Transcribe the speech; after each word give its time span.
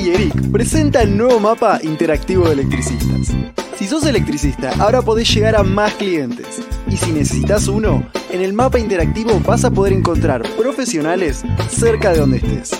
iEric 0.00 0.50
presenta 0.50 1.02
el 1.02 1.16
nuevo 1.16 1.38
mapa 1.40 1.78
interactivo 1.82 2.46
de 2.46 2.54
electricistas. 2.54 3.34
Si 3.76 3.86
sos 3.86 4.04
electricista, 4.06 4.72
ahora 4.78 5.02
podés 5.02 5.32
llegar 5.32 5.56
a 5.56 5.62
más 5.62 5.94
clientes. 5.94 6.60
Y 6.88 6.96
si 6.96 7.12
necesitas 7.12 7.68
uno, 7.68 8.02
en 8.30 8.40
el 8.40 8.52
mapa 8.52 8.78
interactivo 8.78 9.40
vas 9.40 9.64
a 9.64 9.70
poder 9.70 9.92
encontrar 9.92 10.42
profesionales 10.56 11.42
cerca 11.68 12.12
de 12.12 12.18
donde 12.18 12.38
estés. 12.38 12.70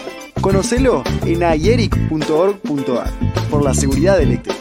Conocelo 0.41 1.03
en 1.25 1.43
ieric.org.ar 1.43 3.11
por 3.51 3.63
la 3.63 3.75
seguridad 3.75 4.21
eléctrica. 4.21 4.61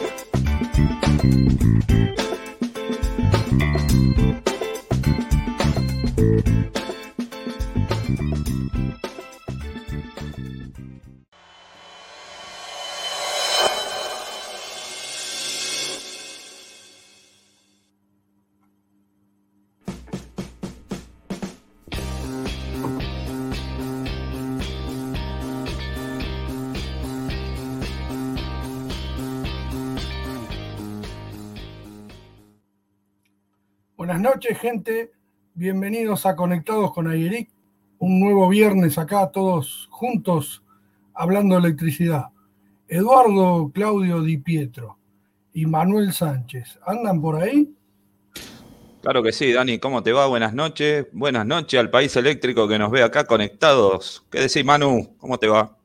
Noches, 34.40 34.58
gente. 34.58 35.12
Bienvenidos 35.52 36.24
a 36.24 36.34
Conectados 36.34 36.94
con 36.94 37.06
Ayeric. 37.06 37.50
Un 37.98 38.20
nuevo 38.20 38.48
viernes 38.48 38.96
acá, 38.96 39.30
todos 39.30 39.86
juntos, 39.90 40.62
hablando 41.12 41.56
de 41.56 41.66
electricidad. 41.66 42.28
Eduardo 42.88 43.70
Claudio 43.74 44.22
Di 44.22 44.38
Pietro 44.38 44.96
y 45.52 45.66
Manuel 45.66 46.14
Sánchez, 46.14 46.78
¿andan 46.86 47.20
por 47.20 47.42
ahí? 47.42 47.70
Claro 49.02 49.22
que 49.22 49.30
sí, 49.30 49.52
Dani, 49.52 49.78
¿cómo 49.78 50.02
te 50.02 50.12
va? 50.12 50.26
Buenas 50.26 50.54
noches. 50.54 51.04
Buenas 51.12 51.44
noches 51.44 51.78
al 51.78 51.90
país 51.90 52.16
eléctrico 52.16 52.66
que 52.66 52.78
nos 52.78 52.90
ve 52.90 53.02
acá 53.02 53.24
conectados. 53.24 54.24
¿Qué 54.30 54.40
decís, 54.40 54.64
Manu? 54.64 55.16
¿Cómo 55.18 55.36
te 55.36 55.48
va? 55.48 55.76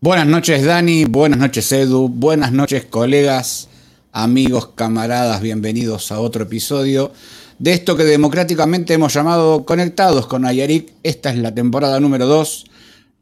Buenas 0.00 0.26
noches, 0.26 0.64
Dani. 0.64 1.04
Buenas 1.04 1.38
noches, 1.38 1.70
Edu. 1.72 2.08
Buenas 2.08 2.52
noches, 2.52 2.86
colegas 2.86 3.69
amigos, 4.12 4.68
camaradas, 4.74 5.40
bienvenidos 5.40 6.10
a 6.12 6.20
otro 6.20 6.44
episodio 6.44 7.12
de 7.58 7.72
esto 7.72 7.96
que 7.96 8.04
democráticamente 8.04 8.94
hemos 8.94 9.12
llamado 9.12 9.64
Conectados 9.64 10.26
con 10.26 10.46
Ayarik. 10.46 10.94
Esta 11.02 11.30
es 11.30 11.38
la 11.38 11.54
temporada 11.54 12.00
número 12.00 12.26
2. 12.26 12.66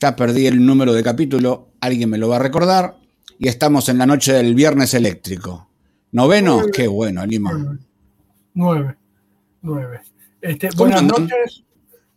Ya 0.00 0.15
perdí 0.15 0.47
el 0.47 0.65
número 0.65 0.93
de 0.93 1.03
capítulo, 1.03 1.69
alguien 1.81 2.09
me 2.09 2.19
lo 2.19 2.28
va 2.28 2.37
a 2.37 2.41
recordar. 2.41 2.97
Y 3.38 3.49
estamos 3.49 3.88
en 3.88 3.99
la 3.99 4.06
noche 4.06 4.32
del 4.32 4.54
viernes 4.54 4.94
eléctrico. 4.94 5.69
¿Noveno? 6.12 6.62
Qué 6.72 6.87
bueno, 6.87 7.26
Lima. 7.26 7.78
Nueve. 8.55 8.97
Nueve. 9.62 10.00
Este, 10.41 10.70
buenas 10.76 11.03
noches, 11.03 11.65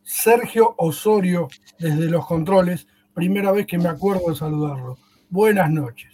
Sergio 0.04 0.76
Osorio, 0.78 1.48
desde 1.80 2.06
los 2.06 2.26
controles. 2.28 2.88
Primera 3.14 3.52
vez 3.52 3.66
que 3.66 3.80
me 3.80 3.90
acuerdo 3.90 4.30
de 4.30 4.36
saludarlo. 4.36 4.98
Buenas 5.30 5.72
noches. 5.72 6.12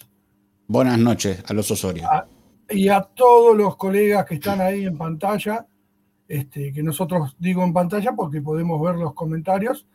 Buenas 0.67 0.97
noches 0.97 1.43
a 1.47 1.53
los 1.53 1.69
Osorio. 1.69 2.05
A, 2.09 2.27
y 2.69 2.89
a 2.89 3.01
todos 3.01 3.55
los 3.55 3.75
colegas 3.75 4.25
que 4.25 4.35
están 4.35 4.61
ahí 4.61 4.85
en 4.85 4.97
pantalla, 4.97 5.65
este, 6.27 6.73
que 6.73 6.83
nosotros 6.83 7.35
digo 7.39 7.63
en 7.63 7.73
pantalla 7.73 8.13
porque 8.13 8.41
podemos 8.41 8.81
ver 8.81 8.95
los 8.95 9.13
comentarios. 9.13 9.85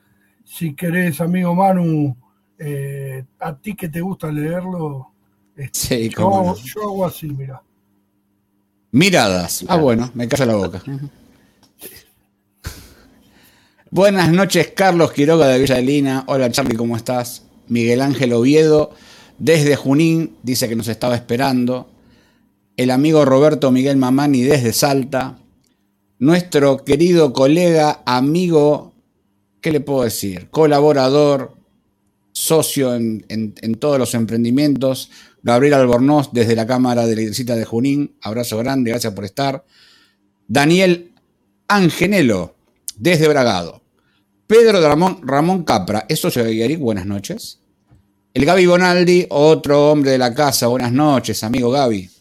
Si 0.45 0.75
querés, 0.75 1.21
amigo 1.21 1.55
Manu, 1.55 2.17
eh, 2.59 3.25
a 3.41 3.57
ti 3.57 3.75
que 3.75 3.89
te 3.89 4.01
gusta 4.01 4.33
leerlo, 4.33 5.09
este, 5.55 6.09
yo, 6.09 6.55
yo, 6.57 6.83
hago 6.83 7.05
así, 7.05 7.29
mira. 7.29 7.63
Miradas. 8.91 9.65
Ah, 9.69 9.77
bueno, 9.77 10.11
me 10.15 10.29
calla 10.29 10.47
la 10.47 10.57
boca. 10.57 10.83
Buenas 13.91 14.33
noches, 14.33 14.73
Carlos 14.75 15.13
Quiroga 15.13 15.49
de 15.49 15.59
Villa 15.59 15.77
de 15.77 15.83
Lina. 15.83 16.25
Hola, 16.27 16.51
Charlie, 16.51 16.77
¿cómo 16.77 16.97
estás? 16.97 17.47
Miguel 17.69 18.01
Ángel 18.01 18.33
Oviedo, 18.33 18.91
desde 19.39 19.77
Junín, 19.77 20.37
dice 20.43 20.69
que 20.69 20.77
nos 20.77 20.89
estaba 20.89 21.15
esperando 21.15 21.92
el 22.77 22.91
amigo 22.91 23.25
Roberto 23.25 23.71
Miguel 23.71 23.97
Mamani 23.97 24.43
desde 24.43 24.73
Salta, 24.73 25.39
nuestro 26.19 26.85
querido 26.85 27.33
colega, 27.33 28.03
amigo, 28.07 28.93
¿qué 29.61 29.73
le 29.73 29.81
puedo 29.81 30.05
decir? 30.05 30.49
Colaborador, 30.51 31.57
socio 32.33 32.95
en, 32.95 33.75
todos 33.79 33.99
los 33.99 34.15
emprendimientos, 34.15 35.11
Gabriel 35.43 35.75
Albornoz 35.75 36.31
desde 36.33 36.55
la 36.55 36.67
Cámara 36.67 37.07
de 37.07 37.13
Electricidad 37.15 37.57
de 37.57 37.65
Junín, 37.65 38.15
abrazo 38.23 38.59
grande, 38.59 38.91
gracias 38.91 39.13
por 39.13 39.25
estar. 39.25 39.65
Daniel 40.47 41.13
Angenelo 41.69 42.55
desde 42.97 43.29
Bragado. 43.29 43.83
Pedro 44.47 44.81
Ramón, 44.81 45.21
Ramón 45.23 45.65
Capra, 45.65 46.05
¿es 46.09 46.21
socio 46.21 46.45
de 46.45 46.53
Guiaric? 46.53 46.79
Buenas 46.79 47.07
noches. 47.07 47.59
El 48.35 48.45
Gaby 48.45 48.67
Bonaldi, 48.67 49.27
otro 49.31 49.91
hombre 49.91 50.13
de 50.13 50.19
la 50.19 50.33
casa, 50.35 50.67
buenas 50.69 50.93
noches, 50.93 51.43
amigo 51.43 51.71
Gaby. 51.71 52.12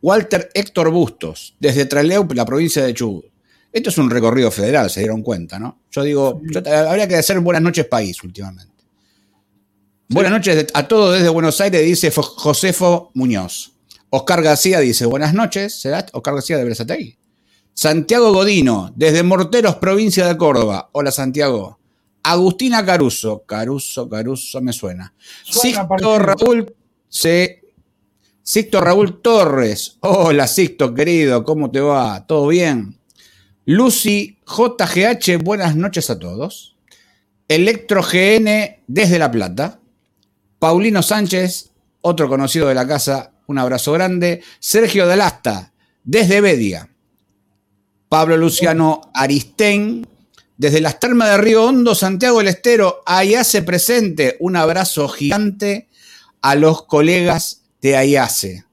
Walter 0.00 0.50
Héctor 0.54 0.90
Bustos, 0.90 1.54
desde 1.58 1.86
Trelew, 1.86 2.26
la 2.34 2.44
provincia 2.44 2.84
de 2.84 2.94
Chubut. 2.94 3.26
Esto 3.72 3.90
es 3.90 3.98
un 3.98 4.10
recorrido 4.10 4.50
federal, 4.50 4.88
se 4.88 5.00
dieron 5.00 5.22
cuenta, 5.22 5.58
¿no? 5.58 5.80
Yo 5.90 6.02
digo, 6.02 6.40
habría 6.88 7.06
que 7.06 7.16
hacer 7.16 7.40
buenas 7.40 7.62
noches 7.62 7.86
país 7.86 8.22
últimamente. 8.22 8.84
Buenas 10.08 10.32
noches 10.32 10.66
a 10.72 10.88
todos 10.88 11.16
desde 11.16 11.28
Buenos 11.28 11.60
Aires, 11.60 11.84
dice 11.84 12.10
Josefo 12.10 13.10
Muñoz. 13.14 13.72
Oscar 14.10 14.42
García 14.42 14.80
dice, 14.80 15.04
buenas 15.04 15.34
noches, 15.34 15.80
¿será 15.80 16.06
Oscar 16.12 16.34
García 16.34 16.56
de 16.56 16.64
Berzategui? 16.64 17.18
Santiago 17.74 18.32
Godino, 18.32 18.90
desde 18.96 19.22
Morteros, 19.22 19.76
provincia 19.76 20.26
de 20.26 20.36
Córdoba. 20.36 20.88
Hola, 20.92 21.12
Santiago. 21.12 21.78
Agustina 22.22 22.84
Caruso, 22.84 23.44
Caruso, 23.46 24.08
Caruso, 24.08 24.60
me 24.60 24.72
suena. 24.72 25.14
Sisto 25.44 26.18
Raúl, 26.18 26.74
se 27.08 27.62
Sixto 28.48 28.80
Raúl 28.80 29.20
Torres. 29.20 29.98
Hola 30.00 30.46
Sixto, 30.46 30.94
querido, 30.94 31.44
¿cómo 31.44 31.70
te 31.70 31.80
va? 31.80 32.26
¿Todo 32.26 32.46
bien? 32.46 32.98
Lucy 33.66 34.38
JGH, 34.46 35.36
buenas 35.44 35.76
noches 35.76 36.08
a 36.08 36.18
todos. 36.18 36.74
Electro 37.46 38.00
GN 38.02 38.80
desde 38.86 39.18
La 39.18 39.30
Plata. 39.30 39.80
Paulino 40.58 41.02
Sánchez, 41.02 41.72
otro 42.00 42.30
conocido 42.30 42.68
de 42.68 42.74
la 42.74 42.88
casa, 42.88 43.32
un 43.48 43.58
abrazo 43.58 43.92
grande. 43.92 44.42
Sergio 44.60 45.06
Dalasta, 45.06 45.74
desde 46.02 46.40
Bedia. 46.40 46.88
Pablo 48.08 48.38
Luciano 48.38 49.10
Aristén, 49.12 50.06
desde 50.56 50.80
las 50.80 50.98
termas 50.98 51.28
de 51.32 51.36
Río 51.36 51.64
Hondo, 51.64 51.94
Santiago 51.94 52.38
del 52.38 52.48
Estero. 52.48 53.02
Ahí 53.04 53.34
hace 53.34 53.60
presente 53.60 54.38
un 54.40 54.56
abrazo 54.56 55.06
gigante 55.06 55.90
a 56.40 56.54
los 56.54 56.86
colegas 56.86 57.67
de 57.80 57.96
Ayase. 57.96 58.64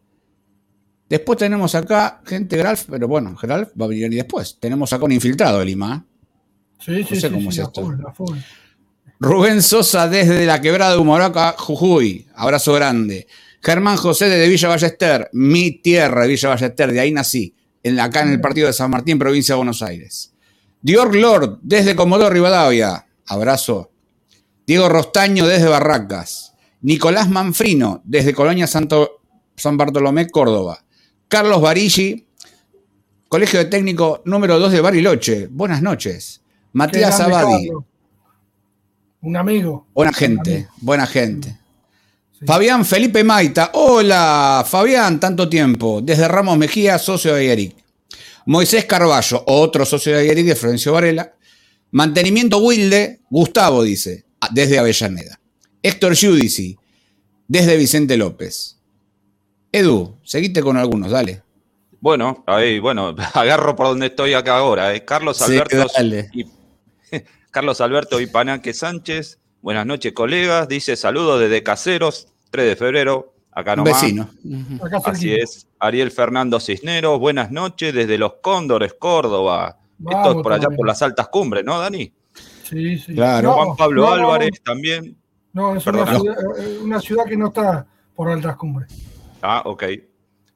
Después 1.10 1.38
tenemos 1.38 1.76
acá 1.76 2.22
gente 2.26 2.58
Gralf, 2.58 2.86
pero 2.90 3.08
bueno, 3.08 3.38
Gralf 3.40 3.70
va 3.80 3.86
a 3.86 3.90
venir 3.90 4.10
después. 4.10 4.58
Tenemos 4.60 4.92
acá 4.92 5.06
un 5.06 5.12
infiltrado 5.12 5.60
de 5.60 5.66
Lima. 5.66 6.06
Sí, 6.80 7.04
sí, 7.04 7.20
sí, 7.20 7.30
cómo 7.30 7.50
es 7.50 7.58
esto. 7.58 7.96
Rubén 9.20 9.62
Sosa 9.62 10.08
desde 10.08 10.46
la 10.46 10.60
quebrada 10.60 10.94
de 10.94 10.98
Humoraca, 10.98 11.56
Jujuy. 11.58 12.28
Abrazo 12.36 12.74
grande. 12.74 13.28
Germán 13.62 13.98
José 13.98 14.30
desde 14.30 14.48
Villa 14.48 14.70
Ballester, 14.70 15.30
mi 15.34 15.72
tierra, 15.72 16.26
Villa 16.28 16.50
Ballester, 16.50 16.92
de 16.92 17.00
ahí 17.00 17.12
nací, 17.12 17.56
en, 17.82 18.00
acá 18.00 18.22
en 18.22 18.30
el 18.30 18.40
partido 18.40 18.68
de 18.68 18.74
San 18.74 18.92
Martín, 18.92 19.18
provincia 19.18 19.54
de 19.54 19.58
Buenos 19.58 19.82
Aires. 19.82 20.34
Dior 20.82 21.16
Lord 21.16 21.60
desde 21.64 21.96
Comodoro 21.96 22.30
Rivadavia, 22.30 23.08
abrazo. 23.26 23.92
Diego 24.68 24.88
Rostaño 24.88 25.48
desde 25.48 25.68
Barracas. 25.68 26.54
Nicolás 26.86 27.28
Manfrino, 27.28 28.04
desde 28.04 28.32
Colonia 28.32 28.68
Santo, 28.68 29.22
San 29.56 29.76
Bartolomé, 29.76 30.30
Córdoba. 30.30 30.84
Carlos 31.28 31.60
Barigi, 31.60 32.28
Colegio 33.28 33.58
de 33.58 33.66
Técnico 33.66 34.22
número 34.26 34.60
2 34.60 34.72
de 34.72 34.82
Bariloche. 34.82 35.48
Buenas 35.48 35.82
noches. 35.82 36.42
Matías 36.74 37.20
Abadi. 37.20 37.72
Un 39.22 39.36
amigo. 39.36 39.88
Buena 39.96 40.14
gente, 40.14 40.68
buena 40.80 41.08
gente. 41.08 41.58
Fabián 42.46 42.86
Felipe 42.86 43.24
Maita. 43.24 43.72
Hola, 43.74 44.64
Fabián, 44.70 45.20
tanto 45.20 45.50
tiempo. 45.50 46.02
Desde 46.04 46.28
Ramos 46.28 46.56
Mejía, 46.56 47.00
socio 47.00 47.34
de 47.34 47.52
Eric. 47.52 47.76
Moisés 48.46 48.86
Carballo, 48.86 49.44
otro 49.48 49.88
socio 49.88 50.16
de 50.16 50.30
Eric 50.30 50.46
de 50.46 50.56
Florencio 50.56 50.94
Varela. 50.94 51.34
Mantenimiento 51.90 52.60
Wilde, 52.60 53.22
Gustavo 53.28 53.82
dice, 53.82 54.26
desde 54.52 54.78
Avellaneda. 54.78 55.40
Héctor 55.86 56.16
Judici, 56.20 56.78
desde 57.48 57.78
Vicente 57.78 58.18
López. 58.18 58.80
Edu, 59.72 60.18
seguite 60.24 60.64
con 60.64 60.78
algunos, 60.78 61.12
dale. 61.12 61.44
Bueno, 62.00 62.44
ahí, 62.48 62.80
bueno, 62.80 63.16
agarro 63.34 63.76
por 63.76 63.88
donde 63.88 64.08
estoy 64.08 64.34
acá 64.34 64.58
ahora. 64.58 64.96
¿eh? 64.96 65.06
Carlos 65.06 65.42
Alberto 65.44 65.86
y 66.34 66.46
Carlos 67.52 67.82
Alberto 67.82 68.20
Ipanaque 68.20 68.74
Sánchez, 68.74 69.38
Buenas 69.62 69.86
noches, 69.86 70.14
colegas. 70.14 70.68
Dice 70.68 70.96
saludos 70.96 71.40
desde 71.40 71.62
Caseros, 71.62 72.28
3 72.52 72.68
de 72.68 72.76
febrero. 72.76 73.34
Acá 73.52 73.74
Un 73.74 73.78
nomás. 73.84 74.02
vecino. 74.02 74.30
Así 75.04 75.34
es. 75.34 75.68
Ariel 75.80 76.12
Fernando 76.12 76.60
Cisneros, 76.60 77.20
buenas 77.20 77.52
noches 77.52 77.94
desde 77.94 78.18
Los 78.18 78.34
Cóndores, 78.42 78.94
Córdoba. 78.94 79.78
Esto 80.00 80.38
es 80.38 80.44
por 80.44 80.54
allá 80.54 80.68
por 80.70 80.86
las 80.88 81.02
altas 81.02 81.28
cumbres, 81.30 81.64
¿no, 81.64 81.80
Dani? 81.80 82.12
Sí, 82.64 82.98
sí. 82.98 83.14
Claro. 83.14 83.54
Juan 83.54 83.76
Pablo 83.76 84.02
no, 84.04 84.08
no, 84.08 84.14
Álvarez 84.14 84.62
también. 84.64 85.16
No, 85.56 85.76
es 85.76 85.88
una 85.88 86.06
Perdón. 86.06 86.22
ciudad, 86.22 86.38
eh, 86.60 86.80
una 86.84 87.00
ciudad 87.00 87.26
que 87.26 87.38
no 87.38 87.48
está 87.48 87.88
por 88.14 88.30
altas 88.30 88.56
cumbres. 88.58 88.94
Ah, 89.42 89.64
ok. 89.66 89.84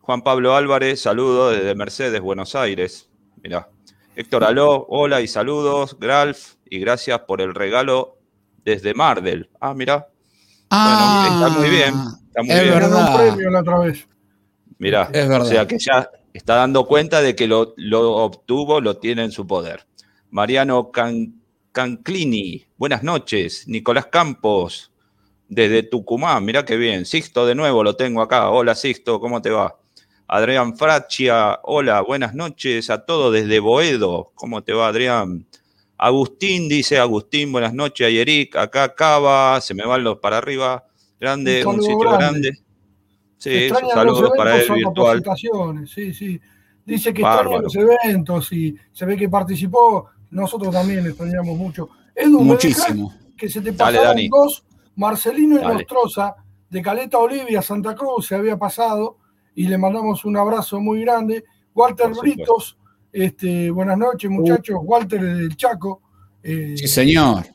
Juan 0.01 0.21
Pablo 0.21 0.55
Álvarez, 0.55 1.01
saludos 1.01 1.55
desde 1.55 1.73
Mercedes, 1.73 2.19
Buenos 2.21 2.53
Aires. 2.55 3.09
Mirá. 3.41 3.69
Héctor 4.15 4.43
Aló, 4.43 4.85
hola 4.89 5.21
y 5.21 5.27
saludos. 5.27 5.97
Gralf, 5.99 6.55
y 6.69 6.79
gracias 6.79 7.19
por 7.21 7.41
el 7.41 7.55
regalo 7.55 8.17
desde 8.65 8.93
Mardel. 8.93 9.49
Ah, 9.61 9.73
mirá. 9.73 10.07
Ah, 10.69 11.23
Bueno, 11.29 11.45
está 11.47 11.59
muy 11.59 11.69
bien. 11.69 11.93
Está 12.27 12.43
muy 12.43 12.51
es 12.51 12.61
bien. 12.63 12.73
Verdad. 12.75 13.09
un 13.11 13.17
premio 13.17 13.49
la 13.49 13.59
otra 13.61 13.79
vez. 13.79 14.07
Mirá. 14.79 15.03
Es 15.13 15.27
verdad. 15.29 15.41
O 15.41 15.45
sea 15.45 15.65
que 15.67 15.79
ya 15.79 16.09
está 16.33 16.55
dando 16.55 16.85
cuenta 16.85 17.21
de 17.21 17.35
que 17.35 17.47
lo, 17.47 17.73
lo 17.77 18.15
obtuvo, 18.17 18.81
lo 18.81 18.97
tiene 18.97 19.23
en 19.23 19.31
su 19.31 19.47
poder. 19.47 19.85
Mariano 20.29 20.91
Can- 20.91 21.35
Canclini, 21.71 22.65
buenas 22.77 23.03
noches. 23.03 23.67
Nicolás 23.67 24.07
Campos, 24.07 24.88
desde 25.49 25.83
Tucumán, 25.83 26.45
mirá 26.45 26.63
qué 26.63 26.77
bien. 26.77 27.05
Sixto 27.05 27.45
de 27.45 27.55
nuevo 27.55 27.83
lo 27.83 27.95
tengo 27.95 28.21
acá. 28.21 28.49
Hola 28.49 28.75
Sixto, 28.75 29.19
¿cómo 29.19 29.41
te 29.41 29.49
va? 29.49 29.75
Adrián 30.27 30.77
Fraccia, 30.77 31.59
hola, 31.63 32.01
buenas 32.01 32.35
noches 32.35 32.89
a 32.91 33.03
todos 33.03 33.33
desde 33.33 33.59
Boedo. 33.59 34.31
¿Cómo 34.35 34.63
te 34.63 34.73
va, 34.73 34.87
Adrián? 34.89 35.45
Agustín 35.97 36.69
dice, 36.69 36.97
Agustín, 36.99 37.51
buenas 37.51 37.73
noches. 37.73 38.07
Ayeric, 38.07 38.55
acá 38.55 38.93
Cava, 38.93 39.59
se 39.59 39.73
me 39.73 39.85
van 39.85 40.03
los 40.03 40.19
para 40.19 40.37
arriba. 40.37 40.85
Grande, 41.19 41.65
Un 41.65 41.81
sitio 41.81 41.97
grande. 41.99 42.17
grande. 42.19 42.51
Sí, 43.37 43.69
saludos 43.93 44.21
los 44.21 44.31
para 44.37 44.61
él 44.61 44.71
virtual. 44.71 45.23
sí, 45.87 46.13
sí. 46.13 46.39
Dice 46.85 47.13
que 47.13 47.21
Bárbaro. 47.21 47.65
extraña 47.67 47.87
los 47.87 47.99
eventos 48.05 48.51
y 48.53 48.75
se 48.93 49.05
ve 49.05 49.17
que 49.17 49.27
participó. 49.29 50.09
Nosotros 50.31 50.71
también 50.73 51.05
extrañamos 51.05 51.57
mucho. 51.57 51.89
Edu, 52.15 52.41
¿me 52.41 52.55
dejas 52.55 52.63
Muchísimo. 52.65 53.13
que 53.37 53.49
se 53.49 53.61
te 53.61 53.71
Dale, 53.71 53.97
pasaron 53.97 54.15
Dani. 54.17 54.29
dos. 54.29 54.63
Marcelino 54.99 55.57
y. 55.59 55.63
Nostroza, 55.63 56.35
de 56.69 56.81
Caleta 56.81 57.17
Olivia, 57.17 57.61
Santa 57.61 57.95
Cruz, 57.95 58.27
se 58.27 58.35
había 58.35 58.57
pasado 58.57 59.17
y 59.55 59.67
le 59.67 59.77
mandamos 59.77 60.25
un 60.25 60.35
abrazo 60.37 60.79
muy 60.81 61.01
grande. 61.01 61.43
Walter. 61.73 62.11
Britos, 62.19 62.77
este, 63.11 63.71
buenas 63.71 63.97
noches, 63.97 64.29
muchachos. 64.29 64.77
Walter 64.83 65.21
del 65.21 65.55
Chaco. 65.55 66.01
eh, 66.43 66.75
Sí, 66.77 66.87
señor. 66.87 67.45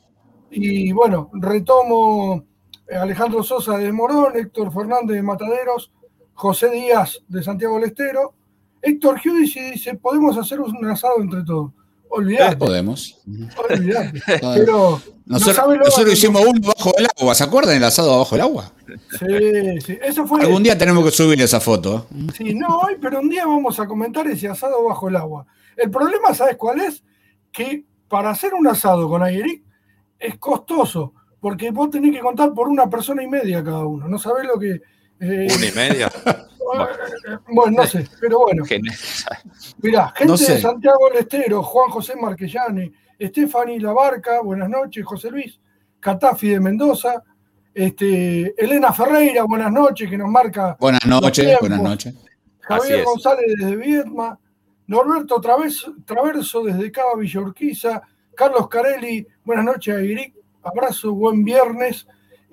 y 0.49 0.91
bueno, 0.91 1.29
retomo 1.33 2.43
eh, 2.87 2.95
Alejandro 2.95 3.43
Sosa 3.43 3.77
de 3.77 3.91
Morón, 3.91 4.35
Héctor 4.35 4.73
Fernández 4.73 5.15
de 5.15 5.21
Mataderos, 5.23 5.91
José 6.33 6.71
Díaz 6.71 7.23
de 7.27 7.43
Santiago 7.43 7.75
del 7.75 7.85
Estero. 7.89 8.33
Héctor 8.81 9.19
Giudici 9.19 9.59
dice, 9.71 9.95
podemos 9.95 10.35
hacer 10.37 10.59
un 10.61 10.83
asado 10.85 11.15
entre 11.21 11.43
todos. 11.43 11.71
Olvidate, 12.09 12.57
Podemos. 12.57 13.17
olvidate. 13.69 14.21
Pero 14.41 15.01
no 15.25 15.37
Nosotros, 15.39 15.95
que- 16.05 16.11
hicimos 16.13 16.41
uno 16.45 16.59
bajo 16.61 16.95
el 16.97 17.07
agua. 17.19 17.35
¿Se 17.35 17.43
acuerdan 17.43 17.75
el 17.77 17.83
asado 17.83 18.17
bajo 18.19 18.35
el 18.35 18.41
agua? 18.41 18.71
Sí, 19.19 19.81
sí. 19.85 19.97
Eso 20.01 20.25
fue. 20.25 20.41
Algún 20.41 20.63
día 20.63 20.77
tenemos 20.77 21.03
que 21.03 21.11
subir 21.11 21.41
esa 21.41 21.59
foto. 21.59 22.07
Sí, 22.37 22.53
no 22.53 22.79
hoy, 22.79 22.95
pero 23.01 23.19
un 23.19 23.29
día 23.29 23.45
vamos 23.45 23.79
a 23.79 23.87
comentar 23.87 24.27
ese 24.27 24.47
asado 24.47 24.83
bajo 24.83 25.09
el 25.09 25.15
agua. 25.15 25.45
El 25.75 25.89
problema, 25.89 26.33
¿sabes 26.33 26.55
cuál 26.57 26.79
es? 26.81 27.03
Que 27.51 27.83
para 28.07 28.29
hacer 28.29 28.53
un 28.53 28.67
asado 28.67 29.09
con 29.09 29.23
Ayeric 29.23 29.63
es 30.19 30.37
costoso, 30.37 31.13
porque 31.41 31.71
vos 31.71 31.89
tenés 31.89 32.13
que 32.15 32.19
contar 32.21 32.53
por 32.53 32.67
una 32.69 32.89
persona 32.89 33.23
y 33.23 33.27
media 33.27 33.63
cada 33.63 33.85
uno. 33.85 34.07
No 34.07 34.17
sabés 34.19 34.45
lo 34.45 34.57
que. 34.59 34.81
Eh, 35.19 35.47
Una 35.55 35.65
y 35.65 35.71
media. 35.71 36.11
bueno, 37.49 37.77
no 37.81 37.87
sé, 37.87 38.07
pero 38.19 38.39
bueno. 38.39 38.63
Mirá, 39.81 40.09
gente 40.15 40.25
No 40.25 40.37
sé. 40.37 40.53
de 40.53 40.61
Santiago 40.61 41.09
del 41.09 41.19
Estero, 41.19 41.63
Juan 41.63 41.89
José 41.89 42.15
Marquellane, 42.15 42.91
Estefani 43.17 43.79
Labarca, 43.79 44.41
buenas 44.41 44.69
noches, 44.69 45.05
José 45.05 45.29
Luis, 45.31 45.59
Catafi 45.99 46.49
de 46.49 46.59
Mendoza, 46.59 47.23
este, 47.73 48.53
Elena 48.61 48.91
Ferreira, 48.93 49.43
buenas 49.43 49.71
noches, 49.71 50.09
que 50.09 50.17
nos 50.17 50.29
marca 50.29 50.77
Buenas 50.79 51.05
noches, 51.05 51.57
buenas 51.59 51.81
noches. 51.81 52.15
Javier. 52.61 53.03
González 53.03 53.45
desde 53.57 53.75
Viedma, 53.75 54.39
Norberto 54.87 55.39
Traves- 55.41 55.85
Traverso 56.05 56.63
desde 56.63 56.91
Cava 56.91 57.15
Villa 57.17 57.41
Urquiza, 57.41 58.01
Carlos 58.35 58.67
Carelli, 58.69 59.25
buenas 59.43 59.65
noches 59.65 59.95
a 59.95 60.01
Iric, 60.01 60.33
abrazo, 60.63 61.13
buen 61.13 61.43
viernes. 61.43 62.07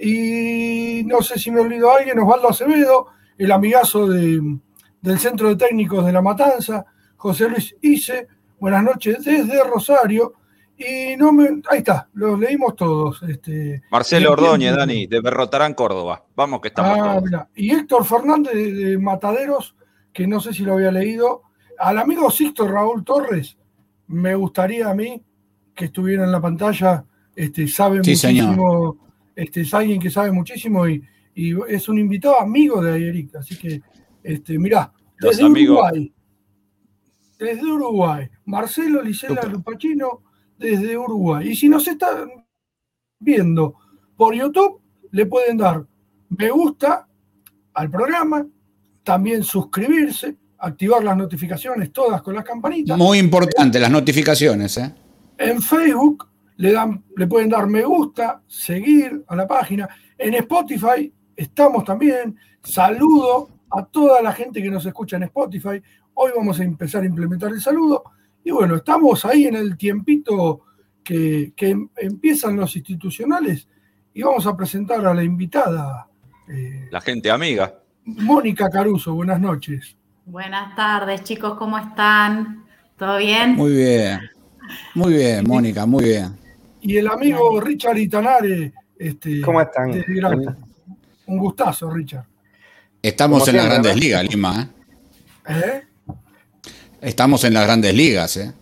Y 0.04 1.04
no 1.04 1.23
sé 1.23 1.38
si 1.38 1.50
me 1.52 1.61
olvido 1.61 1.90
a 1.90 1.99
alguien, 1.99 2.18
Osvaldo 2.18 2.49
Acevedo, 2.49 3.06
el 3.38 3.52
amigazo 3.52 4.09
de- 4.09 4.59
del 5.00 5.18
Centro 5.18 5.49
de 5.49 5.56
Técnicos 5.56 6.04
de 6.04 6.12
La 6.12 6.21
Matanza, 6.23 6.85
José 7.16 7.49
Luis 7.49 7.76
Ice, 7.82 8.26
buenas 8.59 8.82
noches 8.82 9.25
desde 9.25 9.62
Rosario. 9.62 10.35
Y 10.76 11.16
no 11.16 11.32
me. 11.32 11.61
Ahí 11.71 11.78
está, 11.78 12.09
los 12.14 12.37
leímos 12.38 12.75
todos. 12.75 13.23
Este, 13.28 13.82
Marcelo 13.92 14.32
Ordóñez. 14.32 14.75
Dani, 14.75 15.06
de 15.06 15.21
Berrotarán, 15.21 15.75
Córdoba. 15.75 16.25
Vamos 16.35 16.61
que 16.61 16.68
estamos 16.68 16.99
Ah, 17.00 17.21
todos. 17.21 17.42
Y 17.54 17.71
Héctor 17.73 18.04
Fernández 18.04 18.52
de, 18.54 18.73
de 18.73 18.99
Mataderos, 18.99 19.76
que 20.12 20.26
no 20.26 20.40
sé 20.40 20.52
si 20.52 20.64
lo 20.64 20.73
había 20.75 20.90
leído. 20.90 21.42
Al 21.78 21.99
amigo 21.99 22.28
Sixto 22.30 22.66
Raúl 22.66 23.04
Torres, 23.04 23.56
me 24.09 24.35
gustaría 24.35 24.88
a 24.90 24.94
mí 24.94 25.23
que 25.75 25.85
estuviera 25.85 26.25
en 26.25 26.32
la 26.32 26.40
pantalla. 26.40 27.04
Este, 27.37 27.68
sabe 27.68 28.02
Sí, 28.02 28.16
señor. 28.16 28.97
Este, 29.35 29.62
es 29.62 29.75
alguien 29.75 30.01
que 30.01 30.11
sabe 30.11 30.33
muchísimo 30.33 30.89
y, 30.89 31.03
y 31.35 31.55
es 31.69 31.89
un 31.89 31.99
invitado 31.99 32.41
amigo 32.41 32.83
de 32.83 32.93
Ayeric. 32.93 33.37
Así 33.37 33.57
que, 33.57 33.81
este, 34.23 34.59
mirá, 34.59 34.93
Los 35.17 35.37
desde 35.37 35.47
amigos. 35.47 35.79
Uruguay. 35.79 36.15
Desde 37.39 37.67
Uruguay. 37.67 38.29
Marcelo 38.45 39.03
Licela. 39.03 39.43
Lupachino 39.45 40.23
desde 40.59 40.97
Uruguay. 40.97 41.49
Y 41.49 41.57
si 41.57 41.69
nos 41.69 41.87
están 41.89 42.31
viendo 43.19 43.75
por 44.17 44.35
YouTube, 44.35 44.81
le 45.11 45.27
pueden 45.27 45.57
dar 45.57 45.85
me 46.37 46.51
gusta 46.51 47.07
al 47.75 47.91
programa, 47.91 48.47
también 49.03 49.43
suscribirse, 49.43 50.37
activar 50.59 51.05
las 51.05 51.17
notificaciones 51.17 51.93
todas 51.93 52.23
con 52.23 52.35
las 52.35 52.45
campanitas. 52.45 52.97
Muy 52.97 53.19
importante 53.19 53.79
las 53.79 53.91
notificaciones, 53.91 54.79
¿eh? 54.79 54.95
En 55.39 55.61
Facebook 55.61 56.29
le, 56.56 56.73
dan, 56.73 57.02
le 57.16 57.26
pueden 57.26 57.49
dar 57.49 57.66
me 57.66 57.82
gusta, 57.82 58.42
seguir 58.47 59.25
a 59.26 59.37
la 59.37 59.47
página. 59.47 59.88
En 60.18 60.35
Spotify 60.35 61.12
estamos 61.37 61.85
también. 61.85 62.37
Saludo 62.62 63.49
a 63.71 63.85
toda 63.85 64.23
la 64.23 64.32
gente 64.32 64.62
que 64.62 64.71
nos 64.71 64.85
escucha 64.87 65.16
en 65.16 65.25
Spotify. 65.25 65.82
Hoy 66.14 66.30
vamos 66.37 66.61
a 66.61 66.64
empezar 66.64 67.02
a 67.02 67.06
implementar 67.06 67.50
el 67.50 67.61
saludo. 67.61 68.04
Y 68.44 68.50
bueno, 68.50 68.76
estamos 68.76 69.25
ahí 69.25 69.47
en 69.47 69.56
el 69.56 69.76
tiempito 69.76 70.62
que, 71.02 71.52
que 71.56 71.71
em- 71.71 71.88
empiezan 71.97 72.56
los 72.56 72.76
institucionales 72.76 73.68
y 74.14 74.23
vamos 74.23 74.47
a 74.47 74.56
presentar 74.56 75.04
a 75.06 75.14
la 75.14 75.23
invitada, 75.25 76.09
eh, 76.49 76.88
La 76.90 77.00
gente 77.00 77.30
amiga. 77.30 77.75
Mónica 78.04 78.68
Caruso. 78.68 79.14
Buenas 79.14 79.40
noches. 79.40 79.97
Buenas 80.26 80.76
tardes, 80.76 81.25
chicos, 81.25 81.56
¿cómo 81.59 81.78
están? 81.78 82.64
¿Todo 82.97 83.18
bien? 83.18 83.54
Muy 83.56 83.73
bien. 83.73 84.21
Muy 84.94 85.14
bien, 85.14 85.44
Mónica, 85.47 85.87
muy 85.87 86.04
bien. 86.04 86.37
Y 86.83 86.97
el 86.97 87.09
amigo 87.09 87.61
Richard 87.61 87.97
Itanare. 87.99 88.73
Este, 88.99 89.41
¿Cómo 89.41 89.61
están? 89.61 89.91
Un 91.27 91.39
gustazo, 91.39 91.91
Richard. 91.91 92.25
Estamos 93.01 93.47
en 93.49 93.57
las 93.57 93.67
grandes 93.67 93.97
ligas, 93.97 94.25
Lima, 94.29 94.71
¿eh? 95.49 95.55
¿Eh? 95.55 95.83
Estamos 97.01 97.43
en 97.45 97.55
las 97.55 97.65
grandes 97.65 97.95
ligas, 97.95 98.37
¿eh? 98.37 98.53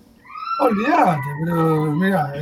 Olvídate, 0.61 1.21
pero 1.45 1.93
mira, 1.93 2.33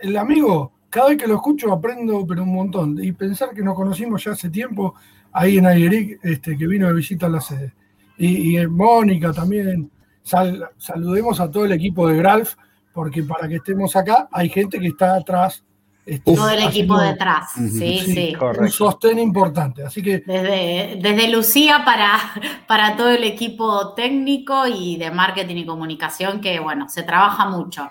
el 0.00 0.16
amigo, 0.16 0.72
cada 0.88 1.08
vez 1.08 1.18
que 1.18 1.26
lo 1.26 1.34
escucho 1.34 1.72
aprendo 1.72 2.26
pero 2.26 2.42
un 2.42 2.54
montón. 2.54 3.02
Y 3.02 3.12
pensar 3.12 3.50
que 3.54 3.62
nos 3.62 3.74
conocimos 3.74 4.24
ya 4.24 4.32
hace 4.32 4.48
tiempo 4.48 4.94
ahí 5.32 5.58
en 5.58 5.66
Ayeric, 5.66 6.20
este, 6.22 6.56
que 6.56 6.66
vino 6.66 6.86
de 6.86 6.94
visita 6.94 7.26
a 7.26 7.30
la 7.30 7.40
sede. 7.40 7.72
Y, 8.18 8.52
y 8.52 8.56
en 8.58 8.72
Mónica 8.72 9.32
también. 9.32 9.90
Sal- 10.22 10.70
saludemos 10.78 11.38
a 11.40 11.50
todo 11.50 11.66
el 11.66 11.72
equipo 11.72 12.08
de 12.08 12.16
Gralf, 12.16 12.54
porque 12.96 13.22
para 13.22 13.46
que 13.46 13.56
estemos 13.56 13.94
acá 13.94 14.26
hay 14.32 14.48
gente 14.48 14.80
que 14.80 14.86
está 14.88 15.14
atrás. 15.16 15.62
este, 16.06 16.34
Todo 16.34 16.48
el 16.48 16.60
equipo 16.62 16.94
haciendo 16.94 16.98
detrás, 17.12 17.50
sí, 17.54 17.98
sí. 18.00 18.32
un 18.58 18.70
sostén 18.70 19.18
importante. 19.18 19.84
Así 19.84 20.00
que 20.02 20.20
Desde, 20.20 20.98
desde 21.02 21.28
Lucía 21.28 21.82
para, 21.84 22.18
para 22.66 22.96
todo 22.96 23.10
el 23.10 23.22
equipo 23.24 23.92
técnico 23.94 24.66
y 24.66 24.96
de 24.96 25.10
marketing 25.10 25.56
y 25.56 25.66
comunicación, 25.66 26.40
que 26.40 26.58
bueno, 26.58 26.88
se 26.88 27.02
trabaja 27.02 27.44
mucho. 27.50 27.90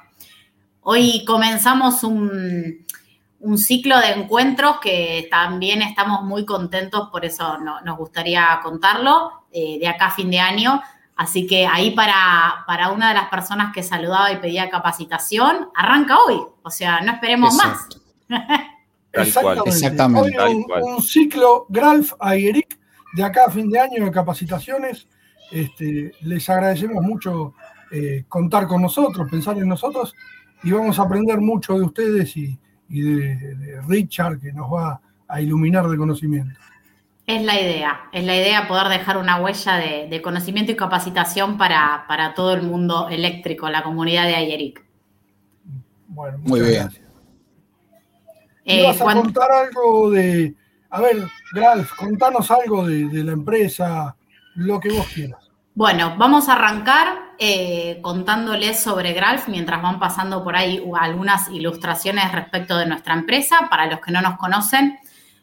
Hoy 0.82 1.24
comenzamos 1.26 2.04
un, 2.04 2.86
un 3.42 3.58
ciclo 3.58 4.00
de 4.00 4.12
encuentros 4.14 4.78
que 4.82 5.28
también 5.30 5.82
estamos 5.84 6.24
muy 6.24 6.46
contentos, 6.46 7.10
por 7.12 7.26
eso 7.26 7.58
no- 7.60 7.82
nos 7.82 7.98
gustaría 7.98 8.60
contarlo, 8.64 9.46
eh, 9.52 9.78
de 9.80 9.88
acá 9.88 10.08
a 10.08 10.12
fin 10.12 10.32
de 10.32 10.40
año. 10.40 10.82
Así 11.16 11.48
que 11.48 11.66
ahí 11.66 11.92
para, 11.92 12.66
para 12.68 12.92
una 12.92 13.10
de 13.10 13.16
las 13.16 13.30
personas 13.30 13.74
que 13.74 13.84
saludaba 13.84 14.32
y 14.32 14.38
pedía 14.38 14.70
capacitación, 14.70 15.70
arranca 15.74 16.18
hoy. 16.20 16.42
O 16.62 16.70
sea, 16.70 17.02
no 17.02 17.14
esperemos 17.14 17.56
más. 17.56 17.88
Exacto. 19.14 19.64
Exactamente. 19.66 19.70
Exactamente. 19.70 20.40
Hoy 20.40 20.56
un, 20.56 20.94
un 20.96 21.02
ciclo 21.02 21.66
Gralf 21.70 22.14
a 22.20 22.36
Eric 22.36 22.78
de 23.14 23.24
acá 23.24 23.46
a 23.48 23.52
fin 23.52 23.70
de 23.70 23.80
año 23.80 24.04
de 24.04 24.12
capacitaciones. 24.12 25.08
Este, 25.52 26.12
les 26.22 26.50
agradecemos 26.50 27.02
mucho 27.02 27.54
eh, 27.92 28.26
contar 28.28 28.68
con 28.68 28.82
nosotros, 28.82 29.30
pensar 29.30 29.58
en 29.58 29.70
nosotros 29.70 30.14
y 30.64 30.72
vamos 30.72 31.00
a 31.00 31.04
aprender 31.04 31.40
mucho 31.40 31.78
de 31.78 31.86
ustedes 31.86 32.36
y, 32.36 32.60
y 32.90 33.02
de, 33.02 33.56
de 33.56 33.82
Richard 33.84 34.40
que 34.40 34.52
nos 34.52 34.74
va 34.74 35.00
a 35.28 35.42
iluminar 35.42 35.88
de 35.88 35.96
conocimiento. 35.96 36.60
Es 37.28 37.42
la 37.42 37.60
idea, 37.60 38.10
es 38.12 38.24
la 38.24 38.36
idea 38.36 38.68
poder 38.68 38.88
dejar 38.88 39.18
una 39.18 39.38
huella 39.38 39.78
de, 39.78 40.08
de 40.08 40.22
conocimiento 40.22 40.72
y 40.72 40.76
capacitación 40.76 41.58
para, 41.58 42.06
para, 42.08 42.36
todo 42.36 42.54
el 42.54 42.62
mundo 42.62 43.10
eléctrico, 43.10 43.68
la 43.70 43.82
comunidad 43.82 44.26
de 44.26 44.36
Ayeric. 44.36 44.86
Bueno, 46.08 46.38
Muy 46.44 46.62
bien. 46.62 46.74
gracias. 46.74 47.06
Eh, 48.64 48.84
¿Vas 48.84 49.02
a 49.02 49.14
contar 49.14 49.52
algo 49.52 50.12
de, 50.12 50.56
a 50.90 51.02
ver, 51.02 51.28
Gralf, 51.52 51.94
contanos 51.94 52.50
algo 52.52 52.88
de, 52.88 53.06
de, 53.10 53.24
la 53.24 53.34
empresa, 53.34 54.16
lo 54.56 54.80
que 54.80 54.92
vos 54.92 55.08
quieras. 55.08 55.46
Bueno, 55.76 56.16
vamos 56.18 56.48
a 56.48 56.54
arrancar 56.54 57.34
eh, 57.38 58.00
contándoles 58.02 58.80
sobre 58.80 59.12
Gralf 59.12 59.50
mientras 59.50 59.82
van 59.82 60.00
pasando 60.00 60.42
por 60.42 60.56
ahí 60.56 60.82
algunas 60.98 61.50
ilustraciones 61.50 62.32
respecto 62.32 62.78
de 62.78 62.86
nuestra 62.86 63.14
empresa. 63.14 63.68
Para 63.70 63.88
los 63.88 64.00
que 64.00 64.12
no 64.12 64.22
nos 64.22 64.38
conocen, 64.38 64.98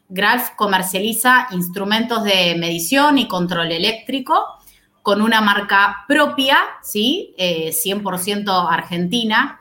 Gralf 0.09 0.51
comercializa 0.55 1.47
instrumentos 1.51 2.23
de 2.23 2.55
medición 2.57 3.17
y 3.17 3.27
control 3.27 3.71
eléctrico 3.71 4.59
con 5.03 5.21
una 5.21 5.41
marca 5.41 6.05
propia, 6.07 6.57
¿sí? 6.81 7.35
Eh, 7.37 7.71
100% 7.71 8.67
argentina. 8.71 9.59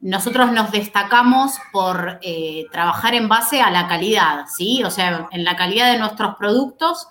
Nosotros 0.00 0.52
nos 0.52 0.70
destacamos 0.70 1.58
por 1.72 2.20
eh, 2.22 2.66
trabajar 2.70 3.14
en 3.14 3.28
base 3.28 3.60
a 3.60 3.70
la 3.70 3.88
calidad, 3.88 4.46
¿sí? 4.46 4.84
O 4.84 4.90
sea, 4.90 5.28
en 5.32 5.44
la 5.44 5.56
calidad 5.56 5.92
de 5.92 5.98
nuestros 5.98 6.36
productos, 6.36 7.08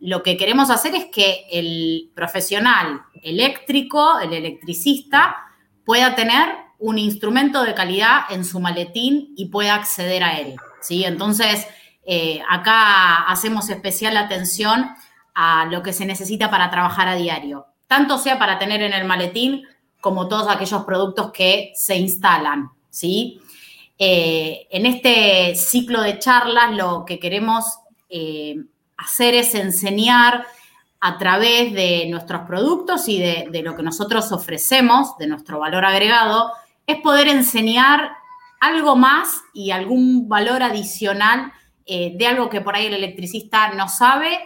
lo 0.00 0.22
que 0.22 0.36
queremos 0.36 0.70
hacer 0.70 0.94
es 0.94 1.06
que 1.06 1.46
el 1.50 2.12
profesional 2.14 3.02
eléctrico, 3.20 4.20
el 4.20 4.32
electricista, 4.32 5.36
pueda 5.84 6.14
tener 6.14 6.48
un 6.78 6.98
instrumento 6.98 7.64
de 7.64 7.74
calidad 7.74 8.20
en 8.30 8.44
su 8.44 8.60
maletín 8.60 9.32
y 9.36 9.46
pueda 9.46 9.74
acceder 9.74 10.22
a 10.22 10.38
él, 10.38 10.54
¿sí? 10.80 11.04
Entonces, 11.04 11.66
eh, 12.10 12.40
acá 12.48 13.24
hacemos 13.24 13.68
especial 13.68 14.16
atención 14.16 14.88
a 15.34 15.66
lo 15.66 15.82
que 15.82 15.92
se 15.92 16.06
necesita 16.06 16.50
para 16.50 16.70
trabajar 16.70 17.06
a 17.06 17.16
diario, 17.16 17.66
tanto 17.86 18.16
sea 18.16 18.38
para 18.38 18.58
tener 18.58 18.80
en 18.80 18.94
el 18.94 19.06
maletín 19.06 19.64
como 20.00 20.26
todos 20.26 20.48
aquellos 20.48 20.84
productos 20.84 21.32
que 21.32 21.70
se 21.74 21.96
instalan, 21.96 22.70
¿sí? 22.88 23.42
Eh, 23.98 24.66
en 24.70 24.86
este 24.86 25.54
ciclo 25.54 26.00
de 26.00 26.18
charlas 26.18 26.74
lo 26.74 27.04
que 27.04 27.18
queremos 27.18 27.66
eh, 28.08 28.56
hacer 28.96 29.34
es 29.34 29.54
enseñar 29.54 30.46
a 31.00 31.18
través 31.18 31.74
de 31.74 32.06
nuestros 32.08 32.46
productos 32.46 33.06
y 33.10 33.18
de, 33.18 33.48
de, 33.50 33.60
lo 33.62 33.76
que 33.76 33.82
nosotros 33.82 34.32
ofrecemos, 34.32 35.18
de 35.18 35.26
nuestro 35.26 35.58
valor 35.58 35.84
agregado, 35.84 36.52
es 36.86 37.02
poder 37.02 37.28
enseñar 37.28 38.12
algo 38.60 38.96
más 38.96 39.42
y 39.52 39.72
algún 39.72 40.26
valor 40.26 40.62
adicional 40.62 41.52
eh, 41.90 42.12
de 42.14 42.26
algo 42.26 42.50
que 42.50 42.60
por 42.60 42.76
ahí 42.76 42.84
el 42.84 42.92
electricista 42.92 43.72
no 43.72 43.88
sabe 43.88 44.38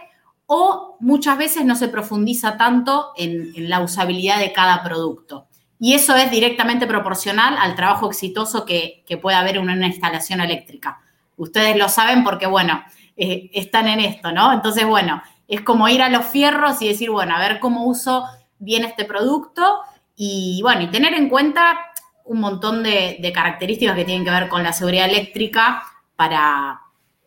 o 0.45 0.95
muchas 1.01 1.37
veces 1.37 1.65
no 1.65 1.75
se 1.75 1.89
profundiza 1.89 2.55
tanto 2.55 3.11
en, 3.17 3.69
la 3.69 3.81
usabilidad 3.81 4.39
de 4.39 4.53
cada 4.53 4.81
producto. 4.81 5.47
Y 5.77 5.93
eso 5.93 6.15
es 6.15 6.31
directamente 6.31 6.87
proporcional 6.87 7.57
al 7.59 7.75
trabajo 7.75 8.07
exitoso 8.07 8.63
que, 8.65 9.03
que 9.05 9.17
puede 9.17 9.35
haber 9.35 9.57
en 9.57 9.63
una 9.63 9.87
instalación 9.87 10.39
eléctrica. 10.39 11.01
Ustedes 11.35 11.75
lo 11.75 11.89
saben 11.89 12.23
porque, 12.23 12.47
bueno, 12.47 12.81
eh, 13.17 13.49
están 13.53 13.89
en 13.89 13.99
esto, 13.99 14.31
¿no? 14.31 14.53
Entonces, 14.53 14.85
bueno, 14.85 15.21
es 15.49 15.59
como 15.59 15.89
ir 15.89 16.01
a 16.01 16.07
los 16.07 16.25
fierros 16.25 16.81
y 16.81 16.87
decir, 16.87 17.09
bueno, 17.09 17.35
a 17.35 17.39
ver 17.39 17.59
cómo 17.59 17.85
uso 17.87 18.23
bien 18.57 18.85
este 18.85 19.03
producto 19.03 19.81
y, 20.15 20.61
bueno, 20.63 20.83
y 20.83 20.87
tener 20.87 21.13
en 21.13 21.27
cuenta 21.27 21.77
un 22.23 22.39
montón 22.39 22.83
de 22.83 23.31
características 23.35 23.97
que 23.97 24.05
tienen 24.05 24.23
que 24.23 24.31
ver 24.31 24.47
con 24.47 24.63
la 24.63 24.71
seguridad 24.71 25.09
eléctrica 25.09 25.83
para, 26.15 26.82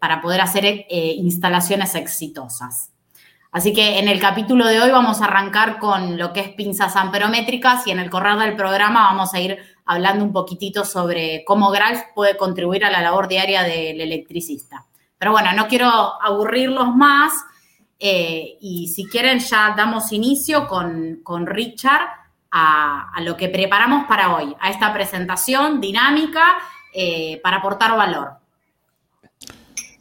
para 0.06 0.20
poder 0.20 0.40
hacer 0.40 0.64
eh, 0.64 0.86
instalaciones 1.16 1.96
exitosas. 1.96 2.92
Así 3.50 3.72
que 3.72 3.98
en 3.98 4.06
el 4.06 4.20
capítulo 4.20 4.64
de 4.64 4.80
hoy 4.80 4.92
vamos 4.92 5.20
a 5.20 5.24
arrancar 5.24 5.80
con 5.80 6.16
lo 6.16 6.32
que 6.32 6.38
es 6.38 6.50
pinzas 6.50 6.94
amperométricas 6.94 7.84
y 7.88 7.90
en 7.90 7.98
el 7.98 8.08
correr 8.08 8.38
del 8.38 8.54
programa 8.54 9.02
vamos 9.02 9.34
a 9.34 9.40
ir 9.40 9.58
hablando 9.84 10.24
un 10.24 10.32
poquitito 10.32 10.84
sobre 10.84 11.42
cómo 11.44 11.72
Gralf 11.72 12.02
puede 12.14 12.36
contribuir 12.36 12.84
a 12.84 12.90
la 12.92 13.00
labor 13.00 13.26
diaria 13.26 13.64
del 13.64 14.00
electricista. 14.00 14.86
Pero 15.18 15.32
bueno, 15.32 15.52
no 15.56 15.66
quiero 15.66 15.90
aburrirlos 16.22 16.94
más 16.94 17.32
eh, 17.98 18.58
y 18.60 18.86
si 18.86 19.06
quieren 19.06 19.40
ya 19.40 19.74
damos 19.76 20.12
inicio 20.12 20.68
con, 20.68 21.18
con 21.24 21.46
Richard 21.46 22.06
a, 22.52 23.10
a, 23.12 23.20
lo 23.22 23.36
que 23.36 23.48
preparamos 23.48 24.06
para 24.06 24.36
hoy, 24.36 24.54
a 24.60 24.70
esta 24.70 24.92
presentación 24.92 25.80
dinámica 25.80 26.58
eh, 26.94 27.40
para 27.42 27.56
aportar 27.56 27.96
valor. 27.96 28.45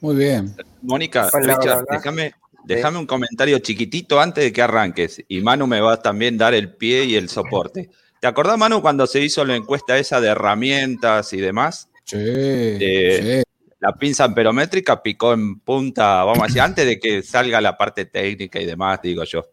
Muy 0.06 0.18
bien. 0.18 0.56
Mónica, 0.84 1.32
hola, 1.34 1.58
Richard, 1.58 1.64
hola, 1.64 1.86
hola. 1.90 1.98
déjame, 1.98 2.34
déjame 2.64 3.00
un 3.00 3.08
comentario 3.08 3.58
chiquitito 3.58 4.22
antes 4.22 4.44
de 4.44 4.54
que 4.54 4.62
arranques. 4.62 5.26
Y 5.28 5.42
Manu 5.42 5.66
me 5.66 5.82
va 5.82 5.94
a 5.94 5.98
también 6.00 6.38
dar 6.38 6.54
el 6.54 6.76
pie 6.76 7.06
y 7.06 7.16
el 7.16 7.28
soporte. 7.28 7.90
¿Te 8.22 8.28
acordás, 8.28 8.56
Manu, 8.56 8.84
cuando 8.84 9.08
se 9.08 9.20
hizo 9.22 9.44
la 9.44 9.56
encuesta 9.56 9.98
esa 9.98 10.22
de 10.22 10.28
herramientas 10.28 11.34
y 11.34 11.38
demás? 11.38 11.90
Sí, 12.04 12.18
eh, 12.20 13.44
sí. 13.44 13.52
La 13.80 13.94
pinza 13.94 14.26
amperométrica 14.26 15.02
picó 15.02 15.34
en 15.34 15.60
punta, 15.62 16.24
vamos 16.24 16.44
a 16.44 16.46
decir, 16.46 16.62
antes 16.62 16.86
de 16.86 17.00
que 17.00 17.24
salga 17.24 17.60
la 17.60 17.76
parte 17.76 18.06
técnica 18.06 18.62
y 18.62 18.66
demás, 18.66 19.00
digo 19.02 19.24
yo. 19.24 19.44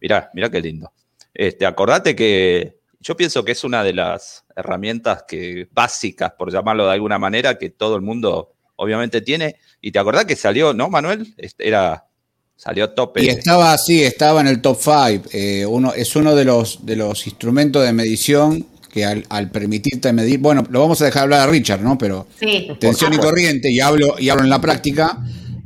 Mirá, 0.00 0.30
mirá 0.34 0.48
qué 0.48 0.60
lindo. 0.60 0.92
Este, 1.34 1.66
acordate 1.66 2.14
que 2.14 2.78
yo 3.00 3.16
pienso 3.16 3.44
que 3.44 3.50
es 3.50 3.64
una 3.64 3.82
de 3.82 3.92
las 3.92 4.44
herramientas 4.54 5.24
que, 5.26 5.68
básicas, 5.72 6.30
por 6.38 6.52
llamarlo 6.52 6.86
de 6.86 6.92
alguna 6.92 7.18
manera, 7.18 7.58
que 7.58 7.70
todo 7.70 7.96
el 7.96 8.02
mundo 8.02 8.55
obviamente 8.76 9.20
tiene. 9.20 9.56
Y 9.80 9.92
te 9.92 9.98
acordás 9.98 10.24
que 10.24 10.36
salió, 10.36 10.72
¿no, 10.72 10.88
Manuel? 10.88 11.34
Era, 11.58 12.06
salió 12.56 12.90
tope. 12.90 13.24
Y 13.24 13.28
estaba 13.28 13.72
así, 13.72 14.02
estaba 14.02 14.40
en 14.40 14.48
el 14.48 14.60
top 14.60 14.78
5. 14.80 15.28
Eh, 15.32 15.66
uno, 15.66 15.92
es 15.92 16.14
uno 16.16 16.34
de 16.34 16.44
los, 16.44 16.84
de 16.86 16.96
los 16.96 17.26
instrumentos 17.26 17.84
de 17.84 17.92
medición 17.92 18.66
que 18.92 19.04
al, 19.04 19.26
al, 19.28 19.50
permitirte 19.50 20.10
medir, 20.14 20.38
bueno, 20.38 20.64
lo 20.70 20.80
vamos 20.80 21.02
a 21.02 21.04
dejar 21.04 21.24
hablar 21.24 21.40
a 21.40 21.46
Richard, 21.50 21.82
¿no? 21.82 21.98
Pero 21.98 22.26
sí, 22.40 22.68
tensión 22.80 23.12
y 23.12 23.18
corriente, 23.18 23.70
y 23.70 23.78
hablo, 23.78 24.14
y 24.18 24.30
hablo 24.30 24.42
en 24.42 24.48
la 24.48 24.58
práctica, 24.58 25.18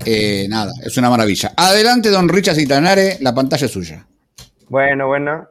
eh, 0.04 0.46
nada, 0.48 0.72
es 0.84 0.96
una 0.96 1.10
maravilla. 1.10 1.52
Adelante, 1.56 2.08
don 2.10 2.28
Richard 2.28 2.56
Citanare, 2.56 3.18
la 3.20 3.32
pantalla 3.32 3.66
es 3.66 3.72
suya. 3.72 4.04
Bueno, 4.68 5.06
bueno, 5.06 5.48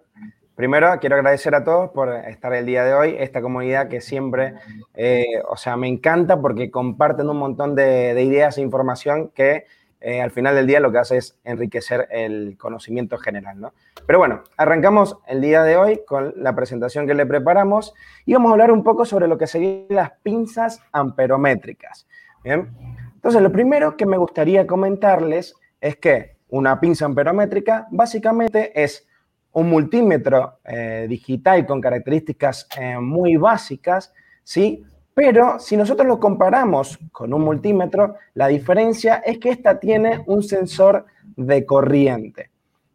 Primero, 0.60 0.90
quiero 1.00 1.16
agradecer 1.16 1.56
a 1.56 1.64
todos 1.64 1.92
por 1.92 2.14
estar 2.14 2.54
el 2.54 2.66
día 2.66 2.84
de 2.84 2.94
hoy, 2.94 3.16
esta 3.18 3.42
comunidad 3.42 3.88
que 3.88 4.02
siempre, 4.02 4.56
eh, 4.94 5.42
o 5.48 5.56
sea, 5.56 5.78
me 5.78 5.88
encanta 5.88 6.42
porque 6.42 6.70
comparten 6.70 7.30
un 7.30 7.38
montón 7.38 7.76
de, 7.76 8.14
de 8.14 8.24
ideas 8.24 8.58
e 8.58 8.62
información 8.62 9.30
que 9.30 9.64
eh, 10.02 10.22
al 10.22 10.32
final 10.32 10.56
del 10.56 10.68
día 10.68 10.82
lo 10.82 10.92
que 10.92 10.98
hace 10.98 11.16
es 11.16 11.40
enriquecer 11.46 12.10
el 12.12 12.58
conocimiento 12.58 13.18
general, 13.18 13.62
¿no? 13.62 13.74
Pero 14.06 14.20
bueno, 14.20 14.44
arrancamos 14.58 15.18
el 15.30 15.40
día 15.40 15.64
de 15.64 15.78
hoy 15.78 16.02
con 16.06 16.34
la 16.36 16.54
presentación 16.58 17.08
que 17.08 17.14
le 17.14 17.26
preparamos 17.26 17.94
y 18.26 18.34
vamos 18.34 18.50
a 18.50 18.52
hablar 18.52 18.74
un 18.74 18.84
poco 18.84 19.06
sobre 19.06 19.30
lo 19.30 19.38
que 19.38 19.48
serían 19.48 19.86
las 19.88 20.12
pinzas 20.24 20.82
amperométricas, 20.92 22.06
¿bien? 22.44 22.76
Entonces, 23.16 23.42
lo 23.42 23.54
primero 23.54 23.96
que 23.96 24.06
me 24.06 24.18
gustaría 24.18 24.68
comentarles 24.68 25.56
es 25.80 25.96
que 25.96 26.36
una 26.50 26.82
pinza 26.82 27.06
amperométrica 27.06 27.88
básicamente 27.92 28.74
es 28.84 29.09
un 29.54 29.70
multímetro 29.70 30.60
eh, 30.64 31.06
digital 31.10 31.66
con 31.66 31.82
características 31.82 32.68
eh, 32.80 32.98
muy 32.98 33.36
básicas, 33.38 34.14
¿sí? 34.44 34.84
Pero 35.14 35.60
si 35.60 35.76
nosotros 35.76 36.08
lo 36.08 36.20
comparamos 36.20 36.98
con 37.12 37.34
un 37.34 37.42
multímetro, 37.42 38.16
la 38.36 38.48
diferencia 38.48 39.16
es 39.18 39.38
que 39.38 39.50
esta 39.50 39.80
tiene 39.80 40.24
un 40.28 40.44
sensor 40.44 41.06
de 41.36 41.66
corriente. 41.66 42.52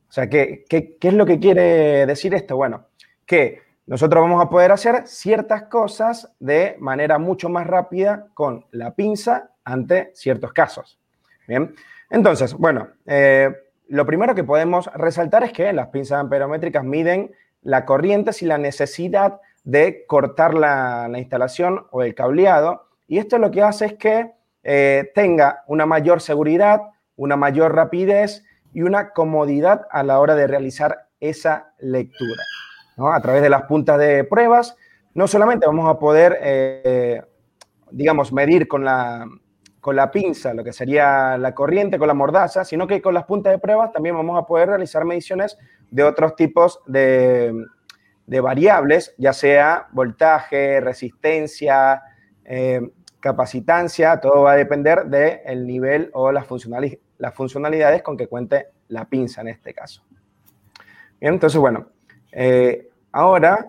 O 0.08 0.12
sea, 0.12 0.28
¿qué, 0.28 0.64
qué, 0.68 0.96
qué 0.96 1.08
es 1.08 1.14
lo 1.14 1.26
que 1.26 1.38
quiere 1.38 2.06
decir 2.06 2.34
esto? 2.34 2.56
Bueno, 2.56 2.86
que 3.26 3.60
nosotros 3.86 4.22
vamos 4.22 4.42
a 4.42 4.48
poder 4.48 4.72
hacer 4.72 5.06
ciertas 5.06 5.64
cosas 5.64 6.32
de 6.40 6.76
manera 6.78 7.18
mucho 7.18 7.50
más 7.50 7.66
rápida 7.66 8.28
con 8.32 8.64
la 8.70 8.94
pinza 8.94 9.50
ante 9.64 10.10
ciertos 10.14 10.52
casos. 10.52 10.98
Bien, 11.46 11.74
entonces, 12.08 12.54
bueno, 12.54 12.88
eh, 13.04 13.50
lo 13.88 14.06
primero 14.06 14.34
que 14.34 14.44
podemos 14.44 14.90
resaltar 14.94 15.44
es 15.44 15.52
que 15.52 15.72
las 15.72 15.88
pinzas 15.88 16.20
amperométricas 16.20 16.84
miden 16.84 17.32
la 17.62 17.84
corriente 17.84 18.32
sin 18.32 18.48
la 18.48 18.58
necesidad 18.58 19.40
de 19.64 20.04
cortar 20.06 20.54
la, 20.54 21.08
la, 21.08 21.18
instalación 21.18 21.86
o 21.90 22.02
el 22.02 22.14
cableado. 22.14 22.88
Y 23.06 23.18
esto 23.18 23.38
lo 23.38 23.50
que 23.50 23.62
hace 23.62 23.86
es 23.86 23.94
que 23.94 24.32
eh, 24.62 25.10
tenga 25.14 25.64
una 25.66 25.86
mayor 25.86 26.20
seguridad, 26.20 26.80
una 27.16 27.36
mayor 27.36 27.74
rapidez 27.74 28.44
y 28.72 28.82
una 28.82 29.10
comodidad 29.10 29.86
a 29.90 30.02
la 30.02 30.18
hora 30.18 30.34
de 30.34 30.46
realizar 30.46 31.08
esa 31.20 31.74
lectura. 31.78 32.42
¿no? 32.96 33.12
A 33.12 33.20
través 33.20 33.42
de 33.42 33.50
las 33.50 33.62
puntas 33.62 33.98
de 33.98 34.24
pruebas, 34.24 34.76
no 35.14 35.28
solamente 35.28 35.66
vamos 35.66 35.88
a 35.88 35.98
poder, 35.98 36.38
eh, 36.42 37.22
digamos, 37.90 38.32
medir 38.32 38.68
con 38.68 38.84
la, 38.84 39.26
con 39.84 39.96
la 39.96 40.10
pinza, 40.10 40.54
lo 40.54 40.64
que 40.64 40.72
sería 40.72 41.36
la 41.36 41.54
corriente 41.54 41.98
con 41.98 42.08
la 42.08 42.14
mordaza, 42.14 42.64
sino 42.64 42.86
que 42.86 43.02
con 43.02 43.12
las 43.12 43.24
puntas 43.24 43.52
de 43.52 43.58
pruebas 43.58 43.92
también 43.92 44.16
vamos 44.16 44.42
a 44.42 44.46
poder 44.46 44.70
realizar 44.70 45.04
mediciones 45.04 45.58
de 45.90 46.02
otros 46.02 46.36
tipos 46.36 46.80
de, 46.86 47.52
variables, 48.26 49.14
ya 49.18 49.34
sea 49.34 49.88
voltaje, 49.92 50.80
resistencia, 50.80 52.00
eh, 52.46 52.80
capacitancia, 53.20 54.20
todo 54.20 54.44
va 54.44 54.52
a 54.52 54.56
depender 54.56 55.04
del 55.04 55.66
nivel 55.66 56.08
o 56.14 56.32
las, 56.32 56.46
funcionalidades 56.46 58.02
con 58.02 58.16
que 58.16 58.26
cuente 58.26 58.68
la 58.88 59.04
pinza 59.04 59.42
en 59.42 59.48
este 59.48 59.74
caso. 59.74 60.02
Bien, 61.20 61.34
entonces, 61.34 61.60
bueno, 61.60 61.88
eh, 62.32 62.88
ahora 63.12 63.68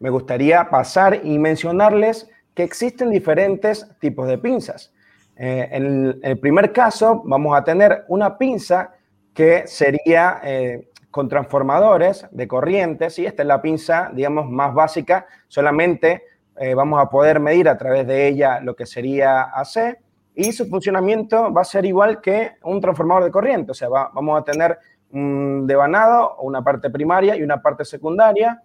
me 0.00 0.10
gustaría 0.10 0.68
pasar 0.68 1.20
y 1.22 1.38
mencionarles 1.38 2.28
que 2.54 2.64
existen 2.64 3.10
diferentes 3.10 3.88
tipos 4.00 4.26
de 4.26 4.36
pinzas. 4.36 4.92
Eh, 5.40 5.68
en 5.70 6.18
el 6.20 6.38
primer 6.40 6.72
caso 6.72 7.22
vamos 7.24 7.56
a 7.56 7.62
tener 7.62 8.04
una 8.08 8.36
pinza 8.36 8.90
que 9.32 9.68
sería 9.68 10.40
eh, 10.42 10.88
con 11.12 11.28
transformadores 11.28 12.26
de 12.32 12.48
corrientes, 12.48 13.20
y 13.20 13.26
esta 13.26 13.42
es 13.42 13.46
la 13.46 13.62
pinza, 13.62 14.10
digamos, 14.12 14.50
más 14.50 14.74
básica, 14.74 15.26
solamente 15.46 16.24
eh, 16.56 16.74
vamos 16.74 17.00
a 17.00 17.08
poder 17.08 17.38
medir 17.38 17.68
a 17.68 17.78
través 17.78 18.04
de 18.04 18.26
ella 18.26 18.60
lo 18.60 18.74
que 18.74 18.84
sería 18.84 19.42
AC, 19.42 19.96
y 20.34 20.52
su 20.52 20.68
funcionamiento 20.68 21.52
va 21.52 21.60
a 21.60 21.64
ser 21.64 21.84
igual 21.86 22.20
que 22.20 22.56
un 22.64 22.80
transformador 22.80 23.24
de 23.24 23.30
corriente, 23.30 23.70
o 23.70 23.74
sea, 23.74 23.88
vamos 23.88 24.40
a 24.40 24.42
tener 24.42 24.76
un 25.12 25.66
devanado, 25.68 26.36
una 26.40 26.62
parte 26.62 26.90
primaria 26.90 27.36
y 27.36 27.42
una 27.42 27.62
parte 27.62 27.84
secundaria. 27.84 28.60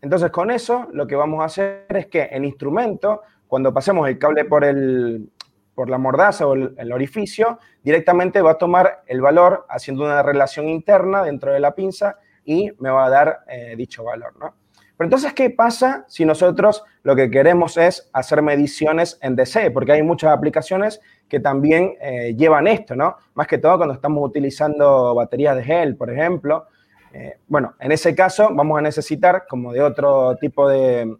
entonces, 0.00 0.30
con 0.30 0.50
eso, 0.50 0.88
lo 0.92 1.06
que 1.06 1.16
vamos 1.16 1.40
a 1.40 1.46
hacer 1.46 1.86
es 1.88 2.06
que 2.06 2.22
el 2.22 2.44
instrumento 2.44 3.22
cuando 3.46 3.72
pasemos 3.72 4.08
el 4.08 4.18
cable 4.18 4.44
por, 4.44 4.64
el, 4.64 5.30
por 5.74 5.90
la 5.90 5.98
mordaza 5.98 6.46
o 6.46 6.54
el, 6.54 6.92
orificio, 6.92 7.58
directamente 7.82 8.40
va 8.42 8.52
a 8.52 8.58
tomar 8.58 9.02
el 9.06 9.20
valor 9.20 9.66
haciendo 9.68 10.04
una 10.04 10.22
relación 10.22 10.68
interna 10.68 11.22
dentro 11.22 11.52
de 11.52 11.60
la 11.60 11.74
pinza 11.74 12.16
y 12.44 12.70
me 12.78 12.90
va 12.90 13.06
a 13.06 13.10
dar 13.10 13.40
eh, 13.48 13.74
dicho 13.76 14.04
valor, 14.04 14.34
¿no? 14.38 14.54
Pero 14.96 15.06
entonces, 15.06 15.32
¿qué 15.32 15.50
pasa 15.50 16.04
si 16.06 16.24
nosotros 16.24 16.84
lo 17.02 17.16
que 17.16 17.28
queremos 17.28 17.76
es 17.76 18.08
hacer 18.12 18.42
mediciones 18.42 19.18
en 19.22 19.34
DC? 19.34 19.72
Porque 19.72 19.92
hay 19.92 20.04
muchas 20.04 20.32
aplicaciones 20.32 21.00
que 21.28 21.40
también 21.40 21.94
eh, 22.00 22.34
llevan 22.36 22.68
esto, 22.68 22.94
¿no? 22.94 23.16
Más 23.34 23.48
que 23.48 23.58
todo 23.58 23.76
cuando 23.76 23.94
estamos 23.94 24.24
utilizando 24.24 25.12
baterías 25.14 25.56
de 25.56 25.64
gel, 25.64 25.96
por 25.96 26.10
ejemplo. 26.10 26.66
Eh, 27.12 27.38
bueno, 27.48 27.74
en 27.80 27.90
ese 27.90 28.14
caso 28.14 28.50
vamos 28.52 28.78
a 28.78 28.82
necesitar, 28.82 29.46
como 29.48 29.72
de 29.72 29.82
otro 29.82 30.36
tipo 30.36 30.68
de, 30.68 31.16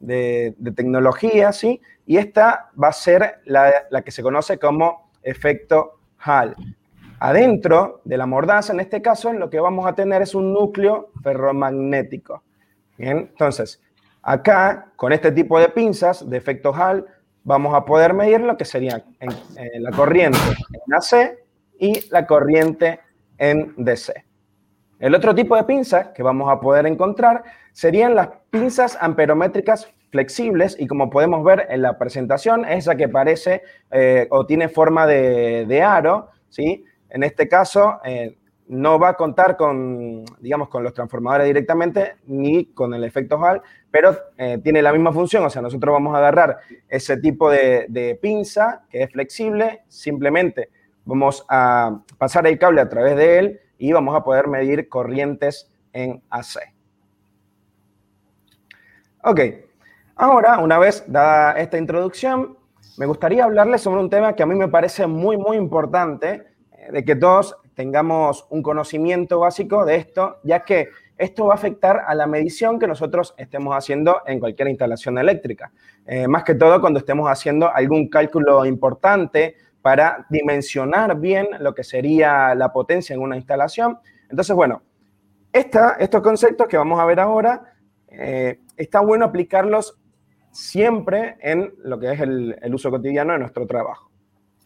de, 0.00 0.54
tecnología, 0.74 1.52
¿sí? 1.52 1.80
Y 2.06 2.18
esta 2.18 2.70
va 2.82 2.88
a 2.88 2.92
ser 2.92 3.40
la, 3.44 3.72
que 4.04 4.10
se 4.10 4.22
conoce 4.22 4.58
como 4.58 5.10
efecto 5.22 5.98
Hall. 6.24 6.54
Adentro 7.18 8.02
de 8.04 8.16
la 8.16 8.26
mordaza, 8.26 8.72
en 8.72 8.80
este 8.80 9.00
caso, 9.00 9.32
lo 9.32 9.48
que 9.48 9.60
vamos 9.60 9.86
a 9.86 9.94
tener 9.94 10.22
es 10.22 10.34
un 10.34 10.52
núcleo 10.52 11.10
ferromagnético. 11.22 12.42
Entonces, 12.98 13.82
acá, 14.22 14.92
con 14.96 15.12
este 15.12 15.32
tipo 15.32 15.58
de 15.58 15.68
pinzas 15.68 16.28
de 16.28 16.36
efecto 16.36 16.72
Hall, 16.72 17.06
vamos 17.44 17.74
a 17.74 17.84
poder 17.84 18.12
medir 18.12 18.40
lo 18.40 18.56
que 18.56 18.64
sería 18.64 19.04
la 19.78 19.90
corriente 19.92 20.38
en 20.86 20.94
AC 20.94 21.38
y 21.78 22.10
la 22.10 22.26
corriente 22.26 23.00
en 23.38 23.74
DC. 23.76 24.24
El 24.98 25.14
otro 25.14 25.34
tipo 25.34 25.56
de 25.56 25.64
pinzas 25.64 26.08
que 26.08 26.22
vamos 26.22 26.50
a 26.50 26.58
poder 26.58 26.86
encontrar 26.86 27.44
serían 27.72 28.14
las 28.14 28.28
pinzas 28.50 28.96
amperométricas 29.00 29.92
flexibles 30.10 30.76
y 30.78 30.86
como 30.86 31.10
podemos 31.10 31.44
ver 31.44 31.66
en 31.68 31.82
la 31.82 31.98
presentación, 31.98 32.64
esa 32.64 32.96
que 32.96 33.08
parece 33.08 33.62
eh, 33.90 34.26
o 34.30 34.46
tiene 34.46 34.68
forma 34.68 35.06
de, 35.06 35.82
aro, 35.82 36.30
¿sí? 36.48 36.84
En 37.10 37.22
este 37.22 37.46
caso, 37.46 38.00
eh, 38.04 38.38
no 38.68 38.98
va 38.98 39.10
a 39.10 39.14
contar 39.14 39.58
con, 39.58 40.24
digamos, 40.40 40.70
con 40.70 40.82
los 40.82 40.94
transformadores 40.94 41.46
directamente 41.46 42.16
ni 42.26 42.66
con 42.72 42.94
el 42.94 43.04
efecto 43.04 43.38
Hall, 43.38 43.60
pero 43.90 44.16
eh, 44.38 44.58
tiene 44.64 44.80
la 44.80 44.92
misma 44.92 45.12
función, 45.12 45.44
o 45.44 45.50
sea, 45.50 45.60
nosotros 45.60 45.92
vamos 45.92 46.14
a 46.14 46.18
agarrar 46.18 46.58
ese 46.88 47.18
tipo 47.18 47.50
de, 47.50 47.86
de 47.88 48.14
pinza 48.14 48.84
que 48.88 49.02
es 49.02 49.12
flexible, 49.12 49.82
simplemente 49.88 50.70
vamos 51.04 51.44
a 51.48 52.00
pasar 52.16 52.46
el 52.46 52.58
cable 52.58 52.80
a 52.80 52.88
través 52.88 53.16
de 53.16 53.38
él 53.38 53.60
y 53.78 53.92
vamos 53.92 54.14
a 54.14 54.24
poder 54.24 54.48
medir 54.48 54.88
corrientes 54.88 55.70
en 55.92 56.22
AC. 56.30 56.58
Ok, 59.22 59.40
ahora, 60.16 60.58
una 60.58 60.78
vez 60.78 61.04
dada 61.06 61.58
esta 61.58 61.78
introducción, 61.78 62.56
me 62.96 63.06
gustaría 63.06 63.44
hablarles 63.44 63.82
sobre 63.82 64.00
un 64.00 64.08
tema 64.08 64.34
que 64.34 64.42
a 64.42 64.46
mí 64.46 64.54
me 64.54 64.68
parece 64.68 65.06
muy, 65.06 65.36
muy 65.36 65.56
importante, 65.56 66.44
eh, 66.72 66.92
de 66.92 67.04
que 67.04 67.16
todos 67.16 67.56
tengamos 67.74 68.46
un 68.50 68.62
conocimiento 68.62 69.40
básico 69.40 69.84
de 69.84 69.96
esto, 69.96 70.38
ya 70.44 70.64
que 70.64 70.88
esto 71.18 71.46
va 71.46 71.54
a 71.54 71.56
afectar 71.56 72.02
a 72.06 72.14
la 72.14 72.26
medición 72.26 72.78
que 72.78 72.86
nosotros 72.86 73.34
estemos 73.36 73.74
haciendo 73.74 74.22
en 74.26 74.38
cualquier 74.38 74.68
instalación 74.68 75.18
eléctrica. 75.18 75.72
Eh, 76.06 76.28
más 76.28 76.44
que 76.44 76.54
todo 76.54 76.80
cuando 76.80 76.98
estemos 76.98 77.28
haciendo 77.28 77.70
algún 77.74 78.08
cálculo 78.08 78.64
importante 78.64 79.56
para 79.86 80.26
dimensionar 80.30 81.16
bien 81.20 81.46
lo 81.60 81.72
que 81.72 81.84
sería 81.84 82.56
la 82.56 82.72
potencia 82.72 83.14
en 83.14 83.20
una 83.20 83.36
instalación. 83.36 84.00
Entonces, 84.28 84.56
bueno, 84.56 84.82
estos 85.52 86.22
conceptos 86.22 86.66
que 86.66 86.76
vamos 86.76 86.98
a 86.98 87.04
ver 87.04 87.20
ahora, 87.20 87.72
eh, 88.08 88.58
está 88.76 88.98
bueno 88.98 89.26
aplicarlos 89.26 89.96
siempre 90.50 91.36
en 91.40 91.72
lo 91.84 92.00
que 92.00 92.10
es 92.10 92.20
el, 92.20 92.58
uso 92.74 92.90
cotidiano 92.90 93.34
de 93.34 93.38
nuestro 93.38 93.64
trabajo. 93.64 94.10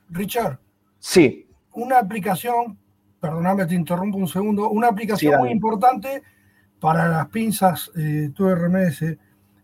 Richard. 0.09 0.59
Sí. 0.99 1.47
Una 1.75 1.99
aplicación, 1.99 2.79
perdóname, 3.21 3.67
te 3.67 3.75
interrumpo 3.75 4.17
un 4.17 4.27
segundo, 4.27 4.71
una 4.71 4.89
aplicación 4.89 5.39
muy 5.39 5.51
importante 5.51 6.23
para 6.81 7.07
las 7.09 7.29
pinzas 7.29 7.93
eh, 7.95 8.31
RMS 8.39 9.05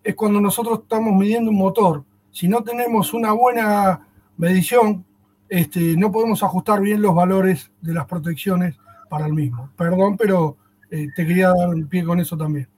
es 0.04 0.14
cuando 0.14 0.38
nosotros 0.38 0.80
estamos 0.82 1.14
midiendo 1.14 1.50
un 1.50 1.56
motor. 1.56 2.04
Si 2.30 2.46
no 2.46 2.62
tenemos 2.62 3.14
una 3.14 3.32
buena 3.32 4.06
medición, 4.36 5.06
este, 5.48 5.96
no 5.96 6.10
podemos 6.10 6.42
ajustar 6.42 6.80
bien 6.80 7.02
los 7.02 7.14
valores 7.14 7.70
de 7.80 7.94
las 7.94 8.06
protecciones 8.06 8.76
para 9.08 9.26
el 9.26 9.32
mismo. 9.32 9.70
Perdón, 9.76 10.16
pero 10.16 10.56
eh, 10.90 11.08
te 11.14 11.26
quería 11.26 11.48
dar 11.48 11.68
un 11.68 11.88
pie 11.88 12.04
con 12.04 12.20
eso 12.20 12.36
también. 12.36 12.68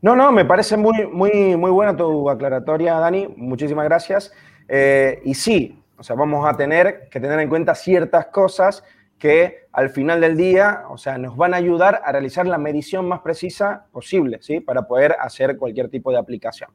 No, 0.00 0.16
no, 0.16 0.32
me 0.32 0.44
parece 0.44 0.76
muy, 0.76 1.06
muy, 1.06 1.56
muy 1.56 1.70
buena 1.70 1.96
tu 1.96 2.28
aclaratoria, 2.28 2.94
Dani. 2.94 3.28
Muchísimas 3.36 3.84
gracias. 3.84 4.32
Eh, 4.68 5.20
y 5.24 5.34
sí, 5.34 5.80
o 5.96 6.02
sea, 6.02 6.16
vamos 6.16 6.44
a 6.48 6.56
tener 6.56 7.08
que 7.08 7.20
tener 7.20 7.38
en 7.38 7.48
cuenta 7.48 7.74
ciertas 7.74 8.26
cosas 8.26 8.82
que 9.16 9.68
al 9.72 9.90
final 9.90 10.20
del 10.20 10.36
día, 10.36 10.82
o 10.88 10.98
sea, 10.98 11.16
nos 11.18 11.36
van 11.36 11.54
a 11.54 11.58
ayudar 11.58 12.02
a 12.04 12.10
realizar 12.10 12.44
la 12.44 12.58
medición 12.58 13.06
más 13.06 13.20
precisa 13.20 13.86
posible, 13.92 14.38
¿sí? 14.42 14.58
Para 14.58 14.82
poder 14.82 15.14
hacer 15.20 15.56
cualquier 15.56 15.88
tipo 15.88 16.10
de 16.10 16.18
aplicación. 16.18 16.70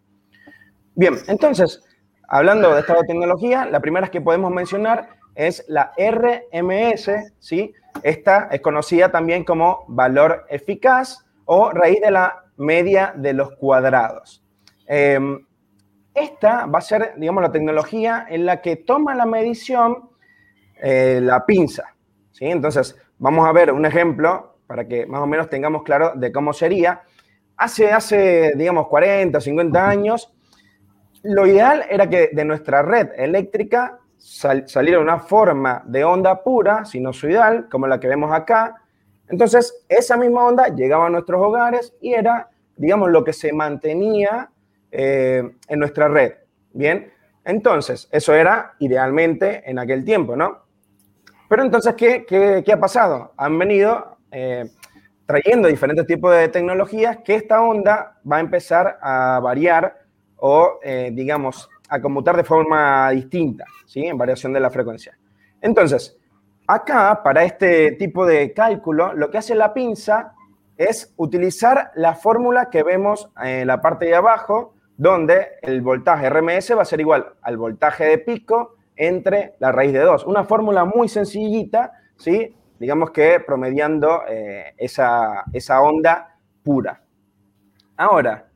Bien, 0.95 1.15
entonces, 1.27 1.83
hablando 2.29 2.73
de 2.73 2.79
esta 2.79 2.95
tecnología, 3.03 3.65
la 3.65 3.81
primera 3.81 4.07
que 4.07 4.21
podemos 4.21 4.49
mencionar 4.51 5.16
es 5.37 5.63
la 5.67 5.93
RMS, 5.95 7.11
¿sí? 7.37 7.71
Esta 8.01 8.49
es 8.51 8.59
conocida 8.59 9.11
también 9.11 9.43
como 9.43 9.85
valor 9.87 10.47
eficaz 10.49 11.25
o 11.45 11.69
raíz 11.69 12.01
de 12.01 12.09
la 12.09 12.43
media 12.57 13.13
de 13.15 13.33
los 13.33 13.51
cuadrados. 13.51 14.43
Em, 14.87 15.45
esta 16.15 16.65
va 16.65 16.79
a 16.79 16.81
ser, 16.81 17.13
digamos, 17.17 17.43
la 17.43 17.51
tecnología 17.51 18.25
en 18.27 18.47
la 18.47 18.63
que 18.63 18.77
toma 18.77 19.13
la 19.13 19.27
medición 19.27 20.09
eh, 20.81 21.19
la 21.21 21.45
pinza, 21.45 21.95
¿sí? 22.31 22.45
Entonces, 22.45 22.95
vamos 23.19 23.47
a 23.47 23.51
ver 23.51 23.71
un 23.71 23.85
ejemplo 23.85 24.57
para 24.65 24.87
que 24.87 25.05
más 25.05 25.21
o 25.21 25.27
menos 25.27 25.49
tengamos 25.49 25.83
claro 25.83 26.13
de 26.15 26.31
cómo 26.31 26.51
sería. 26.51 27.03
Hace, 27.57 27.91
hace 27.91 28.53
digamos, 28.55 28.87
40 28.87 29.37
o 29.37 29.41
50 29.41 29.87
años, 29.87 30.33
lo 31.21 31.45
ideal 31.45 31.85
era 31.91 32.09
que 32.09 32.31
de 32.33 32.43
nuestra 32.43 32.81
red 32.81 33.09
eléctrica 33.15 33.99
saliera 34.17 34.99
una 34.99 35.19
forma 35.19 35.83
de 35.85 36.03
onda 36.03 36.43
pura, 36.43 36.85
sinusoidal, 36.85 37.69
como 37.69 37.87
la 37.87 37.99
que 37.99 38.07
vemos 38.07 38.31
acá. 38.31 38.75
Entonces, 39.29 39.85
esa 39.87 40.17
misma 40.17 40.45
onda 40.45 40.67
llegaba 40.69 41.07
a 41.07 41.09
nuestros 41.09 41.41
hogares 41.41 41.93
y 42.01 42.13
era, 42.13 42.49
digamos, 42.75 43.09
lo 43.09 43.23
que 43.23 43.33
se 43.33 43.53
mantenía 43.53 44.49
eh, 44.91 45.43
en 45.67 45.79
nuestra 45.79 46.07
red. 46.07 46.33
Bien, 46.73 47.11
entonces, 47.43 48.09
eso 48.11 48.33
era 48.33 48.73
idealmente 48.79 49.69
en 49.69 49.79
aquel 49.79 50.03
tiempo, 50.03 50.35
¿no? 50.35 50.63
Pero 51.49 51.63
entonces, 51.63 51.93
¿qué, 51.95 52.25
qué, 52.25 52.73
ha 52.73 52.79
pasado? 52.79 53.33
Han 53.37 53.57
venido 53.57 54.17
eh, 54.31 54.69
trayendo 55.25 55.67
diferentes 55.67 56.05
tipos 56.05 56.35
de 56.35 56.49
tecnologías 56.49 57.19
que 57.23 57.35
esta 57.35 57.61
onda 57.61 58.17
va 58.29 58.37
a 58.37 58.39
empezar 58.41 58.97
a 59.01 59.39
variar 59.41 59.97
o, 60.35 60.79
eh, 60.83 61.11
digamos, 61.13 61.69
a 61.89 62.01
conmutar 62.01 62.35
de 62.35 62.43
forma 62.43 63.09
distinta, 63.11 63.65
¿sí? 63.85 64.05
En 64.05 64.17
variación 64.17 64.53
de 64.53 64.59
la 64.59 64.69
frecuencia. 64.69 65.17
Entonces, 65.61 66.17
acá, 66.67 67.21
para 67.23 67.43
este 67.43 67.93
tipo 67.93 68.25
de 68.25 68.53
cálculo, 68.53 69.13
lo 69.13 69.29
que 69.29 69.37
hace 69.37 69.55
la 69.55 69.73
pinza 69.73 70.33
es 70.77 71.13
utilizar 71.17 71.91
la 71.95 72.13
fórmula 72.15 72.69
que 72.69 72.83
vemos 72.83 73.29
en 73.41 73.67
la 73.67 73.81
parte 73.81 74.05
de 74.05 74.15
abajo, 74.15 74.75
donde 74.95 75.47
el 75.61 75.81
voltaje 75.81 76.29
RMS 76.29 76.75
va 76.77 76.81
a 76.81 76.85
ser 76.85 76.99
igual 76.99 77.33
al 77.41 77.57
voltaje 77.57 78.05
de 78.05 78.17
pico 78.17 78.75
entre 78.95 79.53
la 79.59 79.71
raíz 79.71 79.93
de 79.93 79.99
2. 79.99 80.25
Una 80.25 80.43
fórmula 80.43 80.85
muy 80.85 81.07
sencillita, 81.07 81.91
¿sí? 82.17 82.55
digamos 82.79 83.11
que 83.11 83.39
promediando 83.39 84.23
eh, 84.27 84.73
esa, 84.77 85.43
esa, 85.53 85.81
onda 85.81 86.35
pura. 86.63 87.01
Ahora, 87.95 88.49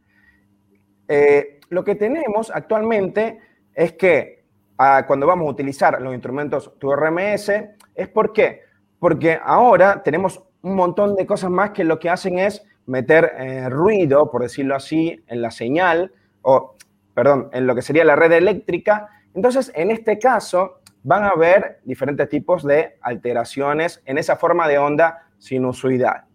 eh, 1.07 1.59
lo 1.71 1.83
que 1.85 1.95
tenemos 1.95 2.51
actualmente 2.53 3.39
es 3.73 3.93
que 3.93 4.43
ah, 4.77 5.05
cuando 5.07 5.25
vamos 5.25 5.47
a 5.47 5.51
utilizar 5.51 5.99
los 6.01 6.13
instrumentos 6.13 6.77
TURMS, 6.77 7.49
¿es 7.95 8.07
por 8.09 8.33
qué? 8.33 8.61
Porque 8.99 9.39
ahora 9.41 10.03
tenemos 10.03 10.43
un 10.61 10.75
montón 10.75 11.15
de 11.15 11.25
cosas 11.25 11.49
más 11.49 11.71
que 11.71 11.85
lo 11.85 11.97
que 11.97 12.09
hacen 12.09 12.37
es 12.37 12.61
meter 12.85 13.31
eh, 13.37 13.69
ruido, 13.69 14.29
por 14.29 14.41
decirlo 14.41 14.75
así, 14.75 15.23
en 15.27 15.41
la 15.41 15.49
señal, 15.49 16.11
o, 16.41 16.75
perdón, 17.13 17.49
en 17.53 17.65
lo 17.65 17.73
que 17.73 17.81
sería 17.81 18.03
la 18.03 18.17
red 18.17 18.33
eléctrica. 18.33 19.07
Entonces, 19.33 19.71
en 19.73 19.91
este 19.91 20.19
caso, 20.19 20.81
van 21.03 21.23
a 21.23 21.29
haber 21.29 21.79
diferentes 21.85 22.27
tipos 22.27 22.63
de 22.63 22.97
alteraciones 23.01 24.01
en 24.05 24.17
esa 24.17 24.35
forma 24.35 24.67
de 24.67 24.77
onda 24.77 25.25
sinusoidal. 25.37 26.25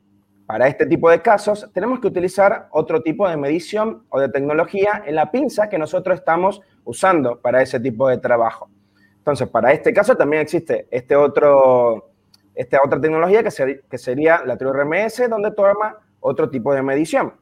Para 0.47 0.69
este 0.69 0.87
tipo 0.87 1.11
de 1.11 1.21
casos, 1.21 1.69
tenemos 1.75 1.99
que 1.99 2.07
utilizar 2.07 2.69
otro 2.71 3.03
tipo 3.03 3.29
de 3.29 3.37
medición 3.37 4.05
o 4.11 4.21
de 4.21 4.29
tecnología 4.29 5.03
en 5.05 5.17
la 5.17 5.33
pinza 5.33 5.69
que 5.69 5.77
nosotros 5.77 6.21
estamos 6.21 6.63
usando 6.85 7.41
para 7.41 7.63
ese 7.63 7.81
tipo 7.81 8.09
de 8.09 8.19
trabajo. 8.19 8.71
Entonces, 9.19 9.49
para 9.49 9.73
este 9.73 9.93
caso 9.93 10.17
también 10.17 10.43
existe 10.43 10.87
este 10.93 11.17
otro, 11.17 12.11
esta 12.55 12.79
otra 12.85 13.01
tecnología 13.01 13.43
que, 13.43 13.99
sería 13.99 14.45
la 14.45 14.57
TRMS, 14.57 15.29
donde 15.29 15.51
toma 15.51 15.99
otro 16.21 16.49
tipo 16.49 16.73
de 16.73 16.83
medición. 16.83 17.35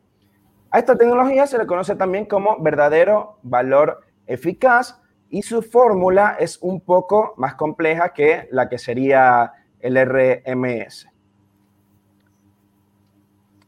A 0.70 0.78
esta 0.78 0.96
tecnología 0.96 1.46
se 1.46 1.58
le 1.58 1.66
conoce 1.66 1.96
también 1.96 2.24
como 2.24 2.58
verdadero 2.62 3.38
valor 3.42 4.00
eficaz 4.26 4.98
y 5.28 5.42
su 5.42 5.60
fórmula 5.60 6.36
es 6.40 6.58
un 6.62 6.80
poco 6.80 7.34
más 7.36 7.54
compleja 7.54 8.14
que 8.14 8.48
la 8.50 8.70
que 8.70 8.78
sería 8.78 9.52
el 9.78 9.94
RMS. 9.94 11.13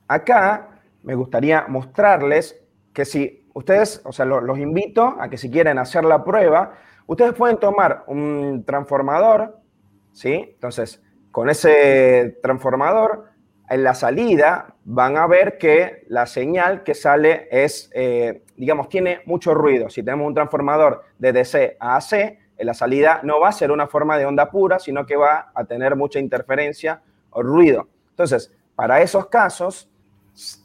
Acá 0.09 0.81
me 1.03 1.15
gustaría 1.15 1.67
mostrarles 1.69 2.61
que 2.93 3.05
si 3.05 3.47
ustedes, 3.55 4.01
o 4.05 4.13
sea, 4.13 4.25
los 4.25 4.59
invito 4.59 5.17
a 5.19 5.29
que 5.29 5.39
si 5.39 5.51
quieren 5.51 5.79
hacer 5.79 6.05
la 6.05 6.25
prueba, 6.25 6.75
ustedes 7.07 7.35
pueden 7.35 7.59
tomar 7.59 8.05
un 8.07 8.65
transformador, 8.67 9.59
¿sí? 10.13 10.51
Entonces, 10.55 11.03
con 11.31 11.51
ese 11.51 12.39
transformador, 12.43 13.31
en 13.69 13.83
la 13.83 13.95
salida 13.95 14.75
van 14.85 15.17
a 15.17 15.27
ver 15.27 15.59
que 15.59 16.05
la 16.09 16.27
señal 16.27 16.83
que 16.85 16.95
sale 16.95 17.49
es, 17.51 17.91
eh, 17.95 18.43
digamos, 18.57 18.89
tiene 18.89 19.21
mucho 19.27 19.55
ruido. 19.55 19.91
Si 19.91 20.03
tenemos 20.03 20.27
un 20.27 20.35
transformador 20.35 21.03
de 21.19 21.33
DC 21.33 21.77
a 21.81 21.97
AC, 21.97 22.39
en 22.59 22.67
la 22.67 22.75
salida 22.75 23.21
no 23.23 23.41
va 23.41 23.49
a 23.49 23.53
ser 23.53 23.71
una 23.71 23.87
forma 23.87 24.17
de 24.17 24.25
onda 24.25 24.51
pura, 24.51 24.79
sino 24.79 25.05
que 25.05 25.17
va 25.17 25.51
a 25.55 25.65
tener 25.65 25.97
mucha 25.97 26.19
interferencia 26.19 27.03
o 27.31 27.43
ruido. 27.43 27.89
Entonces, 28.11 28.53
para 28.75 29.03
esos 29.03 29.27
casos, 29.27 29.91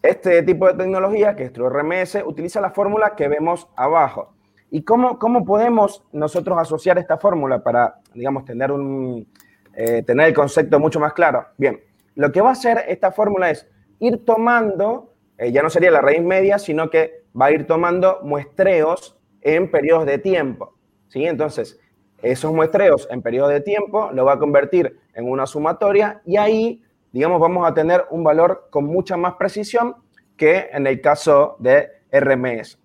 este 0.03 0.43
tipo 0.43 0.67
de 0.67 0.73
tecnología, 0.73 1.35
que 1.35 1.45
es 1.45 1.53
RMS, 1.53 2.23
utiliza 2.25 2.59
la 2.59 2.71
fórmula 2.71 3.15
que 3.15 3.27
vemos 3.27 3.67
abajo. 3.75 4.33
¿Y 4.69 4.83
cómo, 4.83 5.19
cómo 5.19 5.43
podemos 5.45 6.03
nosotros 6.11 6.57
asociar 6.57 6.97
esta 6.97 7.17
fórmula 7.17 7.63
para, 7.63 7.99
digamos, 8.13 8.45
tener, 8.45 8.71
un, 8.71 9.27
eh, 9.73 10.03
tener 10.03 10.27
el 10.27 10.33
concepto 10.33 10.79
mucho 10.79 10.99
más 10.99 11.13
claro? 11.13 11.45
Bien, 11.57 11.79
lo 12.15 12.31
que 12.31 12.41
va 12.41 12.49
a 12.49 12.53
hacer 12.53 12.83
esta 12.87 13.11
fórmula 13.11 13.49
es 13.49 13.67
ir 13.99 14.25
tomando, 14.25 15.13
eh, 15.37 15.51
ya 15.51 15.61
no 15.61 15.69
sería 15.69 15.91
la 15.91 16.01
raíz 16.01 16.21
media, 16.21 16.57
sino 16.57 16.89
que 16.89 17.25
va 17.39 17.47
a 17.47 17.51
ir 17.51 17.67
tomando 17.67 18.19
muestreos 18.23 19.17
en 19.41 19.71
periodos 19.71 20.05
de 20.05 20.17
tiempo. 20.17 20.75
¿sí? 21.07 21.25
Entonces, 21.25 21.79
esos 22.21 22.53
muestreos 22.53 23.07
en 23.11 23.21
periodos 23.21 23.51
de 23.51 23.61
tiempo 23.61 24.09
lo 24.13 24.25
va 24.25 24.33
a 24.33 24.39
convertir 24.39 24.99
en 25.13 25.29
una 25.29 25.45
sumatoria 25.45 26.21
y 26.25 26.37
ahí, 26.37 26.83
digamos, 27.11 27.39
vamos 27.39 27.67
a 27.67 27.73
tener 27.73 28.05
un 28.09 28.23
valor 28.23 28.67
con 28.69 28.85
mucha 28.85 29.17
más 29.17 29.35
precisión 29.35 29.95
que 30.37 30.69
en 30.71 30.87
el 30.87 31.01
caso 31.01 31.55
de 31.59 31.89
RMS. 32.11 32.79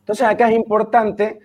Entonces, 0.00 0.26
acá 0.26 0.48
es 0.48 0.56
importante 0.56 1.38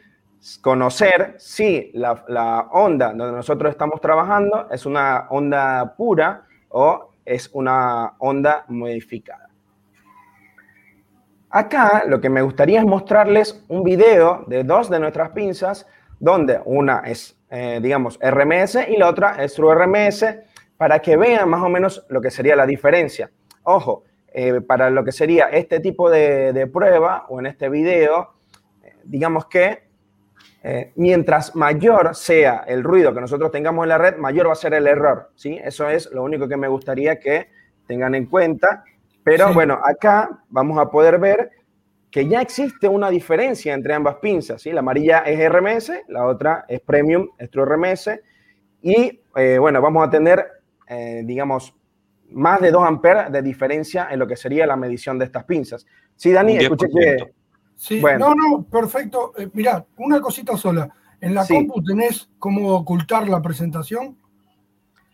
conocer 0.62 1.36
si 1.38 1.92
la, 1.94 2.70
onda 2.72 3.14
donde 3.14 3.38
nosotros 3.38 3.72
estamos 3.72 4.00
trabajando 4.00 4.68
es 4.72 4.86
una 4.86 5.28
onda 5.30 5.96
pura 5.96 6.44
o 6.70 7.12
es 7.26 7.50
una 7.54 8.14
onda 8.20 8.66
modificada. 8.68 9.50
Acá 11.50 12.04
lo 12.08 12.20
que 12.22 12.30
me 12.30 12.42
gustaría 12.42 12.80
es 12.80 12.86
mostrarles 12.86 13.64
un 13.68 13.84
video 13.84 14.44
de 14.48 14.64
dos 14.64 14.90
de 14.90 15.00
nuestras 15.00 15.30
pinzas, 15.32 15.88
donde 16.20 16.60
una 16.66 17.00
es, 17.00 17.38
eh, 17.50 17.80
digamos, 17.82 18.20
RMS 18.22 18.88
y 18.88 18.98
la 18.98 19.10
otra 19.10 19.44
es 19.44 19.54
True 19.54 19.74
RMS, 19.76 20.26
para 20.78 21.00
que 21.00 21.18
vean 21.18 21.50
más 21.50 21.64
o 21.64 21.70
menos 21.70 22.06
lo 22.10 22.22
que 22.22 22.32
sería 22.32 22.56
la 22.56 22.66
diferencia. 22.66 23.32
Ojo, 23.64 24.04
eh, 24.28 24.62
para 24.62 24.90
lo 24.90 25.04
que 25.04 25.12
sería 25.12 25.50
este 25.50 25.80
tipo 25.80 26.10
de, 26.10 26.54
de 26.54 26.68
prueba 26.68 27.26
o 27.30 27.40
en 27.40 27.48
este 27.48 27.70
video, 27.70 28.34
eh, 28.84 28.94
digamos 29.04 29.48
que 29.48 29.88
eh, 30.70 30.92
mientras 30.96 31.56
mayor 31.56 32.14
sea 32.14 32.66
el 32.68 32.84
ruido 32.84 33.14
que 33.14 33.22
nosotros 33.22 33.52
tengamos 33.52 33.84
en 33.84 33.90
la 33.90 33.98
red, 33.98 34.18
mayor 34.18 34.48
va 34.48 34.52
a 34.52 34.56
ser 34.56 34.74
el 34.74 34.86
error. 34.86 35.32
¿sí? 35.36 35.58
Eso 35.64 35.90
es 35.90 36.12
lo 36.12 36.24
único 36.24 36.48
que 36.48 36.58
me 36.58 36.68
gustaría 36.68 37.20
que 37.20 37.48
tengan 37.86 38.16
en 38.16 38.26
cuenta. 38.26 38.84
Pero 39.24 39.54
bueno, 39.54 39.80
acá 39.84 40.30
vamos 40.50 40.78
a 40.78 40.90
poder 40.90 41.20
ver 41.20 41.52
que 42.12 42.28
ya 42.28 42.42
existe 42.42 42.88
una 42.88 43.10
diferencia 43.10 43.74
entre 43.74 43.94
ambas 43.94 44.16
pinzas. 44.16 44.62
¿sí? 44.62 44.72
La 44.72 44.80
amarilla 44.80 45.20
es 45.20 45.50
RMS, 45.50 45.92
la 46.10 46.26
otra 46.26 46.66
es 46.68 46.82
Premium, 46.82 47.30
es 47.38 47.50
True 47.50 47.66
RMS. 47.66 48.10
Y 48.82 49.22
eh, 49.36 49.58
bueno, 49.60 49.82
vamos 49.82 50.06
a 50.06 50.10
tener, 50.10 50.46
eh, 50.88 51.24
digamos, 51.26 51.74
más 52.32 52.62
de 52.62 52.72
2 52.72 52.84
amperes 52.84 53.32
de 53.32 53.42
diferencia 53.42 54.08
en 54.12 54.20
lo 54.20 54.28
que 54.28 54.36
sería 54.36 54.66
la 54.66 54.76
medición 54.76 55.18
de 55.18 55.26
estas 55.26 55.46
pinzas. 55.46 55.86
Sí, 56.16 56.32
Dani, 56.32 56.58
escuché 56.58 56.88
que 56.90 57.38
Sí, 57.78 58.02
no, 58.02 58.34
no, 58.34 58.64
perfecto. 58.64 59.34
Eh, 59.38 59.50
mirá, 59.54 59.86
una 59.98 60.20
cosita 60.20 60.58
sola. 60.58 60.90
En 61.22 61.34
la 61.34 61.46
compu 61.46 61.82
tenés 61.84 62.28
cómo 62.40 62.76
ocultar 62.76 63.30
la 63.30 63.42
presentación. 63.42 64.18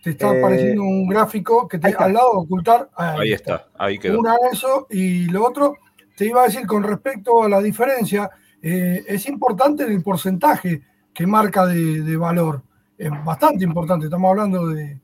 Te 0.02 0.12
está 0.12 0.34
eh, 0.34 0.40
apareciendo 0.40 0.84
un 0.84 1.08
gráfico 1.08 1.68
que 1.68 1.78
te 1.78 1.94
al 1.94 2.14
lado 2.14 2.32
ocultar. 2.32 2.90
Ahí, 2.96 3.34
está. 3.34 3.68
ahí 3.78 4.00
quedó. 4.00 4.20
Una 4.20 4.36
eso 4.52 4.88
y 4.90 5.26
lo 5.26 5.46
otro, 5.46 5.78
te 6.16 6.26
iba 6.26 6.42
a 6.42 6.46
decir 6.46 6.66
con 6.66 6.84
respecto 6.84 7.44
a 7.44 7.50
la 7.50 7.62
diferencia, 7.62 8.30
eh, 8.62 9.04
es 9.08 9.28
importante 9.28 9.84
el 9.84 10.02
porcentaje 10.02 10.82
que 11.14 11.28
marca 11.28 11.66
de, 11.66 12.18
valor. 12.18 12.64
Es 12.98 13.12
bastante 13.26 13.66
importante, 13.66 14.06
estamos 14.06 14.30
hablando 14.30 14.68
de, 14.68 15.00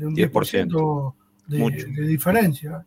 un 0.00 0.14
10%, 0.14 1.14
de, 1.46 1.58
de 1.58 2.06
diferencia. 2.06 2.84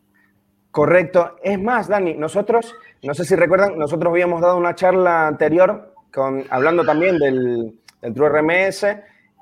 Correcto. 0.70 1.36
Es 1.42 1.60
más, 1.60 1.88
Dani, 1.88 2.14
nosotros 2.14 2.74
no 3.02 3.14
sé 3.14 3.24
si 3.24 3.36
recuerdan, 3.36 3.78
nosotros 3.78 4.10
habíamos 4.10 4.40
dado 4.40 4.56
una 4.56 4.74
charla 4.74 5.28
anterior 5.28 5.94
con, 6.12 6.44
hablando 6.50 6.84
también 6.84 7.18
del, 7.18 7.78
del 8.02 8.14
True 8.14 8.28
RMS 8.28 8.86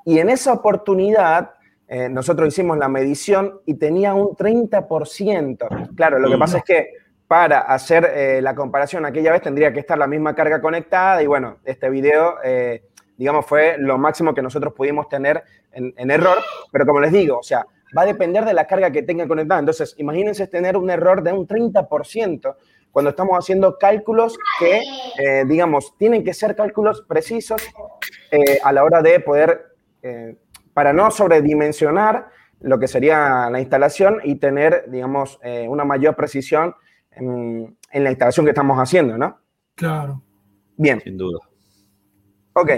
y 0.05 0.18
en 0.18 0.29
esa 0.29 0.52
oportunidad 0.52 1.52
eh, 1.88 2.09
nosotros 2.09 2.48
hicimos 2.48 2.76
la 2.76 2.88
medición 2.88 3.61
y 3.64 3.74
tenía 3.74 4.14
un 4.14 4.29
30%. 4.37 5.94
Claro, 5.94 6.18
lo 6.18 6.29
que 6.29 6.37
pasa 6.37 6.59
es 6.59 6.64
que 6.64 6.90
para 7.26 7.61
hacer 7.61 8.12
eh, 8.14 8.40
la 8.42 8.55
comparación 8.55 9.07
aquella 9.07 9.33
vez 9.33 9.42
tendría 9.42 9.72
que 9.72 9.81
estar 9.81 9.96
la 9.96 10.07
misma 10.07 10.35
carga 10.35 10.61
conectada 10.61 11.22
y 11.22 11.26
bueno, 11.26 11.59
este 11.64 11.88
video, 11.88 12.37
eh, 12.44 12.85
digamos, 13.16 13.46
fue 13.46 13.76
lo 13.79 13.98
máximo 13.98 14.35
que 14.35 14.42
nosotros 14.42 14.74
pudimos 14.74 15.09
tener 15.09 15.42
en, 15.76 15.94
en, 15.96 16.10
error, 16.10 16.38
pero 16.72 16.84
como 16.84 17.00
les 17.00 17.12
digo, 17.12 17.38
o 17.38 17.42
sea, 17.42 17.66
va 17.96 18.02
a 18.02 18.06
depender 18.06 18.44
de 18.44 18.54
la 18.54 18.66
carga 18.66 18.90
que 18.90 19.02
tenga 19.02 19.28
conectada. 19.28 19.60
Entonces, 19.60 19.94
imagínense 19.98 20.46
tener 20.46 20.76
un 20.76 20.90
error 20.90 21.22
de 21.22 21.32
un 21.32 21.46
30% 21.46 22.56
cuando 22.96 23.10
estamos 23.10 23.36
haciendo 23.36 23.76
cálculos 23.78 24.38
que, 24.58 24.80
eh, 25.18 25.44
digamos, 25.46 25.96
tienen 25.98 26.24
que 26.24 26.32
ser 26.32 26.56
cálculos 26.56 27.02
precisos 27.02 27.62
eh, 28.30 28.58
a 28.64 28.72
la 28.72 28.84
hora 28.84 29.02
de 29.02 29.20
poder, 29.20 29.76
eh, 30.02 30.36
para 30.72 30.92
no 30.92 31.10
sobredimensionar 31.10 32.28
lo 32.60 32.78
que 32.78 32.88
sería 32.88 33.50
la 33.50 33.60
instalación 33.60 34.20
y 34.24 34.36
tener, 34.36 34.86
digamos, 34.88 35.38
una 35.68 35.84
mayor 35.84 36.16
precisión 36.16 36.74
en, 37.10 37.76
en, 37.90 38.04
la 38.04 38.10
instalación 38.10 38.46
que 38.46 38.50
estamos 38.52 38.78
haciendo, 38.78 39.18
¿no? 39.18 39.40
Claro. 39.74 40.22
Bien. 40.76 40.98
Sin 41.00 41.18
duda. 41.18 41.38
Ok. 42.54 42.70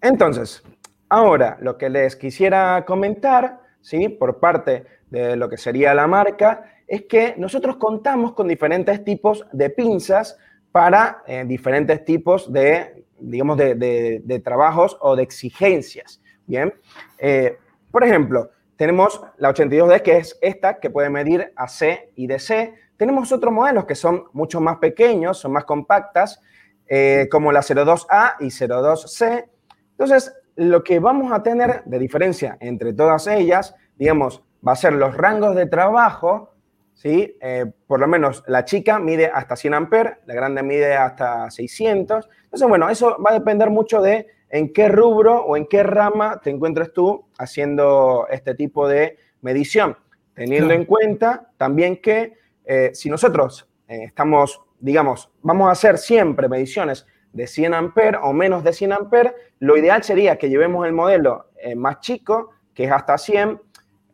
Entonces, 0.00 0.62
ahora 1.08 1.58
lo 1.60 1.76
que 1.78 1.90
les 1.90 2.16
quisiera 2.16 2.84
comentar, 2.86 3.60
¿sí? 3.80 4.08
Por 4.08 4.40
parte 4.40 4.84
de 5.10 5.36
lo 5.36 5.48
que 5.48 5.56
sería 5.56 5.94
la 5.94 6.06
marca, 6.06 6.64
es 6.86 7.02
que 7.02 7.34
nosotros 7.36 7.76
contamos 7.76 8.32
con 8.32 8.48
diferentes 8.48 9.04
tipos 9.04 9.44
de 9.52 9.70
pinzas 9.70 10.38
para 10.72 11.22
eh, 11.26 11.44
diferentes 11.46 12.04
tipos 12.04 12.52
de, 12.52 13.04
digamos, 13.18 13.56
de, 13.56 14.42
trabajos 14.44 14.96
o 15.00 15.16
de 15.16 15.22
exigencias. 15.22 16.20
Bien, 16.46 16.72
eh, 17.18 17.58
por 17.90 18.04
ejemplo, 18.04 18.50
tenemos 18.76 19.22
la 19.38 19.52
82D, 19.52 20.02
que 20.02 20.18
es 20.18 20.38
esta, 20.42 20.78
que 20.78 20.90
puede 20.90 21.10
medir 21.10 21.52
AC 21.56 22.10
y 22.14 22.26
DC. 22.26 22.74
Tenemos 22.96 23.32
otros 23.32 23.52
modelos 23.52 23.86
que 23.86 23.94
son 23.94 24.24
mucho 24.32 24.60
más 24.60 24.76
pequeños, 24.76 25.38
son 25.38 25.52
más 25.52 25.64
compactas, 25.64 26.40
eh, 26.86 27.26
como 27.30 27.52
la 27.52 27.62
02A 27.62 28.36
y 28.40 28.50
02C. 28.50 29.48
Entonces, 29.92 30.32
lo 30.56 30.82
que 30.82 30.98
vamos 30.98 31.32
a 31.32 31.42
tener 31.42 31.82
de 31.84 31.98
diferencia 31.98 32.56
entre 32.60 32.92
todas 32.92 33.26
ellas, 33.26 33.74
digamos, 33.96 34.42
va 34.66 34.72
a 34.72 34.76
ser 34.76 34.94
los 34.94 35.16
rangos 35.16 35.54
de 35.54 35.66
trabajo, 35.66 36.54
¿sí? 36.94 37.36
Eh, 37.40 37.66
por 37.86 38.00
lo 38.00 38.08
menos 38.08 38.42
la 38.46 38.64
chica 38.64 38.98
mide 38.98 39.26
hasta 39.26 39.54
100 39.54 39.74
amperes, 39.74 40.14
la 40.26 40.34
grande 40.34 40.62
mide 40.62 40.94
hasta 40.94 41.50
600. 41.50 42.28
Entonces, 42.44 42.68
bueno, 42.68 42.88
eso 42.88 43.16
va 43.22 43.30
a 43.30 43.34
depender 43.34 43.70
mucho 43.70 44.00
de 44.00 44.26
en 44.48 44.72
qué 44.72 44.88
rubro 44.88 45.44
o 45.44 45.56
en 45.56 45.66
qué 45.66 45.82
rama 45.82 46.40
te 46.42 46.50
encuentres 46.50 46.92
tú 46.92 47.26
haciendo 47.38 48.26
este 48.30 48.54
tipo 48.54 48.88
de 48.88 49.18
medición, 49.42 49.96
teniendo 50.34 50.72
en 50.72 50.84
cuenta 50.84 51.50
también 51.56 52.00
que 52.00 52.34
eh, 52.64 52.90
si 52.94 53.10
nosotros 53.10 53.68
eh, 53.88 54.04
estamos, 54.04 54.60
digamos, 54.80 55.30
vamos 55.42 55.68
a 55.68 55.72
hacer 55.72 55.98
siempre 55.98 56.48
mediciones 56.48 57.06
de 57.36 57.46
100 57.46 57.74
amperes 57.74 58.20
o 58.22 58.32
menos 58.32 58.64
de 58.64 58.72
100 58.72 58.92
amperes, 58.92 59.32
lo 59.60 59.76
ideal 59.76 60.02
sería 60.02 60.36
que 60.36 60.48
llevemos 60.48 60.86
el 60.86 60.92
modelo 60.92 61.46
más 61.76 62.00
chico, 62.00 62.50
que 62.76 62.84
es 62.84 62.92
hasta 62.92 63.16
100, 63.18 63.60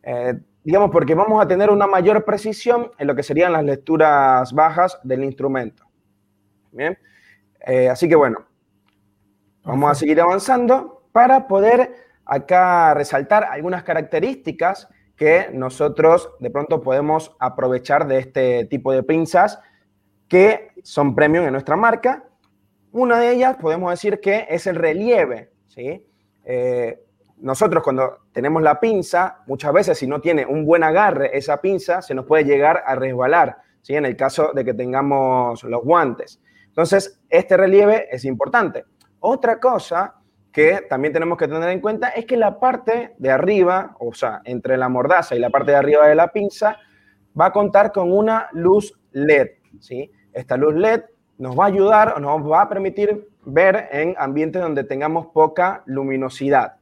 eh, 0.03 0.33
digamos, 0.63 0.89
porque 0.89 1.13
vamos 1.13 1.43
a 1.43 1.47
tener 1.47 1.69
una 1.69 1.85
mayor 1.85 2.23
precisión 2.23 2.91
en 2.97 3.07
lo 3.07 3.15
que 3.15 3.21
serían 3.21 3.51
las 3.51 3.63
lecturas 3.63 4.53
bajas 4.53 4.97
del 5.03 5.23
instrumento. 5.23 5.85
Bien, 6.71 6.97
eh, 7.59 7.89
así 7.89 8.07
que 8.07 8.15
bueno, 8.15 8.45
vamos 9.63 9.91
a 9.91 9.95
seguir 9.95 10.19
avanzando 10.21 11.03
para 11.11 11.47
poder 11.47 11.93
acá 12.25 12.93
resaltar 12.93 13.43
algunas 13.43 13.83
características 13.83 14.87
que 15.17 15.49
nosotros 15.53 16.29
de 16.39 16.49
pronto 16.49 16.81
podemos 16.81 17.35
aprovechar 17.39 18.07
de 18.07 18.19
este 18.19 18.65
tipo 18.65 18.93
de 18.93 19.03
pinzas 19.03 19.59
que 20.29 20.71
son 20.83 21.13
premium 21.13 21.45
en 21.45 21.51
nuestra 21.51 21.75
marca. 21.75 22.23
Una 22.93 23.19
de 23.19 23.31
ellas 23.31 23.57
podemos 23.59 23.89
decir 23.91 24.19
que 24.19 24.45
es 24.49 24.67
el 24.67 24.75
relieve, 24.75 25.51
¿sí? 25.67 26.05
Eh, 26.45 26.99
nosotros 27.37 27.83
cuando 27.83 28.19
tenemos 28.31 28.61
la 28.61 28.79
pinza, 28.79 29.39
muchas 29.47 29.73
veces 29.73 29.97
si 29.97 30.05
no 30.05 30.21
tiene 30.21 30.45
un 30.45 30.63
buen 30.63 30.83
agarre 30.83 31.35
esa 31.35 31.59
pinza, 31.59 32.03
se 32.03 32.13
nos 32.13 32.25
puede 32.25 32.45
llegar 32.45 32.83
a 32.85 32.93
resbalar, 32.93 33.57
¿sí? 33.81 33.95
en 33.95 34.05
el 34.05 34.15
caso 34.15 34.51
de 34.53 34.63
que 34.63 34.75
tengamos 34.75 35.63
los 35.63 35.83
guantes. 35.83 36.39
Entonces, 36.67 37.19
este 37.29 37.57
relieve 37.57 38.07
es 38.11 38.25
importante. 38.25 38.85
Otra 39.19 39.59
cosa 39.59 40.15
que 40.51 40.85
también 40.87 41.13
tenemos 41.13 41.37
que 41.37 41.47
tener 41.47 41.69
en 41.69 41.81
cuenta 41.81 42.09
es 42.09 42.25
que 42.25 42.37
la 42.37 42.59
parte 42.59 43.15
de 43.17 43.31
arriba, 43.31 43.95
o 43.99 44.13
sea, 44.13 44.41
entre 44.45 44.77
la 44.77 44.87
mordaza 44.87 45.35
y 45.35 45.39
la 45.39 45.49
parte 45.49 45.71
de 45.71 45.77
arriba 45.77 46.07
de 46.07 46.15
la 46.15 46.31
pinza, 46.31 46.77
va 47.39 47.47
a 47.47 47.51
contar 47.51 47.91
con 47.91 48.11
una 48.11 48.49
luz 48.51 48.93
LED. 49.11 49.47
¿sí? 49.79 50.11
Esta 50.31 50.57
luz 50.57 50.75
LED 50.75 51.01
nos 51.43 51.59
va 51.59 51.65
a 51.65 51.67
ayudar 51.67 52.13
o 52.17 52.19
nos 52.19 52.49
va 52.49 52.61
a 52.63 52.69
permitir 52.69 53.29
ver 53.45 53.89
en 53.91 54.15
ambientes 54.17 54.61
donde 54.61 54.83
tengamos 54.83 55.27
poca 55.27 55.83
luminosidad 55.85 56.77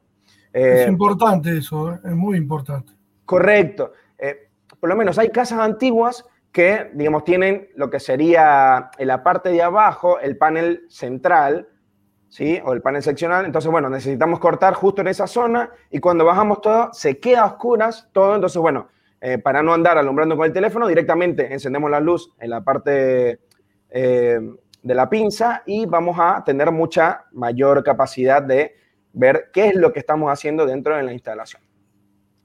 es 0.54 0.86
eh, 0.86 0.90
importante 0.90 1.58
eso, 1.58 1.94
¿eh? 1.94 2.00
es 2.04 2.12
muy 2.12 2.38
importante. 2.38 2.94
Correcto. 3.26 3.94
Eh, 4.18 4.50
por 4.80 4.90
lo 4.90 4.96
menos 4.96 5.18
hay 5.18 5.30
casas 5.30 5.60
antiguas 5.60 6.26
que, 6.52 6.92
digamos, 6.94 7.24
tienen 7.24 7.70
lo 7.76 7.90
que 7.90 8.00
sería 8.00 8.92
en 8.98 9.08
la 9.08 9.24
parte 9.24 9.50
de 9.50 9.62
abajo 9.62 10.20
el 10.20 10.38
panel 10.38 10.86
central, 10.90 11.70
¿sí? 12.28 12.60
O 12.66 12.74
el 12.74 12.82
panel 12.82 13.02
seccional. 13.02 13.46
Entonces, 13.46 13.72
bueno, 13.72 13.90
necesitamos 13.90 14.40
cortar 14.40 14.74
justo 14.74 15.02
en 15.02 15.08
esa 15.08 15.28
zona 15.28 15.70
y 15.90 16.00
cuando 16.00 16.26
bajamos 16.26 16.60
todo, 16.60 16.90
se 16.92 17.20
queda 17.20 17.44
a 17.44 17.46
oscuras 17.46 18.10
todo. 18.12 18.36
Entonces, 18.36 18.62
bueno, 18.62 18.90
para 19.44 19.62
no 19.62 19.72
andar 19.72 20.00
alumbrando 20.00 20.36
con 20.36 20.48
el 20.48 20.52
teléfono, 20.52 20.88
directamente 20.88 21.54
encendemos 21.54 21.92
la 21.92 22.00
luz 22.00 22.34
en 22.40 22.50
la 22.50 22.62
parte 22.62 23.40
de 23.92 24.96
la 24.96 25.10
pinza 25.10 25.64
y 25.66 25.86
vamos 25.86 26.18
a 26.20 26.44
tener 26.46 26.72
mucha 26.72 27.26
mayor 27.34 27.84
capacidad 27.84 28.42
de 28.42 28.76
ver 29.14 29.50
qué 29.54 29.68
es 29.68 29.76
lo 29.76 29.92
que 29.92 30.00
estamos 30.00 30.32
haciendo 30.32 30.66
dentro 30.66 30.96
de 30.96 31.04
la 31.04 31.14
instalación. 31.14 31.62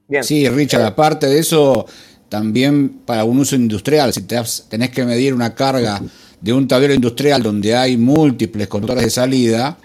Bien. 0.09 0.23
Sí, 0.23 0.49
Richard, 0.49 0.83
eh, 0.83 0.87
aparte 0.87 1.27
de 1.27 1.39
eso, 1.39 1.87
también 2.29 3.01
para 3.05 3.25
un 3.25 3.39
uso 3.39 3.57
industrial, 3.57 4.13
si 4.13 4.23
tenés 4.23 4.91
que 4.91 5.05
medir 5.05 5.35
una 5.35 5.55
carga 5.55 6.01
de 6.41 6.53
un 6.53 6.69
tablero 6.69 6.95
industrial 6.95 7.43
donde 7.43 7.75
hay 7.75 7.97
múltiples 7.97 8.69
conductores 8.69 9.05
de 9.05 9.11
salida, 9.11 9.79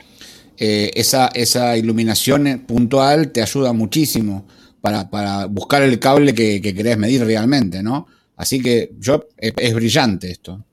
eh, 0.57 0.91
esa, 0.93 1.27
esa 1.33 1.75
iluminación 1.77 2.65
puntual 2.67 3.31
te 3.31 3.41
ayuda 3.41 3.73
muchísimo 3.73 4.45
para, 4.79 5.45
buscar 5.45 5.81
el 5.83 5.97
cable 5.99 6.33
que, 6.33 6.61
querés 6.61 6.97
medir 6.97 7.23
realmente, 7.23 7.81
¿no? 7.81 8.07
Así 8.35 8.61
que 8.61 8.91
yo, 8.99 9.27
es, 9.37 9.73
brillante 9.73 10.31
esto. 10.31 10.63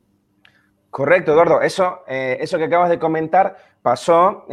Correcto, 0.90 1.32
Eduardo. 1.32 1.60
Eso, 1.60 2.02
eh, 2.06 2.38
eso 2.40 2.58
que 2.58 2.64
acabas 2.64 2.90
de 2.90 2.98
comentar 2.98 3.56
pasó 3.82 4.46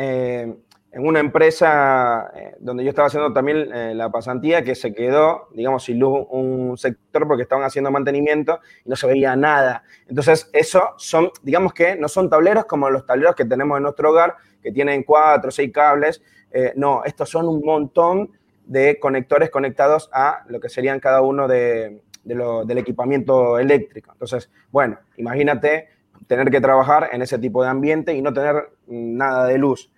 en 0.96 1.06
una 1.06 1.20
empresa 1.20 2.32
eh, 2.34 2.56
donde 2.60 2.86
yo 2.86 2.90
estaba 2.90 3.10
haciendo 3.10 3.34
también 3.34 3.70
eh, 3.74 3.94
la 3.94 4.10
pasantía 4.10 4.64
que 4.64 4.76
se 4.76 4.94
quedó, 4.94 5.50
digamos, 5.52 5.84
sin 5.84 6.00
luz 6.00 6.26
un 6.30 6.78
sector 6.78 7.28
porque 7.28 7.44
estaban 7.44 7.66
haciendo 7.66 7.92
mantenimiento 7.92 8.62
y 8.86 8.90
no 8.90 8.96
se 8.96 9.06
veía 9.06 9.36
nada. 9.36 9.84
Entonces, 10.08 10.50
eso 10.54 10.94
son, 10.96 11.32
digamos 11.44 11.74
que 11.74 11.98
no 11.98 12.08
son 12.08 12.30
tableros 12.30 12.64
como 12.64 12.90
los 12.90 13.06
tableros 13.06 13.36
que 13.36 13.44
tenemos 13.44 13.76
en 13.76 13.84
nuestro 13.84 14.12
hogar, 14.12 14.36
que 14.64 14.72
tienen 14.72 15.04
cuatro 15.04 15.50
o 15.50 15.52
seis 15.52 15.70
cables. 15.74 16.24
Eh, 16.50 16.72
no, 16.78 17.04
estos 17.04 17.30
son 17.30 17.50
un 17.50 17.62
montón 17.62 18.32
de 18.66 18.98
conectores 18.98 19.50
conectados 19.50 20.10
a 20.14 20.46
lo 20.48 20.62
que 20.62 20.70
serían 20.70 21.02
cada 21.02 21.22
uno 21.22 21.50
de, 21.50 22.04
del 22.24 22.78
equipamiento 22.78 23.60
eléctrico. 23.60 24.14
Entonces, 24.14 24.50
bueno, 24.72 24.98
imagínate 25.18 25.90
tener 26.28 26.50
que 26.50 26.62
trabajar 26.62 27.10
en 27.12 27.22
ese 27.22 27.38
tipo 27.38 27.64
de 27.64 27.70
ambiente 27.70 28.14
y 28.14 28.22
no 28.22 28.34
tener 28.34 28.56
mm, 28.88 29.18
nada 29.18 29.46
de 29.46 29.58
luz. 29.58 29.92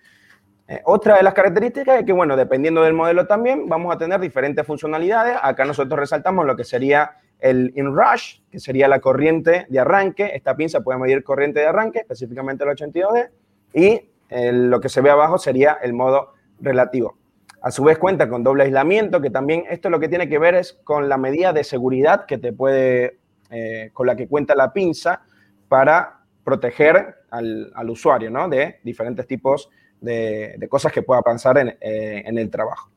Eh, 0.68 0.82
otra 0.84 1.16
de 1.16 1.22
las 1.22 1.32
características 1.32 2.00
es 2.00 2.04
que, 2.04 2.12
bueno, 2.12 2.36
dependiendo 2.36 2.82
del 2.82 2.92
modelo 2.92 3.26
también, 3.26 3.68
vamos 3.68 3.94
a 3.94 3.98
tener 3.98 4.20
diferentes 4.20 4.66
funcionalidades. 4.66 5.38
Acá 5.42 5.64
nosotros 5.64 5.98
resaltamos 5.98 6.44
lo 6.44 6.56
que 6.56 6.64
sería 6.64 7.12
el 7.40 7.72
inrush, 7.74 8.40
que 8.50 8.60
sería 8.60 8.86
la 8.86 9.00
corriente 9.00 9.66
de 9.68 9.78
arranque. 9.78 10.30
Esta 10.34 10.56
pinza 10.56 10.80
puede 10.80 10.98
medir 10.98 11.24
corriente 11.24 11.60
de 11.60 11.66
arranque, 11.66 12.00
específicamente 12.00 12.64
el 12.64 12.70
82D. 12.70 13.30
Y 13.72 14.10
eh, 14.28 14.52
lo 14.52 14.80
que 14.80 14.90
se 14.90 15.00
ve 15.00 15.08
abajo 15.08 15.38
sería 15.38 15.78
el 15.82 15.94
modo 15.94 16.34
relativo. 16.60 17.16
A 17.62 17.70
su 17.70 17.82
vez 17.82 17.98
cuenta 17.98 18.28
con 18.28 18.44
doble 18.44 18.64
aislamiento, 18.64 19.20
que 19.20 19.30
también 19.30 19.64
esto 19.70 19.88
lo 19.90 19.98
que 19.98 20.08
tiene 20.08 20.28
que 20.28 20.38
ver 20.38 20.54
es 20.54 20.74
con 20.84 21.08
la 21.08 21.16
medida 21.16 21.52
de 21.52 21.64
seguridad 21.64 22.26
que 22.26 22.38
te 22.38 22.52
puede, 22.52 23.18
eh, 23.50 23.90
con 23.94 24.06
la 24.06 24.16
que 24.16 24.28
cuenta 24.28 24.54
la 24.54 24.72
pinza 24.72 25.22
para 25.68 26.20
proteger 26.44 27.16
al, 27.30 27.70
al 27.74 27.90
usuario, 27.90 28.30
¿no? 28.30 28.48
De 28.48 28.80
diferentes 28.82 29.26
tipos 29.26 29.68
de 29.68 29.78
de, 30.00 30.68
cosas 30.68 30.92
que 30.92 31.02
pueda 31.02 31.22
pasar 31.22 31.58
eh, 31.58 32.22
en, 32.24 32.38
el 32.38 32.50
trabajo. 32.50 32.90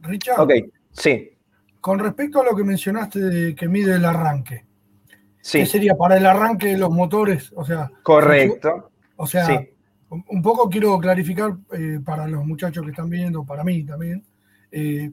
Richard. 0.00 0.40
Ok, 0.40 0.52
sí. 0.90 1.30
Con 1.80 1.98
respecto 1.98 2.40
a 2.40 2.44
lo 2.44 2.54
que 2.54 2.64
mencionaste 2.64 3.20
de 3.20 3.54
que 3.54 3.68
mide 3.68 3.96
el 3.96 4.04
arranque. 4.04 4.64
Sí. 5.40 5.60
¿Qué 5.60 5.66
sería 5.66 5.94
para 5.94 6.16
el 6.16 6.26
arranque 6.26 6.68
de 6.68 6.78
los 6.78 6.90
motores? 6.90 7.52
O 7.56 7.64
sea. 7.64 7.90
Correcto. 8.02 8.90
O 9.16 9.26
sea, 9.26 9.66
un 10.08 10.42
poco 10.42 10.68
quiero 10.68 10.98
clarificar 10.98 11.56
eh, 11.72 12.00
para 12.04 12.26
los 12.26 12.44
muchachos 12.44 12.84
que 12.84 12.90
están 12.90 13.08
viendo, 13.08 13.44
para 13.44 13.64
mí 13.64 13.84
también. 13.84 14.24
Eh, 14.72 15.10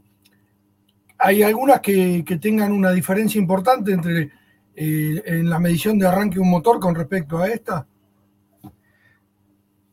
hay 1.20 1.44
algunas 1.44 1.82
que, 1.82 2.24
tengan 2.42 2.72
una 2.72 2.92
diferencia 2.92 3.40
importante 3.40 3.92
entre 3.92 4.32
en 4.78 5.50
la 5.50 5.60
medición 5.60 5.98
de 5.98 6.08
arranque 6.08 6.36
de 6.36 6.42
un 6.42 6.52
motor 6.52 6.80
con 6.80 6.94
respecto 6.94 7.40
a 7.40 7.48
esta. 7.48 7.88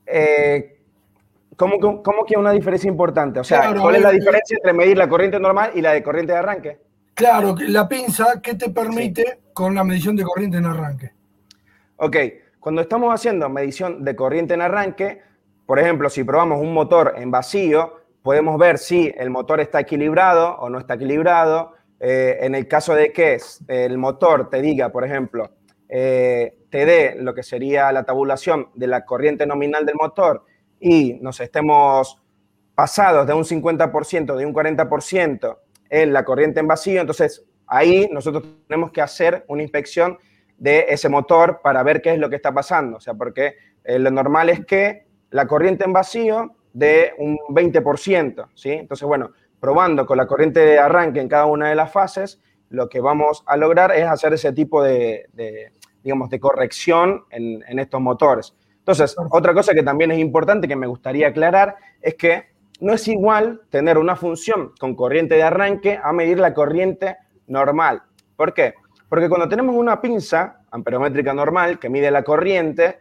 Eh, 0.06 0.78
¿Cómo, 1.56 2.02
¿Cómo, 2.02 2.24
que 2.26 2.36
una 2.36 2.50
diferencia 2.50 2.88
importante? 2.88 3.40
O 3.40 3.44
sea, 3.44 3.74
¿cuál 3.74 3.96
es 3.96 4.02
la 4.02 4.10
diferencia 4.10 4.56
entre 4.56 4.72
medir 4.72 4.98
la 4.98 5.08
corriente 5.08 5.38
normal 5.38 5.70
y 5.74 5.80
la 5.80 5.92
de 5.92 6.02
corriente 6.02 6.32
de 6.32 6.38
arranque? 6.38 6.80
Claro, 7.14 7.54
la 7.68 7.88
pinza, 7.88 8.40
¿qué 8.42 8.54
te 8.54 8.70
permite 8.70 9.40
con 9.52 9.74
la 9.74 9.84
medición 9.84 10.16
de 10.16 10.24
corriente 10.24 10.58
en 10.58 10.66
arranque? 10.66 11.12
Ok, 11.96 12.16
cuando 12.58 12.82
estamos 12.82 13.14
haciendo 13.14 13.48
medición 13.48 14.04
de 14.04 14.16
corriente 14.16 14.54
en 14.54 14.62
arranque, 14.62 15.22
por 15.64 15.78
ejemplo, 15.78 16.10
si 16.10 16.24
probamos 16.24 16.60
un 16.60 16.74
motor 16.74 17.14
en 17.16 17.30
vacío, 17.30 18.00
podemos 18.22 18.58
ver 18.58 18.78
si 18.78 19.14
el 19.16 19.30
motor 19.30 19.60
está 19.60 19.80
equilibrado 19.80 20.56
o 20.56 20.68
no 20.68 20.78
está 20.78 20.94
equilibrado. 20.94 21.74
Eh, 22.06 22.44
en 22.44 22.54
el 22.54 22.68
caso 22.68 22.94
de 22.94 23.14
que 23.14 23.38
el 23.66 23.96
motor 23.96 24.50
te 24.50 24.60
diga, 24.60 24.90
por 24.90 25.06
ejemplo, 25.06 25.52
eh, 25.88 26.58
te 26.68 26.84
dé 26.84 27.16
lo 27.18 27.32
que 27.32 27.42
sería 27.42 27.90
la 27.92 28.04
tabulación 28.04 28.68
de 28.74 28.88
la 28.88 29.06
corriente 29.06 29.46
nominal 29.46 29.86
del 29.86 29.94
motor 29.94 30.44
y 30.78 31.14
nos 31.22 31.40
estemos 31.40 32.20
pasados 32.74 33.26
de 33.26 33.32
un 33.32 33.44
50%, 33.44 34.36
de 34.36 34.44
un 34.44 34.52
40% 34.52 35.58
en 35.88 36.12
la 36.12 36.26
corriente 36.26 36.60
en 36.60 36.68
vacío, 36.68 37.00
entonces 37.00 37.42
ahí 37.66 38.06
nosotros 38.12 38.44
tenemos 38.68 38.92
que 38.92 39.00
hacer 39.00 39.46
una 39.48 39.62
inspección 39.62 40.18
de 40.58 40.84
ese 40.90 41.08
motor 41.08 41.62
para 41.62 41.82
ver 41.82 42.02
qué 42.02 42.12
es 42.12 42.18
lo 42.18 42.28
que 42.28 42.36
está 42.36 42.52
pasando. 42.52 42.98
O 42.98 43.00
sea, 43.00 43.14
porque 43.14 43.54
eh, 43.82 43.98
lo 43.98 44.10
normal 44.10 44.50
es 44.50 44.66
que 44.66 45.06
la 45.30 45.46
corriente 45.46 45.84
en 45.84 45.94
vacío 45.94 46.54
de 46.74 47.12
un 47.16 47.38
20%, 47.48 48.48
¿sí? 48.54 48.72
Entonces, 48.72 49.08
bueno, 49.08 49.30
probando 49.64 50.04
con 50.04 50.18
la 50.18 50.26
corriente 50.26 50.60
de 50.60 50.78
arranque 50.78 51.22
en 51.22 51.28
cada 51.28 51.46
una 51.46 51.70
de 51.70 51.74
las 51.74 51.90
fases, 51.90 52.38
lo 52.68 52.86
que 52.86 53.00
vamos 53.00 53.42
a 53.46 53.56
lograr 53.56 53.92
es 53.92 54.04
hacer 54.04 54.34
ese 54.34 54.52
tipo 54.52 54.82
de, 54.82 55.24
digamos, 56.02 56.28
de 56.28 56.38
corrección 56.38 57.24
en, 57.30 57.78
estos 57.78 57.98
motores. 57.98 58.54
Entonces, 58.80 59.16
otra 59.30 59.54
cosa 59.54 59.72
que 59.72 59.82
también 59.82 60.10
es 60.10 60.18
importante 60.18 60.68
que 60.68 60.76
me 60.76 60.86
gustaría 60.86 61.28
aclarar 61.28 61.76
es 62.02 62.14
que 62.16 62.44
no 62.80 62.92
es 62.92 63.08
igual 63.08 63.62
tener 63.70 63.96
una 63.96 64.16
función 64.16 64.72
con 64.78 64.94
corriente 64.94 65.36
de 65.36 65.44
arranque 65.44 65.98
a 66.02 66.12
medir 66.12 66.40
la 66.40 66.52
corriente 66.52 67.16
normal. 67.46 68.02
¿Por 68.36 68.52
qué? 68.52 68.74
Porque 69.08 69.30
cuando 69.30 69.48
tenemos 69.48 69.74
una 69.74 69.98
pinza 69.98 70.60
amperométrica 70.72 71.32
normal 71.32 71.78
que 71.78 71.88
mide 71.88 72.10
la 72.10 72.22
corriente, 72.22 72.98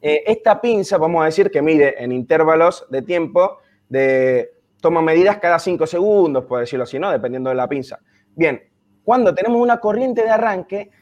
eh, 0.00 0.22
esta 0.26 0.58
pinza, 0.58 0.96
vamos 0.96 1.20
a 1.20 1.26
decir 1.26 1.50
que 1.50 1.60
mide 1.60 2.02
en 2.02 2.12
intervalos 2.12 2.86
de 2.88 3.02
tiempo 3.02 3.58
de 3.90 4.55
toma 4.86 5.02
medidas 5.02 5.38
cada 5.38 5.58
5 5.58 5.84
segundos, 5.84 6.44
por 6.44 6.60
decirlo 6.60 6.84
así, 6.84 6.96
¿no? 6.96 7.10
Dependiendo 7.10 7.50
de 7.50 7.56
la 7.56 7.68
pinza. 7.68 7.98
Bien, 8.36 8.62
cuando 9.02 9.34
tenemos 9.34 9.60
una 9.60 9.80
corriente 9.80 10.22
de 10.22 10.30
arranque, 10.30 10.92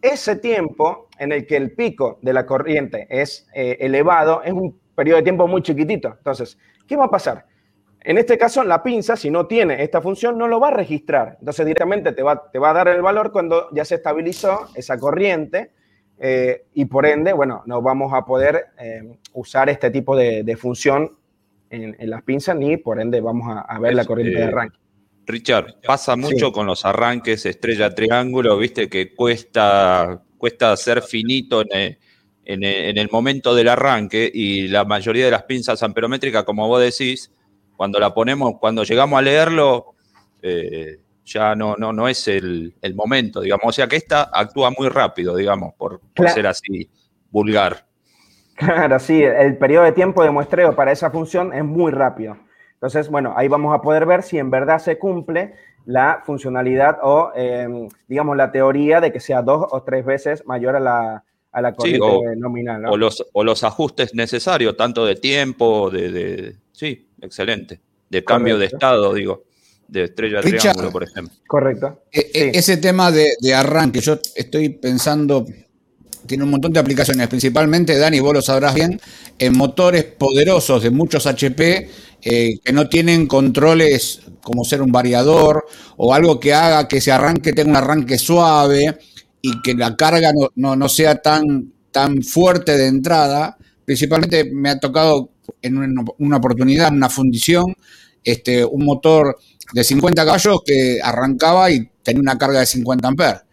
ese 0.00 0.36
tiempo 0.36 1.08
en 1.18 1.32
el 1.32 1.44
que 1.44 1.56
el 1.56 1.72
pico 1.72 2.20
de 2.22 2.32
la 2.32 2.46
corriente 2.46 3.08
es 3.10 3.48
eh, 3.52 3.78
elevado 3.80 4.44
es 4.44 4.52
un 4.52 4.78
periodo 4.94 5.16
de 5.16 5.24
tiempo 5.24 5.48
muy 5.48 5.60
chiquitito. 5.60 6.14
Entonces, 6.16 6.56
¿qué 6.86 6.94
va 6.94 7.06
a 7.06 7.10
pasar? 7.10 7.46
En 8.00 8.16
este 8.16 8.38
caso, 8.38 8.62
la 8.62 8.80
pinza, 8.80 9.16
si 9.16 9.28
no 9.28 9.48
tiene 9.48 9.82
esta 9.82 10.00
función, 10.00 10.38
no 10.38 10.46
lo 10.46 10.60
va 10.60 10.68
a 10.68 10.74
registrar. 10.74 11.38
Entonces, 11.40 11.66
directamente 11.66 12.12
te 12.12 12.22
va, 12.22 12.48
te 12.52 12.60
va 12.60 12.70
a 12.70 12.74
dar 12.74 12.86
el 12.86 13.02
valor 13.02 13.32
cuando 13.32 13.70
ya 13.72 13.84
se 13.84 13.96
estabilizó 13.96 14.68
esa 14.76 15.00
corriente 15.00 15.72
eh, 16.20 16.66
y 16.74 16.84
por 16.84 17.06
ende, 17.06 17.32
bueno, 17.32 17.64
no 17.66 17.82
vamos 17.82 18.12
a 18.14 18.24
poder 18.24 18.66
eh, 18.78 19.18
usar 19.32 19.68
este 19.68 19.90
tipo 19.90 20.14
de, 20.16 20.56
función 20.56 21.16
en, 21.70 21.96
las 22.10 22.22
pinzas 22.22 22.56
ni 22.56 22.76
por 22.76 23.00
ende 23.00 23.20
vamos 23.20 23.46
a, 23.48 23.78
ver 23.78 23.94
la 23.94 24.04
corriente 24.04 24.38
de 24.38 24.44
eh, 24.44 24.48
arranque. 24.48 24.78
Richard, 25.26 25.80
pasa 25.84 26.14
mucho 26.14 26.52
con 26.52 26.66
los 26.66 26.84
arranques 26.84 27.46
estrella 27.46 27.94
triángulo, 27.94 28.56
viste 28.58 28.88
que 28.88 29.14
cuesta, 29.14 30.22
cuesta 30.38 30.76
ser 30.76 31.02
finito 31.02 31.62
en 31.62 31.98
en 32.46 32.96
el 32.96 33.08
momento 33.10 33.54
del 33.54 33.68
arranque 33.68 34.30
y 34.32 34.68
la 34.68 34.84
mayoría 34.84 35.24
de 35.24 35.32
las 35.32 35.42
pinzas 35.42 35.82
amperométricas, 35.82 36.44
como 36.44 36.68
vos 36.68 36.80
decís, 36.80 37.32
cuando 37.76 37.98
la 37.98 38.14
ponemos, 38.14 38.54
cuando 38.60 38.84
llegamos 38.84 39.18
a 39.18 39.22
leerlo, 39.22 39.94
eh, 40.42 41.00
ya 41.24 41.56
no, 41.56 41.74
no, 41.76 41.92
no 41.92 42.06
es 42.06 42.28
el, 42.28 42.74
momento, 42.94 43.40
digamos. 43.40 43.66
O 43.66 43.72
sea 43.72 43.88
que 43.88 43.96
esta 43.96 44.30
actúa 44.32 44.70
muy 44.70 44.88
rápido, 44.88 45.34
digamos, 45.34 45.74
por, 45.74 46.00
ser 46.32 46.46
así 46.46 46.88
vulgar. 47.30 47.85
Claro, 48.56 48.98
sí, 48.98 49.22
el 49.22 49.56
periodo 49.58 49.84
de 49.84 49.92
tiempo 49.92 50.22
de 50.22 50.30
muestreo 50.30 50.74
para 50.74 50.90
esa 50.90 51.10
función 51.10 51.52
es 51.52 51.64
muy 51.64 51.92
rápido. 51.92 52.38
Entonces, 52.74 53.08
bueno, 53.08 53.34
ahí 53.36 53.48
vamos 53.48 53.74
a 53.74 53.82
poder 53.82 54.06
ver 54.06 54.22
si 54.22 54.38
en 54.38 54.50
verdad 54.50 54.78
se 54.78 54.98
cumple 54.98 55.54
la 55.84 56.22
funcionalidad 56.24 56.98
o, 57.02 57.32
em, 57.34 57.88
digamos, 58.08 58.36
la 58.36 58.50
teoría 58.50 59.00
de 59.00 59.12
que 59.12 59.20
sea 59.20 59.42
dos 59.42 59.66
o 59.70 59.82
tres 59.82 60.04
veces 60.04 60.44
mayor 60.46 60.76
a 60.76 60.80
la, 60.80 61.24
a 61.52 61.60
la 61.62 61.74
corriente 61.74 62.36
nominal. 62.36 62.84
O, 62.86 62.96
los, 62.96 63.24
o 63.32 63.44
los 63.44 63.62
ajustes 63.62 64.14
necesarios, 64.14 64.76
tanto 64.76 65.06
de 65.06 65.16
tiempo, 65.16 65.90
de 65.90 66.56
sí, 66.72 67.08
excelente. 67.20 67.80
De 68.08 68.22
cambio 68.22 68.56
de 68.58 68.66
estado, 68.66 69.12
digo, 69.14 69.44
de 69.88 70.04
estrella 70.04 70.40
triángulo, 70.40 70.90
por 70.90 71.02
ejemplo. 71.02 71.34
Correcto. 71.46 72.02
E, 72.12 72.30
e, 72.34 72.50
ese 72.54 72.76
tema 72.76 73.10
de, 73.10 73.34
arranque, 73.54 74.00
yo 74.00 74.18
estoy 74.34 74.68
pensando, 74.70 75.46
tiene 76.26 76.44
un 76.44 76.50
montón 76.50 76.72
de 76.72 76.80
aplicaciones, 76.80 77.28
principalmente, 77.28 77.96
Dani, 77.96 78.20
vos 78.20 78.34
lo 78.34 78.42
sabrás 78.42 78.74
bien, 78.74 79.00
en 79.38 79.56
motores 79.56 80.04
poderosos 80.04 80.82
de 80.82 80.90
muchos 80.90 81.26
HP 81.26 81.88
eh, 82.22 82.58
que 82.64 82.72
no 82.72 82.88
tienen 82.88 83.26
controles 83.26 84.20
como 84.42 84.64
ser 84.64 84.82
un 84.82 84.92
variador 84.92 85.66
o 85.96 86.14
algo 86.14 86.40
que 86.40 86.54
haga 86.54 86.88
que 86.88 86.98
ese 86.98 87.12
arranque 87.12 87.52
tenga 87.52 87.70
un 87.70 87.76
arranque 87.76 88.18
suave 88.18 88.98
y 89.40 89.60
que 89.62 89.74
la 89.74 89.96
carga 89.96 90.32
no, 90.54 90.76
no 90.76 90.88
sea 90.88 91.16
tan, 91.22 91.72
tan 91.92 92.22
fuerte 92.22 92.76
de 92.76 92.88
entrada. 92.88 93.56
Principalmente 93.84 94.50
me 94.52 94.70
ha 94.70 94.80
tocado 94.80 95.30
en 95.62 95.76
una, 95.78 96.36
oportunidad, 96.36 96.88
en 96.88 96.96
una 96.96 97.08
fundición, 97.08 97.64
este, 98.24 98.64
un 98.64 98.84
motor 98.84 99.38
de 99.72 99.84
50 99.84 100.24
caballos 100.24 100.58
que 100.64 100.98
arrancaba 101.02 101.70
y 101.70 101.88
tenía 102.02 102.20
una 102.20 102.38
carga 102.38 102.60
de 102.60 102.66
50 102.66 103.08
amperes 103.08 103.45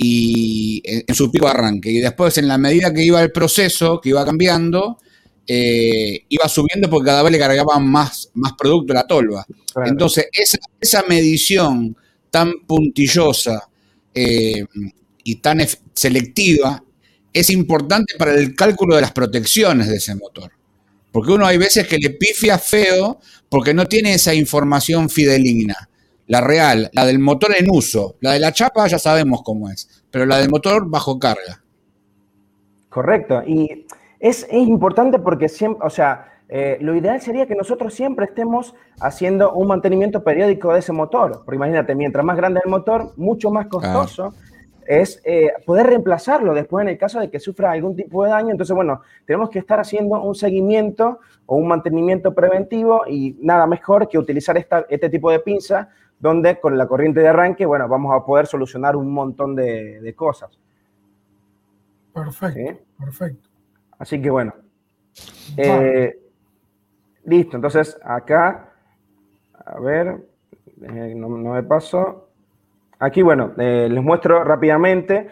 y 0.00 0.80
en, 0.84 1.14
su 1.14 1.30
pico 1.30 1.48
arranque. 1.48 1.90
Y 1.90 1.98
después, 1.98 2.38
en 2.38 2.46
la 2.46 2.56
medida 2.56 2.94
que 2.94 3.02
iba 3.02 3.20
el 3.20 3.32
proceso, 3.32 4.00
que 4.00 4.10
iba 4.10 4.24
cambiando, 4.24 4.98
eh, 5.46 6.24
iba 6.28 6.48
subiendo 6.48 6.88
porque 6.88 7.06
cada 7.06 7.24
vez 7.24 7.32
le 7.32 7.38
cargaban 7.38 7.86
más, 7.86 8.30
más 8.34 8.52
producto 8.52 8.92
a 8.92 8.96
la 8.96 9.06
tolva. 9.06 9.44
Entonces, 9.84 10.28
esa, 10.80 11.02
medición 11.08 11.96
tan 12.30 12.52
puntillosa 12.66 13.68
eh, 14.14 14.64
y 15.24 15.34
tan 15.36 15.58
selectiva 15.94 16.82
es 17.32 17.50
importante 17.50 18.14
para 18.16 18.34
el 18.34 18.54
cálculo 18.54 18.94
de 18.94 19.00
las 19.00 19.12
protecciones 19.12 19.88
de 19.88 19.96
ese 19.96 20.14
motor. 20.14 20.52
Porque 21.10 21.32
uno 21.32 21.46
hay 21.46 21.58
veces 21.58 21.88
que 21.88 21.98
le 21.98 22.10
pifia 22.10 22.58
feo 22.58 23.18
porque 23.48 23.74
no 23.74 23.86
tiene 23.86 24.14
esa 24.14 24.32
información 24.34 25.10
fideligna. 25.10 25.87
La 26.28 26.42
real, 26.42 26.90
la 26.92 27.06
del 27.06 27.18
motor 27.18 27.50
en 27.58 27.66
uso. 27.70 28.16
La 28.20 28.32
de 28.32 28.38
la 28.38 28.52
chapa 28.52 28.86
ya 28.86 28.98
sabemos 28.98 29.42
cómo 29.42 29.70
es, 29.70 30.04
pero 30.10 30.26
la 30.26 30.38
del 30.38 30.50
motor 30.50 30.88
bajo 30.88 31.18
carga. 31.18 31.62
Correcto. 32.90 33.42
Y 33.46 33.86
es, 34.20 34.46
importante 34.52 35.18
porque 35.18 35.48
siempre, 35.48 35.86
o 35.86 35.90
sea, 35.90 36.26
eh, 36.48 36.78
lo 36.80 36.94
ideal 36.94 37.20
sería 37.20 37.46
que 37.46 37.54
nosotros 37.54 37.94
siempre 37.94 38.26
estemos 38.26 38.74
haciendo 39.00 39.52
un 39.52 39.68
mantenimiento 39.68 40.22
periódico 40.22 40.72
de 40.72 40.80
ese 40.80 40.92
motor. 40.92 41.42
Porque 41.44 41.56
imagínate, 41.56 41.94
mientras 41.94 42.24
más 42.24 42.36
grande 42.36 42.60
el 42.62 42.70
motor, 42.70 43.12
mucho 43.16 43.50
más 43.50 43.66
costoso 43.66 44.34
es 44.88 45.20
eh, 45.24 45.52
poder 45.66 45.86
reemplazarlo 45.86 46.54
después 46.54 46.82
en 46.82 46.88
el 46.88 46.96
caso 46.96 47.20
de 47.20 47.28
que 47.28 47.38
sufra 47.38 47.72
algún 47.72 47.94
tipo 47.94 48.24
de 48.24 48.30
daño. 48.30 48.50
Entonces, 48.50 48.74
bueno, 48.74 49.02
tenemos 49.26 49.50
que 49.50 49.58
estar 49.58 49.78
haciendo 49.78 50.22
un 50.22 50.34
seguimiento 50.34 51.20
o 51.44 51.56
un 51.56 51.68
mantenimiento 51.68 52.34
preventivo 52.34 53.02
y 53.06 53.36
nada 53.42 53.66
mejor 53.66 54.08
que 54.08 54.16
utilizar 54.16 54.56
esta, 54.56 54.86
este 54.88 55.10
tipo 55.10 55.30
de 55.30 55.40
pinza 55.40 55.90
donde 56.18 56.60
con 56.60 56.76
la 56.76 56.86
corriente 56.86 57.20
de 57.20 57.28
arranque, 57.28 57.66
bueno, 57.66 57.88
vamos 57.88 58.14
a 58.14 58.24
poder 58.24 58.46
solucionar 58.46 58.96
un 58.96 59.12
montón 59.12 59.54
de, 59.54 60.12
cosas. 60.16 60.58
Perfecto, 62.12 62.84
perfecto. 62.98 63.48
Así 63.98 64.20
que 64.20 64.30
bueno. 64.30 64.54
Eh, 65.56 66.18
listo, 67.24 67.56
entonces 67.56 67.98
acá, 68.02 68.72
a 69.64 69.80
ver, 69.80 70.26
eh, 70.82 71.14
no 71.14 71.28
me 71.28 71.62
paso. 71.62 72.28
Aquí, 73.00 73.22
bueno, 73.22 73.52
eh, 73.58 73.88
les 73.88 74.02
muestro 74.02 74.42
rápidamente 74.42 75.28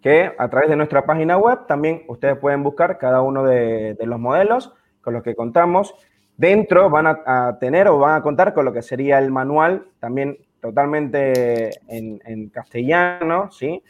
que 0.00 0.32
a 0.38 0.48
través 0.48 0.70
de 0.70 0.76
nuestra 0.76 1.04
página 1.04 1.36
web 1.36 1.66
también 1.66 2.04
ustedes 2.08 2.38
pueden 2.38 2.62
buscar 2.62 2.96
cada 2.96 3.20
uno 3.20 3.44
de, 3.44 3.96
los 4.00 4.18
modelos 4.18 4.72
con 5.02 5.12
los 5.12 5.22
que 5.22 5.34
contamos. 5.34 5.94
Dentro 6.40 6.88
van 6.88 7.06
a, 7.06 7.58
tener 7.60 7.86
o 7.88 7.98
van 7.98 8.14
a 8.14 8.22
contar 8.22 8.54
con 8.54 8.64
lo 8.64 8.72
que 8.72 8.80
sería 8.80 9.18
el 9.18 9.30
manual, 9.30 9.88
también 9.98 10.38
totalmente 10.58 11.68
en, 11.86 12.48
castellano, 12.48 13.50
¿sí? 13.50 13.82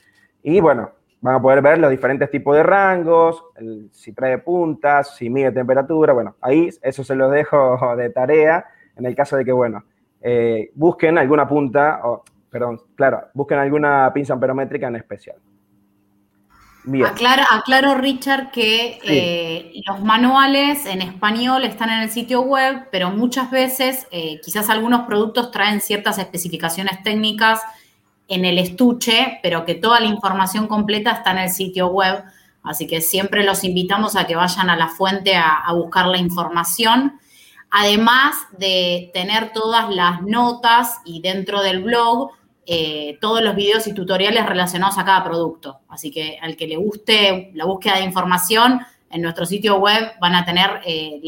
Y 0.43 0.59
bueno, 0.59 0.91
van 1.21 1.37
a 1.37 1.41
poder 1.41 1.63
ver 1.63 1.79
los 1.79 1.93
diferentes 1.93 2.29
tipos 2.29 2.57
de 2.57 2.65
rangos, 2.65 3.45
si 3.93 4.13
trae 4.13 4.39
puntas, 4.39 5.15
si 5.15 5.31
mide 5.31 5.53
temperatura, 5.53 6.13
bueno, 6.13 6.35
ahí 6.41 6.69
eso 6.83 7.05
se 7.05 7.15
lo 7.15 7.31
dejo 7.31 7.95
de 7.97 8.11
tarea 8.11 8.67
en 8.97 9.07
el 9.07 9.15
caso 9.15 9.37
de 9.37 9.45
que, 9.45 9.53
bueno, 9.53 9.85
eh, 10.21 10.73
busquen 10.75 11.19
alguna 11.19 11.47
punta, 11.47 12.01
o 12.03 12.25
perdón, 12.51 12.81
claro, 12.97 13.29
busquen 13.33 13.59
alguna 13.59 14.11
pinza 14.13 14.33
amperométrica 14.33 14.89
en 14.89 14.97
especial. 14.97 15.37
Aclaro, 17.05 17.95
Richard, 17.95 18.51
que 18.51 18.99
eh, 19.05 19.83
los 19.87 20.01
manuales 20.01 20.87
en 20.87 21.03
español 21.03 21.65
están 21.65 21.91
en 21.91 22.01
el 22.01 22.11
sitio 22.11 22.41
web, 22.43 22.89
pero 22.91 23.11
muchas 23.11 23.51
veces 23.51 24.07
eh, 24.11 24.41
quizás 24.43 24.71
algunos 24.71 25.03
productos 25.07 25.51
traen 25.51 25.81
ciertas 25.81 26.19
especificaciones 26.19 27.03
técnicas 27.03 27.61
en 28.29 28.45
el 28.45 28.59
estuche, 28.59 29.41
pero 29.43 29.65
que 29.65 29.75
toda 29.75 30.01
la 30.01 30.07
información 30.07 30.67
completa 30.69 31.11
está 31.13 31.33
en 31.33 31.39
el 31.39 31.51
sitio 31.51 31.89
web. 31.89 32.25
Así 32.63 32.87
que 32.87 33.01
siempre 33.01 33.45
los 33.45 33.65
invitamos 33.65 34.17
a 34.17 34.27
que 34.27 34.37
vayan 34.37 34.71
a 34.71 34.77
la 34.77 34.89
fuente 34.89 35.37
a 35.37 35.71
buscar 35.73 36.07
la 36.07 36.19
información. 36.19 37.19
Además 37.71 38.37
de 38.59 39.11
tener 39.15 39.53
todas 39.53 39.89
las 39.95 40.23
notas 40.23 41.01
y 41.05 41.21
dentro 41.21 41.63
del 41.63 41.83
blog 41.83 42.33
eh, 42.73 43.19
todos 43.21 43.43
los 43.43 43.57
videos 43.57 43.89
y 43.89 43.95
tutoriales 43.95 44.47
relacionados 44.47 44.97
a 44.97 45.05
cada 45.05 45.25
producto. 45.25 45.81
Así 45.89 46.13
que 46.13 46.39
al 46.41 46.55
que 46.55 46.69
le 46.69 46.77
guste 46.77 47.51
la 47.55 47.65
búsqueda 47.65 47.97
de 47.97 48.05
información, 48.05 48.81
en 49.11 49.23
nuestro 49.23 49.45
sitio 49.45 49.79
web 49.79 50.13
van 50.21 50.37
a 50.37 50.45
tener 50.45 50.81
eh, 50.87 51.21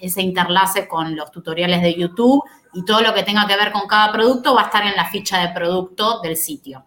ese 0.00 0.22
interlace 0.22 0.88
con 0.88 1.14
los 1.14 1.30
tutoriales 1.30 1.82
de 1.82 1.92
YouTube 1.92 2.42
y 2.72 2.82
todo 2.82 3.02
lo 3.02 3.12
que 3.12 3.24
tenga 3.24 3.46
que 3.46 3.56
ver 3.56 3.72
con 3.72 3.86
cada 3.86 4.10
producto 4.10 4.54
va 4.54 4.62
a 4.62 4.64
estar 4.64 4.86
en 4.86 4.96
la 4.96 5.04
ficha 5.10 5.38
de 5.38 5.52
producto 5.52 6.22
del 6.22 6.38
sitio. 6.38 6.82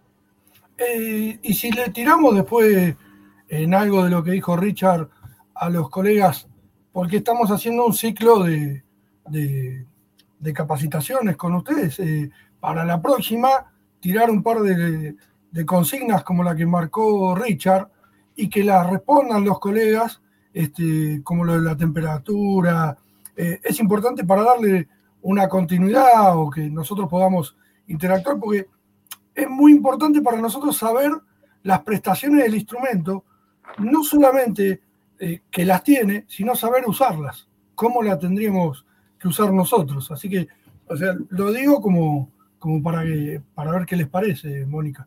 Eh, 0.76 1.38
y 1.40 1.54
si 1.54 1.70
le 1.70 1.90
tiramos 1.90 2.34
después 2.34 2.96
en 3.48 3.74
algo 3.74 4.02
de 4.02 4.10
lo 4.10 4.24
que 4.24 4.32
dijo 4.32 4.56
Richard 4.56 5.08
a 5.54 5.70
los 5.70 5.88
colegas, 5.88 6.48
porque 6.90 7.18
estamos 7.18 7.48
haciendo 7.52 7.86
un 7.86 7.94
ciclo 7.94 8.42
de, 8.42 8.82
de 9.28 10.52
capacitaciones 10.52 11.36
con 11.36 11.54
ustedes 11.54 12.00
para 12.60 12.84
la 12.84 13.00
próxima 13.00 13.72
tirar 14.00 14.30
un 14.30 14.42
par 14.42 14.60
de, 14.60 15.16
consignas 15.64 16.22
como 16.22 16.42
la 16.42 16.54
que 16.54 16.66
marcó 16.66 17.34
Richard 17.34 17.88
y 18.34 18.48
que 18.48 18.62
las 18.62 18.88
respondan 18.88 19.44
los 19.44 19.58
colegas, 19.58 20.20
este, 20.52 21.22
como 21.22 21.44
lo 21.44 21.54
de 21.54 21.62
la 21.62 21.76
temperatura, 21.76 22.96
eh, 23.36 23.60
es 23.62 23.80
importante 23.80 24.24
para 24.24 24.42
darle 24.42 24.88
una 25.22 25.48
continuidad 25.48 26.36
o 26.36 26.50
que 26.50 26.70
nosotros 26.70 27.08
podamos 27.08 27.56
interactuar, 27.88 28.38
porque 28.38 28.66
es 29.34 29.48
muy 29.48 29.72
importante 29.72 30.22
para 30.22 30.40
nosotros 30.40 30.76
saber 30.76 31.10
las 31.62 31.80
prestaciones 31.80 32.44
del 32.44 32.54
instrumento, 32.54 33.24
no 33.78 34.04
solamente 34.04 34.82
eh, 35.18 35.40
que 35.50 35.64
las 35.64 35.82
tiene, 35.82 36.24
sino 36.28 36.54
saber 36.54 36.84
usarlas, 36.86 37.48
cómo 37.74 38.02
la 38.02 38.18
tendríamos 38.18 38.86
que 39.18 39.28
usar 39.28 39.52
nosotros. 39.52 40.10
Así 40.10 40.28
que, 40.28 40.46
o 40.88 40.96
sea, 40.96 41.16
lo 41.30 41.52
digo 41.52 41.80
como, 41.80 42.30
como 42.66 42.82
para, 42.82 43.04
para 43.54 43.70
ver 43.70 43.86
qué 43.86 43.94
les 43.94 44.08
parece, 44.08 44.66
Mónica. 44.66 45.06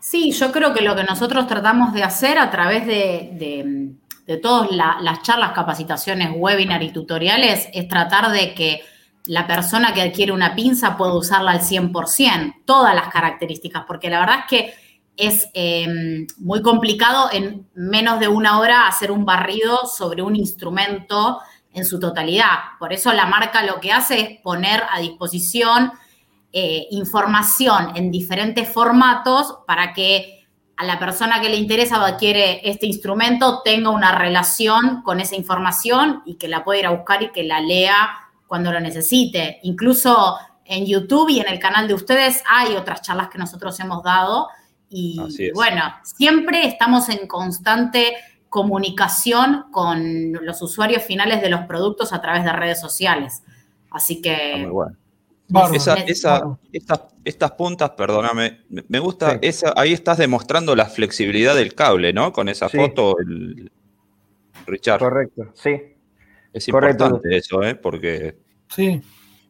Sí, 0.00 0.32
yo 0.32 0.50
creo 0.50 0.72
que 0.72 0.80
lo 0.82 0.96
que 0.96 1.04
nosotros 1.04 1.46
tratamos 1.46 1.92
de 1.92 2.02
hacer 2.02 2.38
a 2.38 2.50
través 2.50 2.86
de, 2.86 3.94
de, 4.26 4.36
todas 4.38 4.70
las 4.70 5.22
charlas, 5.22 5.52
capacitaciones, 5.52 6.30
webinar 6.34 6.82
y 6.82 6.92
tutoriales 6.92 7.68
es 7.74 7.88
tratar 7.88 8.32
de 8.32 8.54
que 8.54 8.80
la 9.26 9.46
persona 9.46 9.92
que 9.92 10.00
adquiere 10.00 10.32
una 10.32 10.54
pinza 10.54 10.96
pueda 10.96 11.12
usarla 11.12 11.50
al 11.50 11.60
100%, 11.60 12.62
todas 12.64 12.94
las 12.94 13.08
características, 13.08 13.84
porque 13.86 14.08
la 14.08 14.20
verdad 14.20 14.38
es 14.38 14.44
que 14.48 14.74
es 15.18 15.50
em, 15.52 16.26
muy 16.38 16.62
complicado 16.62 17.28
en 17.32 17.68
menos 17.74 18.18
de 18.18 18.28
una 18.28 18.60
hora 18.60 18.86
hacer 18.86 19.10
un 19.10 19.26
barrido 19.26 19.84
sobre 19.84 20.22
un 20.22 20.36
instrumento 20.36 21.40
en 21.74 21.84
su 21.84 22.00
totalidad. 22.00 22.78
Por 22.78 22.94
eso 22.94 23.12
la 23.12 23.26
marca 23.26 23.62
lo 23.62 23.78
que 23.78 23.92
hace 23.92 24.20
es 24.20 24.40
poner 24.40 24.82
a 24.90 25.00
disposición 25.00 25.92
eh, 26.52 26.86
información 26.90 27.92
en 27.96 28.10
diferentes 28.10 28.68
formatos 28.68 29.58
para 29.66 29.92
que 29.92 30.46
a 30.76 30.84
la 30.84 30.98
persona 30.98 31.40
que 31.40 31.48
le 31.48 31.56
interesa 31.56 32.00
o 32.00 32.04
adquiere 32.04 32.68
este 32.68 32.86
instrumento 32.86 33.60
tenga 33.62 33.90
una 33.90 34.16
relación 34.16 35.02
con 35.02 35.20
esa 35.20 35.36
información 35.36 36.22
y 36.24 36.36
que 36.36 36.48
la 36.48 36.64
pueda 36.64 36.80
ir 36.80 36.86
a 36.86 36.90
buscar 36.90 37.22
y 37.22 37.32
que 37.32 37.44
la 37.44 37.60
lea 37.60 38.10
cuando 38.46 38.72
lo 38.72 38.80
necesite. 38.80 39.60
Incluso 39.62 40.38
en 40.64 40.86
YouTube 40.86 41.28
y 41.28 41.40
en 41.40 41.48
el 41.48 41.58
canal 41.58 41.86
de 41.86 41.94
ustedes 41.94 42.42
hay 42.48 42.76
otras 42.76 43.02
charlas 43.02 43.28
que 43.28 43.38
nosotros 43.38 43.78
hemos 43.80 44.02
dado 44.02 44.48
y 44.88 45.20
bueno, 45.54 45.82
siempre 46.02 46.66
estamos 46.66 47.08
en 47.10 47.28
constante 47.28 48.16
comunicación 48.48 49.66
con 49.70 50.32
los 50.44 50.60
usuarios 50.62 51.04
finales 51.04 51.40
de 51.40 51.48
los 51.48 51.60
productos 51.66 52.12
a 52.12 52.20
través 52.20 52.42
de 52.42 52.52
redes 52.52 52.80
sociales. 52.80 53.44
Así 53.90 54.20
que 54.20 54.68
estas, 57.22 57.52
puntas, 57.52 57.90
perdóname, 57.90 58.60
me 58.88 58.98
gusta, 58.98 59.38
esa, 59.42 59.72
ahí 59.76 59.92
estás 59.92 60.18
demostrando 60.18 60.76
la 60.76 60.86
flexibilidad 60.86 61.54
del 61.54 61.74
cable, 61.74 62.12
¿no? 62.12 62.32
Con 62.32 62.48
esa 62.48 62.68
foto, 62.68 63.16
el, 63.18 63.70
Richard. 64.66 65.00
Correcto, 65.00 65.50
sí. 65.54 65.80
Es 66.52 66.68
importante 66.68 67.36
eso, 67.36 67.62
¿eh? 67.62 67.74
Porque. 67.74 68.36
Sí. 68.68 69.00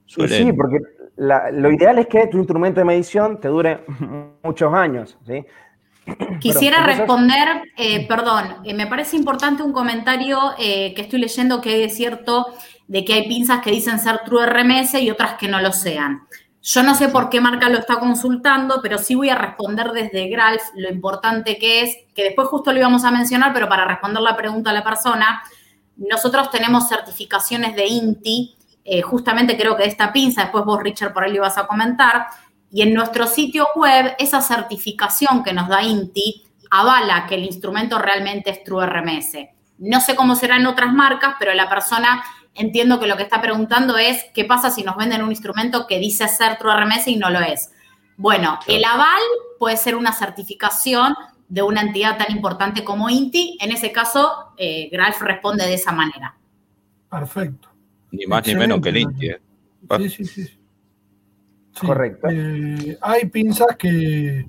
Sí, 0.06 0.52
porque 0.52 0.80
lo 1.16 1.70
ideal 1.70 1.98
es 1.98 2.08
que 2.08 2.26
tu 2.26 2.38
instrumento 2.38 2.80
de 2.80 2.84
medición 2.84 3.40
te 3.40 3.48
dure 3.48 3.84
muchos 4.42 4.72
años, 4.74 5.16
¿sí? 5.26 5.44
Quisiera 6.40 6.84
responder, 6.84 7.62
eh, 7.76 8.08
perdón, 8.08 8.56
eh, 8.64 8.74
me 8.74 8.86
parece 8.86 9.16
importante 9.16 9.62
un 9.62 9.72
comentario 9.72 10.38
eh, 10.58 10.92
que 10.94 11.02
estoy 11.02 11.20
leyendo 11.20 11.60
que 11.60 11.84
es 11.84 11.94
cierto 11.94 12.46
de 12.90 13.04
que 13.04 13.12
hay 13.14 13.28
pinzas 13.28 13.60
que 13.62 13.70
dicen 13.70 14.00
ser 14.00 14.22
True 14.24 14.46
RMS 14.46 14.94
y 14.94 15.12
otras 15.12 15.34
que 15.34 15.46
no 15.46 15.60
lo 15.60 15.72
sean. 15.72 16.26
Yo 16.60 16.82
no 16.82 16.96
sé 16.96 17.08
por 17.08 17.30
qué 17.30 17.40
marca 17.40 17.68
lo 17.68 17.78
está 17.78 18.00
consultando, 18.00 18.80
pero 18.82 18.98
sí 18.98 19.14
voy 19.14 19.28
a 19.28 19.36
responder 19.36 19.92
desde 19.92 20.28
Gralf 20.28 20.60
lo 20.74 20.90
importante 20.90 21.56
que 21.56 21.82
es, 21.82 21.96
que 22.16 22.24
después 22.24 22.48
justo 22.48 22.72
lo 22.72 22.80
íbamos 22.80 23.04
a 23.04 23.12
mencionar, 23.12 23.52
pero 23.52 23.68
para 23.68 23.84
responder 23.84 24.20
la 24.20 24.36
pregunta 24.36 24.70
a 24.70 24.72
la 24.72 24.82
persona, 24.82 25.40
nosotros 25.98 26.50
tenemos 26.50 26.88
certificaciones 26.88 27.76
de 27.76 27.86
INTI, 27.86 28.56
eh, 28.84 29.02
justamente 29.02 29.56
creo 29.56 29.76
que 29.76 29.84
de 29.84 29.88
esta 29.88 30.12
pinza, 30.12 30.42
después 30.42 30.64
vos 30.64 30.82
Richard 30.82 31.12
por 31.12 31.22
ahí 31.22 31.30
lo 31.30 31.36
ibas 31.36 31.58
a 31.58 31.68
comentar, 31.68 32.26
y 32.72 32.82
en 32.82 32.92
nuestro 32.92 33.28
sitio 33.28 33.68
web 33.76 34.16
esa 34.18 34.40
certificación 34.40 35.44
que 35.44 35.52
nos 35.52 35.68
da 35.68 35.84
INTI 35.84 36.44
avala 36.72 37.26
que 37.28 37.36
el 37.36 37.44
instrumento 37.44 38.00
realmente 38.00 38.50
es 38.50 38.64
True 38.64 38.84
RMS. 38.84 39.36
No 39.78 40.00
sé 40.00 40.16
cómo 40.16 40.34
será 40.34 40.56
en 40.56 40.66
otras 40.66 40.92
marcas, 40.92 41.36
pero 41.38 41.54
la 41.54 41.68
persona 41.68 42.22
entiendo 42.54 43.00
que 43.00 43.06
lo 43.06 43.16
que 43.16 43.22
está 43.22 43.40
preguntando 43.40 43.96
es 43.96 44.24
qué 44.34 44.44
pasa 44.44 44.70
si 44.70 44.82
nos 44.82 44.96
venden 44.96 45.22
un 45.22 45.30
instrumento 45.30 45.86
que 45.86 45.98
dice 45.98 46.28
ser 46.28 46.58
True 46.58 46.74
RMS 46.74 47.08
y 47.08 47.16
no 47.16 47.30
lo 47.30 47.40
es. 47.40 47.70
Bueno, 48.16 48.58
el 48.66 48.84
aval 48.84 49.22
puede 49.58 49.76
ser 49.76 49.96
una 49.96 50.12
certificación 50.12 51.14
de 51.48 51.62
una 51.62 51.80
entidad 51.80 52.18
tan 52.18 52.30
importante 52.34 52.84
como 52.84 53.08
INTI. 53.08 53.58
En 53.60 53.72
ese 53.72 53.92
caso, 53.92 54.52
eh, 54.56 54.88
Gralf 54.92 55.20
responde 55.22 55.66
de 55.66 55.74
esa 55.74 55.92
manera. 55.92 56.36
Perfecto. 57.10 57.68
Ni 58.12 58.26
más 58.26 58.46
ni 58.46 58.54
menos 58.54 58.80
que 58.80 58.90
el 58.90 58.98
INTI. 58.98 59.28
¿eh? 59.28 59.40
Sí, 59.98 60.10
sí, 60.10 60.24
sí. 60.26 60.60
Correcto. 61.80 62.28
Eh, 62.30 62.98
hay 63.00 63.26
pinzas 63.26 63.76
que, 63.76 64.46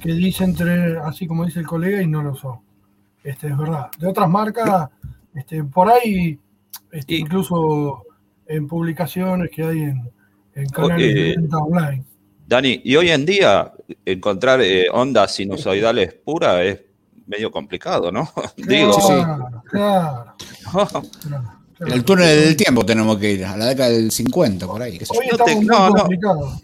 que 0.00 0.12
dicen 0.12 0.54
tener, 0.54 0.98
así 0.98 1.26
como 1.26 1.44
dice 1.44 1.60
el 1.60 1.66
colega, 1.66 2.02
y 2.02 2.06
no 2.06 2.22
lo 2.22 2.34
son. 2.34 2.60
Este, 3.22 3.46
es 3.48 3.56
verdad. 3.56 3.90
De 3.98 4.06
otras 4.06 4.28
marcas, 4.28 4.90
este, 5.34 5.64
por 5.64 5.88
ahí 5.88 6.38
este, 6.94 7.16
incluso 7.16 8.04
en 8.46 8.68
publicaciones 8.68 9.50
que 9.50 9.64
hay 9.64 9.78
en, 10.54 10.68
canales 10.68 11.14
de 11.14 11.36
venta 11.36 11.58
online. 11.58 12.04
Dani, 12.46 12.80
y 12.84 12.94
hoy 12.94 13.10
en 13.10 13.26
día 13.26 13.72
encontrar 14.04 14.60
eh, 14.60 14.86
ondas 14.92 15.34
sinusoidales 15.34 16.14
puras 16.14 16.60
es 16.60 16.80
medio 17.26 17.50
complicado, 17.50 18.12
¿no? 18.12 18.28
Digo, 18.56 18.92
sí. 18.92 19.12
Claro, 19.70 20.34
El 21.80 22.04
túnel 22.04 22.44
del 22.44 22.56
tiempo 22.56 22.86
tenemos 22.86 23.18
que 23.18 23.32
ir, 23.32 23.44
a 23.44 23.56
la 23.56 23.66
década 23.66 23.90
del 23.90 24.12
50, 24.12 24.64
por 24.64 24.80
ahí. 24.80 25.00
Hoy 25.08 25.26
estamos 25.32 25.64
muy 25.64 25.66
complicados. 25.66 26.62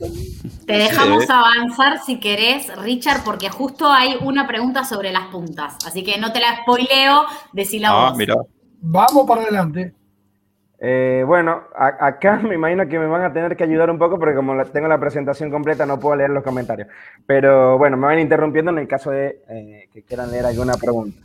Te 0.64 0.74
dejamos 0.74 1.28
avanzar 1.28 2.04
si 2.06 2.20
querés, 2.20 2.68
Richard, 2.76 3.24
porque 3.24 3.50
justo 3.50 3.90
hay 3.90 4.16
una 4.20 4.46
pregunta 4.46 4.84
sobre 4.84 5.10
las 5.10 5.26
puntas. 5.26 5.74
Así 5.84 6.04
que 6.04 6.18
no 6.18 6.32
te 6.32 6.38
la 6.38 6.60
spoileo, 6.62 7.24
decila 7.52 7.88
ah, 7.90 8.14
Mira. 8.16 8.36
Vamos 8.82 9.26
para 9.26 9.42
adelante. 9.42 9.94
Eh, 10.82 11.24
bueno, 11.26 11.64
acá 11.74 12.36
me 12.42 12.54
imagino 12.54 12.88
que 12.88 12.98
me 12.98 13.06
van 13.06 13.22
a 13.22 13.32
tener 13.32 13.54
que 13.54 13.64
ayudar 13.64 13.90
un 13.90 13.98
poco 13.98 14.18
porque 14.18 14.34
como 14.34 14.64
tengo 14.64 14.88
la 14.88 14.98
presentación 14.98 15.50
completa 15.50 15.84
no 15.84 16.00
puedo 16.00 16.16
leer 16.16 16.30
los 16.30 16.42
comentarios. 16.42 16.88
Pero 17.26 17.76
bueno, 17.76 17.98
me 17.98 18.06
van 18.06 18.18
interrumpiendo 18.18 18.70
en 18.70 18.78
el 18.78 18.88
caso 18.88 19.10
de 19.10 19.42
eh, 19.48 19.88
que 19.92 20.02
quieran 20.02 20.30
leer 20.30 20.46
alguna 20.46 20.74
pregunta. 20.74 21.18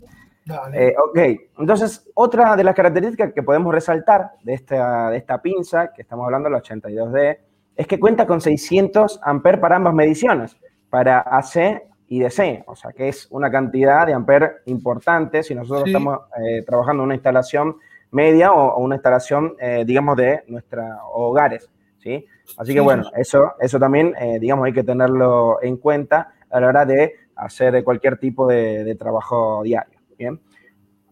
Eh, 0.74 0.94
ok, 1.04 1.18
entonces 1.58 2.08
otra 2.14 2.56
de 2.56 2.64
las 2.64 2.76
características 2.76 3.34
que 3.34 3.42
podemos 3.42 3.74
resaltar 3.74 4.34
de 4.44 4.54
esta, 4.54 5.10
de 5.10 5.18
esta 5.18 5.42
pinza, 5.42 5.92
que 5.92 6.04
estamos 6.04 6.26
hablando, 6.26 6.50
la 6.50 6.62
82D, 6.62 7.40
es 7.76 7.88
que 7.88 8.00
cuenta 8.00 8.28
con 8.28 8.42
600 8.42 9.22
amperes 9.24 9.60
para 9.60 9.78
ambas 9.78 9.96
mediciones, 9.96 10.56
para 10.92 11.20
AC 11.20 11.82
y 12.08 12.20
DC, 12.20 12.64
o 12.68 12.76
sea 12.76 12.92
que 12.92 13.10
es 13.10 13.28
una 13.32 13.50
cantidad 13.50 14.06
de 14.06 14.14
amperes 14.14 14.52
importante 14.66 15.42
si 15.42 15.56
nosotros 15.56 15.88
estamos 15.88 16.20
trabajando 16.68 17.02
en 17.02 17.08
una 17.08 17.16
instalación 17.16 17.78
media 18.16 18.54
o, 18.54 18.78
una 18.80 18.96
instalación, 18.96 19.56
eh, 19.60 19.84
digamos, 19.86 20.16
de 20.16 20.44
nuestros 20.48 20.86
hogares, 21.14 21.70
¿sí? 21.98 22.26
Así 22.58 22.74
que 22.74 22.80
bueno, 22.80 23.04
eso, 23.16 23.54
eso 23.60 23.78
también, 23.78 24.14
eh, 24.20 24.40
digamos, 24.40 24.66
hay 24.66 24.74
que 24.74 24.84
tenerlo 24.84 25.62
en 25.62 25.78
cuenta 25.78 26.34
a 26.50 26.60
la 26.62 26.68
hora 26.68 26.86
de 26.86 27.14
hacer 27.36 27.84
cualquier 27.84 28.18
tipo 28.18 28.48
de, 28.48 28.96
trabajo 28.96 29.62
diario, 29.64 30.00
¿bien? 30.18 30.40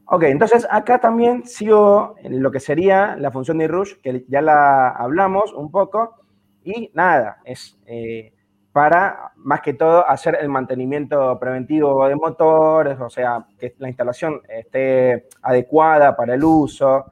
Ok, 0.05 0.23
entonces 0.23 0.65
acá 0.69 0.99
también 0.99 1.45
sigo 1.45 2.15
en 2.19 2.41
lo 2.41 2.51
que 2.51 2.59
sería 2.61 3.17
la 3.17 3.31
función 3.31 3.57
de 3.57 3.67
rush, 3.67 3.95
que 4.01 4.23
ya 4.29 4.41
la 4.41 4.89
hablamos 4.89 5.53
un 5.53 5.71
poco, 5.71 6.15
y 6.63 6.89
nada, 6.93 7.39
es 7.43 7.77
eh, 7.85 8.33
para 8.73 9.31
más 9.35 9.61
que 9.61 9.75
todo 9.75 10.09
hacer 10.09 10.35
el 10.41 10.49
mantenimiento 10.49 11.39
preventivo 11.39 12.07
de 12.07 12.15
motores, 12.15 12.99
o 12.99 13.09
sea, 13.09 13.45
que 13.59 13.75
la 13.77 13.87
instalación 13.87 14.41
esté 14.49 15.27
adecuada 15.43 16.17
para 16.17 16.33
el 16.33 16.43
uso. 16.43 17.05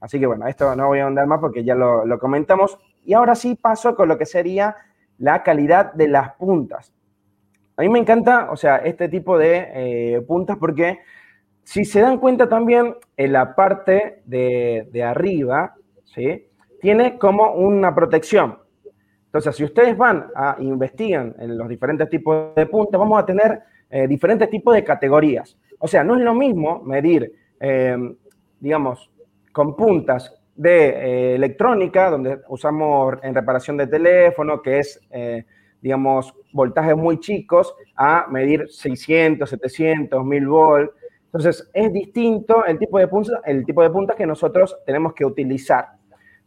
Así 0.00 0.18
que 0.18 0.26
bueno, 0.26 0.48
esto 0.48 0.74
no 0.74 0.88
voy 0.88 0.98
a 0.98 1.06
andar 1.06 1.26
más 1.28 1.38
porque 1.38 1.62
ya 1.62 1.76
lo, 1.76 2.18
comentamos. 2.18 2.78
Y 3.04 3.14
ahora 3.14 3.36
sí 3.36 3.54
paso 3.54 3.94
con 3.94 4.08
lo 4.08 4.18
que 4.18 4.26
sería 4.26 4.74
la 5.18 5.44
calidad 5.44 5.92
de 5.92 6.08
las 6.08 6.34
puntas. 6.34 6.92
A 7.76 7.82
mí 7.82 7.88
me 7.88 8.00
encanta, 8.00 8.50
o 8.50 8.56
sea, 8.56 8.78
este 8.78 9.08
tipo 9.08 9.38
de 9.38 9.68
eh, 9.72 10.20
puntas 10.22 10.56
porque 10.58 10.98
si 11.62 11.84
se 11.84 12.00
dan 12.00 12.18
cuenta 12.18 12.48
también 12.48 12.96
en 13.16 13.32
la 13.32 13.54
parte 13.54 14.22
de, 14.24 14.88
de 14.90 15.04
arriba, 15.04 15.76
¿sí? 16.02 16.48
Tiene 16.80 17.18
como 17.18 17.52
una 17.52 17.94
protección. 17.94 18.58
Entonces, 19.28 19.56
si 19.56 19.64
ustedes 19.64 19.94
van 19.94 20.26
a 20.34 20.56
investigan 20.58 21.34
en 21.38 21.58
los 21.58 21.68
diferentes 21.68 22.08
tipos 22.08 22.54
de 22.54 22.64
puntas, 22.64 22.98
vamos 22.98 23.22
a 23.22 23.26
tener 23.26 23.60
eh, 23.90 24.08
diferentes 24.08 24.48
tipos 24.48 24.74
de 24.74 24.82
categorías. 24.82 25.54
O 25.78 25.86
sea, 25.86 26.02
no 26.02 26.16
es 26.16 26.22
lo 26.22 26.34
mismo 26.34 26.82
medir, 26.82 27.30
em, 27.60 28.16
digamos, 28.58 29.10
con 29.52 29.76
puntas 29.76 30.34
de 30.56 30.88
eh, 30.88 31.34
electrónica, 31.34 32.10
donde 32.10 32.40
usamos 32.48 33.16
en 33.22 33.34
reparación 33.34 33.76
de 33.76 33.86
teléfono, 33.86 34.62
que 34.62 34.78
es, 34.78 34.98
eh, 35.10 35.44
digamos, 35.80 36.34
voltajes 36.52 36.96
muy 36.96 37.20
chicos, 37.20 37.74
a 37.96 38.26
medir 38.30 38.66
600, 38.68 39.48
700, 39.48 40.24
1000 40.24 40.48
volts, 40.48 40.94
Entonces, 41.26 41.70
es 41.74 41.92
distinto 41.92 42.64
el 42.64 42.78
tipo 42.78 42.98
de, 42.98 43.06
punta, 43.06 43.42
el 43.44 43.66
tipo 43.66 43.82
de 43.82 43.90
puntas 43.90 44.16
que 44.16 44.26
nosotros 44.26 44.78
tenemos 44.86 45.12
que 45.12 45.26
utilizar. 45.26 45.98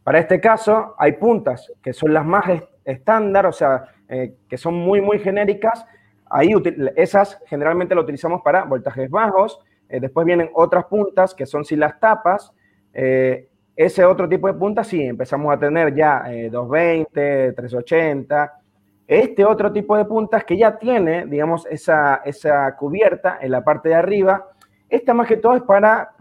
Para 0.04 0.18
este 0.18 0.42
caso, 0.42 0.96
hay 0.98 1.12
puntas 1.14 1.72
que 1.84 1.94
son 1.94 2.14
las 2.14 2.26
más 2.26 2.50
estándar, 2.86 3.46
o 3.46 3.52
sea, 3.52 3.86
eh, 4.08 4.36
que 4.50 4.58
son 4.58 4.76
muy, 4.76 5.02
muy 5.02 5.20
genéricas. 5.20 5.86
Ahí 6.30 6.50
esas 6.96 7.40
generalmente 7.48 7.96
las 7.96 8.04
utilizamos 8.04 8.42
para 8.42 8.64
voltajes 8.64 9.10
bajos. 9.10 9.60
Eh, 9.90 10.00
después 10.00 10.26
vienen 10.26 10.50
otras 10.54 10.86
puntas 10.86 11.34
que 11.34 11.46
son 11.46 11.64
sin 11.66 11.80
las 11.80 12.00
tapas. 12.00 12.52
Eh, 12.94 13.48
ese 13.76 14.06
otro 14.06 14.28
tipo 14.28 14.48
de 14.48 14.54
puntas, 14.54 14.88
sí, 14.88 15.02
empezamos 15.02 15.54
a 15.54 15.58
tener 15.58 15.96
ya 15.96 16.24
220, 16.52 17.54
380. 17.54 18.54
Este 19.08 19.46
otro 19.46 19.72
tipo 19.72 19.98
de 19.98 20.06
puntas 20.06 20.44
que 20.44 20.58
ya 20.58 20.78
tiene, 20.78 21.26
digamos, 21.26 21.66
esa, 21.66 22.22
esa 22.26 22.76
cubierta 22.78 23.40
en 23.42 23.52
la 23.52 23.64
parte 23.64 23.90
de 23.90 23.96
arriba, 23.96 24.46
esta 24.90 25.14
más 25.14 25.28
que 25.28 25.38
todo 25.38 25.56
es 25.56 25.64
para 25.64 26.12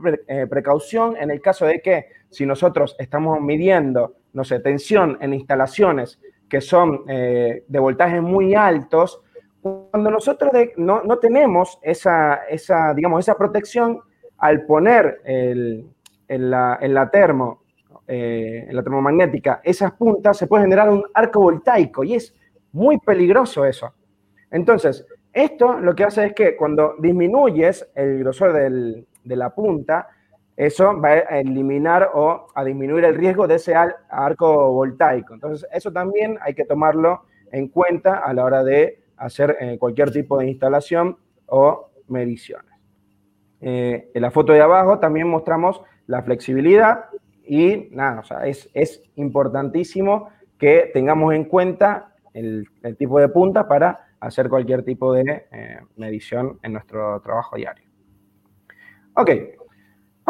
precaución 0.49 1.17
en 1.17 1.31
el 1.31 1.41
caso 1.41 1.67
de 1.67 1.81
que 1.83 2.07
si 2.31 2.47
nosotros 2.47 2.95
estamos 2.99 3.41
midiendo, 3.41 4.15
no 4.33 4.45
sé, 4.45 4.61
tensión 4.61 5.19
en 5.21 5.35
instalaciones 5.35 6.21
que 6.51 6.61
son 6.61 7.05
eh, 7.09 7.65
de 7.67 7.79
voltajes 7.79 8.21
muy 8.21 8.55
altos, 8.55 9.23
cuando 9.63 10.11
nosotros 10.11 10.51
no, 10.77 11.19
tenemos 11.19 11.79
esa, 11.83 12.47
esa, 12.49 12.93
digamos, 12.93 13.21
esa 13.21 13.37
protección, 13.37 14.01
al 14.39 14.65
poner 14.65 15.21
en, 15.25 16.51
la, 16.51 17.11
termo, 17.13 17.63
eh, 18.09 18.67
en 18.69 18.75
la 18.75 18.83
termomagnética, 18.83 19.61
esas 19.63 19.93
puntas, 19.93 20.39
se 20.39 20.47
puede 20.47 20.65
generar 20.65 20.89
un 20.89 21.05
arco 21.13 21.41
voltaico 21.41 22.03
y 22.05 22.15
es 22.15 22.35
muy 22.73 22.99
peligroso 22.99 23.65
eso. 23.67 23.93
Entonces, 24.51 25.07
esto 25.33 25.79
lo 25.79 25.95
que 25.95 26.05
hace 26.05 26.27
es 26.27 26.33
que 26.33 26.57
cuando 26.57 26.95
disminuyes 26.99 27.89
el 27.95 28.21
grosor 28.21 28.55
de 28.55 29.37
la 29.37 29.51
punta, 29.51 30.09
eso 30.61 31.01
va 31.01 31.09
a 31.09 31.41
eliminar 31.41 32.11
o 32.13 32.49
a 32.55 32.65
disminuir 32.65 33.07
el 33.07 33.15
riesgo 33.15 33.49
de 33.49 33.55
ese 33.55 33.75
arco 33.75 34.71
voltaico. 34.73 35.33
Entonces, 35.33 35.67
eso 35.73 35.91
también 35.91 36.37
hay 36.43 36.53
que 36.53 36.67
tomarlo 36.67 37.23
en 37.51 37.69
cuenta 37.69 38.19
a 38.19 38.35
la 38.35 38.45
hora 38.45 38.63
de 38.63 39.03
hacer 39.17 39.57
eh, 39.59 39.79
cualquier 39.79 40.11
tipo 40.11 40.37
de 40.37 40.49
instalación 40.49 41.17
o 41.47 41.89
mediciones. 42.09 42.75
Eh, 43.63 44.11
en 44.13 44.21
la 44.21 44.31
foto 44.31 44.53
de 44.53 44.61
abajo 44.61 44.99
también 44.99 45.29
mostramos 45.29 45.81
la 46.07 46.23
flexibilidad 46.23 47.07
y 47.43 47.89
nada, 47.93 48.21
o 48.21 48.25
sea, 48.25 48.45
es, 48.45 49.03
importantísimo 49.17 50.29
que 50.59 50.91
tengamos 50.93 51.33
en 51.33 51.45
cuenta 51.45 52.13
el, 52.35 52.69
el 52.83 52.99
tipo 52.99 53.19
de 53.19 53.31
punta 53.31 53.67
para 53.67 54.09
hacer 54.21 54.51
cualquier 54.51 54.83
tipo 54.85 55.15
de 55.15 55.47
eh, 55.53 55.79
medición 55.97 56.59
en 56.63 56.75
nuestro 56.75 57.19
trabajo 57.23 57.57
diario. 57.57 57.89
Ok, 59.15 59.31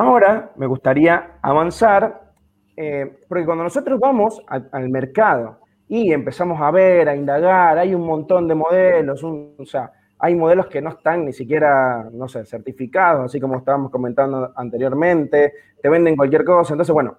ahora 0.01 0.53
me 0.57 0.67
gustaría 0.67 1.39
avanzar, 1.43 2.33
eh, 2.77 3.19
porque 3.29 3.45
cuando 3.45 3.65
nosotros 3.65 4.01
vamos 4.01 4.43
al 4.49 4.89
mercado 4.89 5.59
y 5.89 6.13
empezamos 6.13 6.61
a 6.61 6.71
ver, 6.71 7.09
a 7.09 7.17
indagar, 7.17 7.77
hay 7.77 7.95
un 7.95 8.07
montón 8.07 8.49
de 8.49 8.55
modelos, 8.55 9.23
o 9.23 9.65
sea, 9.65 9.93
hay 10.19 10.35
modelos 10.35 10.67
que 10.69 10.81
no 10.81 10.91
están 10.91 11.25
ni 11.25 11.33
siquiera, 11.33 12.09
no 12.13 12.29
sé, 12.29 12.45
certificados, 12.45 13.27
así 13.27 13.41
como 13.41 13.59
estábamos 13.59 13.91
comentando 13.91 14.53
anteriormente, 14.57 15.53
te 15.83 15.89
venden 15.89 16.17
cualquier 16.17 16.45
cosa, 16.45 16.75
entonces, 16.75 16.93
bueno, 16.93 17.19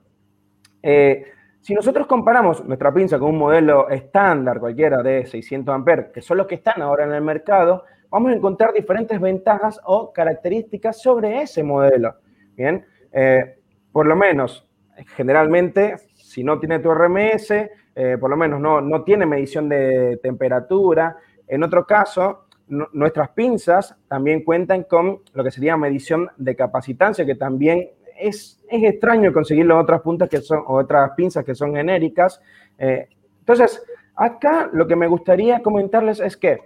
eh, 0.82 1.26
si 1.60 1.76
nosotros 1.76 2.08
comparamos 2.08 2.66
nuestra 2.66 2.92
pinza 2.92 3.20
con 3.20 3.30
un 3.30 3.38
modelo 3.38 3.90
estándar 3.90 4.60
cualquiera 4.60 5.04
de 5.04 5.28
600 5.28 5.76
amperes, 5.76 6.06
que 6.12 6.22
son 6.22 6.38
los 6.38 6.48
que 6.48 6.56
están 6.56 6.82
ahora 6.82 7.04
en 7.04 7.14
el 7.14 7.22
mercado, 7.22 7.84
vamos 8.10 8.32
a 8.32 8.36
encontrar 8.36 8.74
diferentes 8.74 9.20
ventajas 9.20 9.80
o 9.86 10.12
características 10.12 11.00
sobre 11.00 11.42
ese 11.42 11.62
modelo. 11.62 12.16
Bien, 12.62 12.86
eh, 13.12 13.56
por 13.92 14.06
lo 14.06 14.16
menos, 14.16 14.70
generalmente, 15.16 15.96
si 16.14 16.44
no 16.44 16.60
tiene 16.60 16.78
tu 16.78 16.92
RMS, 16.94 17.50
eh, 17.96 18.18
por 18.20 18.30
lo 18.30 18.38
menos 18.38 18.62
no, 18.62 18.80
no, 18.82 19.04
tiene 19.04 19.26
medición 19.26 19.68
de 19.68 20.20
temperatura. 20.22 21.18
En 21.48 21.64
otro 21.64 21.88
caso, 21.88 22.46
nuestras 22.68 23.30
pinzas 23.30 23.98
también 24.08 24.44
cuentan 24.44 24.84
con 24.84 25.22
lo 25.34 25.44
que 25.44 25.50
sería 25.50 25.76
medición 25.76 26.30
de 26.38 26.56
capacitancia, 26.56 27.26
que 27.26 27.34
también 27.34 27.90
es, 28.16 28.64
extraño 28.70 29.34
conseguirlo 29.34 29.74
en 29.74 29.82
otras 29.82 30.02
puntas 30.02 30.30
que 30.30 30.38
son, 30.38 30.64
otras 30.68 31.14
pinzas 31.18 31.44
que 31.44 31.56
son 31.56 31.74
genéricas. 31.74 32.40
Eh, 32.78 33.08
entonces, 33.40 33.84
acá 34.16 34.70
lo 34.72 34.86
que 34.86 34.96
me 34.96 35.08
gustaría 35.08 35.64
comentarles 35.64 36.20
es 36.20 36.38
que 36.38 36.60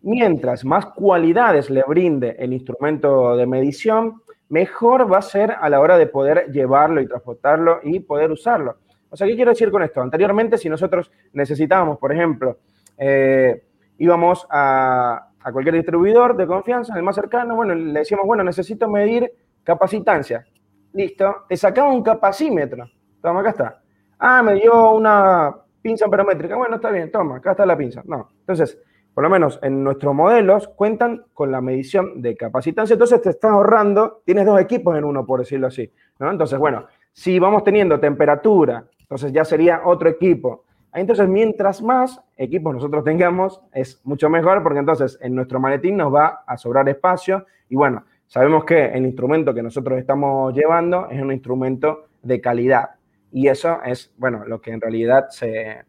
mientras 0.00 0.64
más 0.64 0.86
cualidades 0.86 1.68
le 1.68 1.82
brinde 1.86 2.36
el 2.38 2.54
instrumento 2.54 3.36
de 3.36 3.46
medición, 3.46 4.22
mejor 4.52 5.12
va 5.12 5.18
a 5.18 5.22
ser 5.22 5.56
a 5.60 5.68
la 5.68 5.80
hora 5.80 5.98
de 5.98 6.06
poder 6.06 6.50
llevarlo 6.52 7.00
y 7.00 7.06
transportarlo 7.06 7.80
y 7.82 8.00
poder 8.00 8.30
usarlo. 8.30 8.76
O 9.10 9.16
sea, 9.16 9.26
¿qué 9.26 9.34
quiero 9.34 9.50
decir 9.50 9.70
con 9.70 9.82
esto? 9.82 10.00
Anteriormente, 10.00 10.56
si 10.56 10.68
nosotros 10.68 11.10
necesitábamos, 11.32 11.98
por 11.98 12.12
ejemplo, 12.12 12.58
eh, 12.96 13.64
íbamos 13.98 14.46
a, 14.48 15.30
a, 15.42 15.52
cualquier 15.52 15.74
distribuidor 15.74 16.36
de 16.36 16.46
confianza, 16.46 16.96
el 16.96 17.02
más 17.02 17.16
cercano, 17.16 17.56
bueno, 17.56 17.74
le 17.74 17.98
decíamos, 17.98 18.26
bueno, 18.26 18.44
necesito 18.44 18.88
medir 18.88 19.30
capacitancia 19.64 20.46
listo, 20.92 21.44
te 21.48 21.56
sacaba 21.56 21.90
un 21.90 22.02
capacímetro. 22.02 22.88
Toma, 23.20 23.40
acá 23.40 23.50
está. 23.50 23.82
Ah, 24.18 24.42
me 24.42 24.54
dio 24.54 24.92
una 24.92 25.54
pinza 25.80 26.04
amperométrica. 26.04 26.56
Bueno, 26.56 26.76
está 26.76 26.90
bien, 26.90 27.10
toma, 27.10 27.36
acá 27.36 27.52
está 27.52 27.66
la 27.66 27.76
pinza. 27.76 28.02
No. 28.04 28.28
Entonces, 28.40 28.78
por 29.14 29.24
lo 29.24 29.30
menos 29.30 29.58
en 29.62 29.84
nuestros 29.84 30.14
modelos 30.14 30.68
cuentan 30.68 31.24
con 31.34 31.50
la 31.50 31.60
medición 31.60 32.22
de 32.22 32.36
capacitancia. 32.36 32.94
Entonces 32.94 33.20
te 33.20 33.30
estás 33.30 33.50
ahorrando, 33.50 34.22
tienes 34.24 34.46
dos 34.46 34.60
equipos 34.60 34.96
en 34.96 35.04
uno, 35.04 35.26
por 35.26 35.40
decirlo 35.40 35.66
así. 35.66 35.90
Entonces, 36.18 36.58
bueno, 36.58 36.86
si 37.12 37.38
vamos 37.38 37.64
teniendo 37.64 37.98
temperatura, 38.00 38.84
entonces 39.00 39.32
ya 39.32 39.44
sería 39.44 39.82
otro 39.84 40.08
equipo. 40.08 40.64
Entonces, 40.94 41.28
mientras 41.28 41.82
más 41.82 42.22
equipos 42.36 42.74
nosotros 42.74 43.02
tengamos, 43.04 43.60
es 43.72 44.00
mucho 44.04 44.28
mejor 44.28 44.62
porque 44.62 44.78
entonces 44.78 45.18
en 45.22 45.34
nuestro 45.34 45.58
maletín 45.58 45.96
nos 45.96 46.14
va 46.14 46.44
a 46.46 46.56
sobrar 46.56 46.88
espacio 46.88 47.46
y 47.68 47.76
bueno, 47.76 48.04
Sabemos 48.32 48.64
que 48.64 48.86
el 48.86 49.04
instrumento 49.04 49.52
que 49.52 49.62
nosotros 49.62 49.98
estamos 49.98 50.54
llevando 50.54 51.06
es 51.10 51.20
un 51.20 51.32
instrumento 51.32 52.06
de 52.22 52.40
calidad 52.40 52.92
y 53.30 53.48
eso 53.48 53.82
es, 53.84 54.10
bueno, 54.16 54.46
lo 54.46 54.58
que 54.58 54.70
en 54.70 54.80
realidad 54.80 55.26
se, 55.28 55.84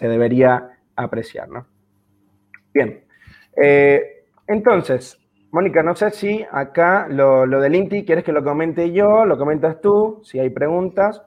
debería 0.00 0.78
apreciar, 0.94 1.48
¿no? 1.48 1.66
Bien, 2.72 3.04
eh, 3.56 4.24
entonces, 4.46 5.18
Mónica, 5.50 5.82
no 5.82 5.96
sé 5.96 6.10
si 6.10 6.44
acá 6.52 7.06
lo, 7.08 7.46
del 7.46 7.74
INTI, 7.74 8.04
¿quieres 8.04 8.24
que 8.24 8.32
lo 8.32 8.44
comente 8.44 8.92
yo? 8.92 9.24
¿Lo 9.24 9.38
comentas 9.38 9.80
tú? 9.80 10.20
Si 10.24 10.38
hay 10.38 10.50
preguntas. 10.50 11.22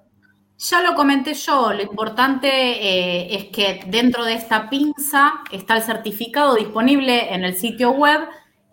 Ya 0.57 0.81
lo 0.81 0.93
comenté 0.93 1.33
yo, 1.33 1.73
lo 1.73 1.81
importante 1.81 2.47
eh, 2.47 3.35
es 3.35 3.45
que 3.45 3.81
dentro 3.87 4.23
de 4.23 4.35
esta 4.35 4.69
pinza 4.69 5.33
está 5.51 5.77
el 5.77 5.81
certificado 5.81 6.53
disponible 6.53 7.33
en 7.33 7.43
el 7.43 7.55
sitio 7.55 7.91
web 7.91 8.21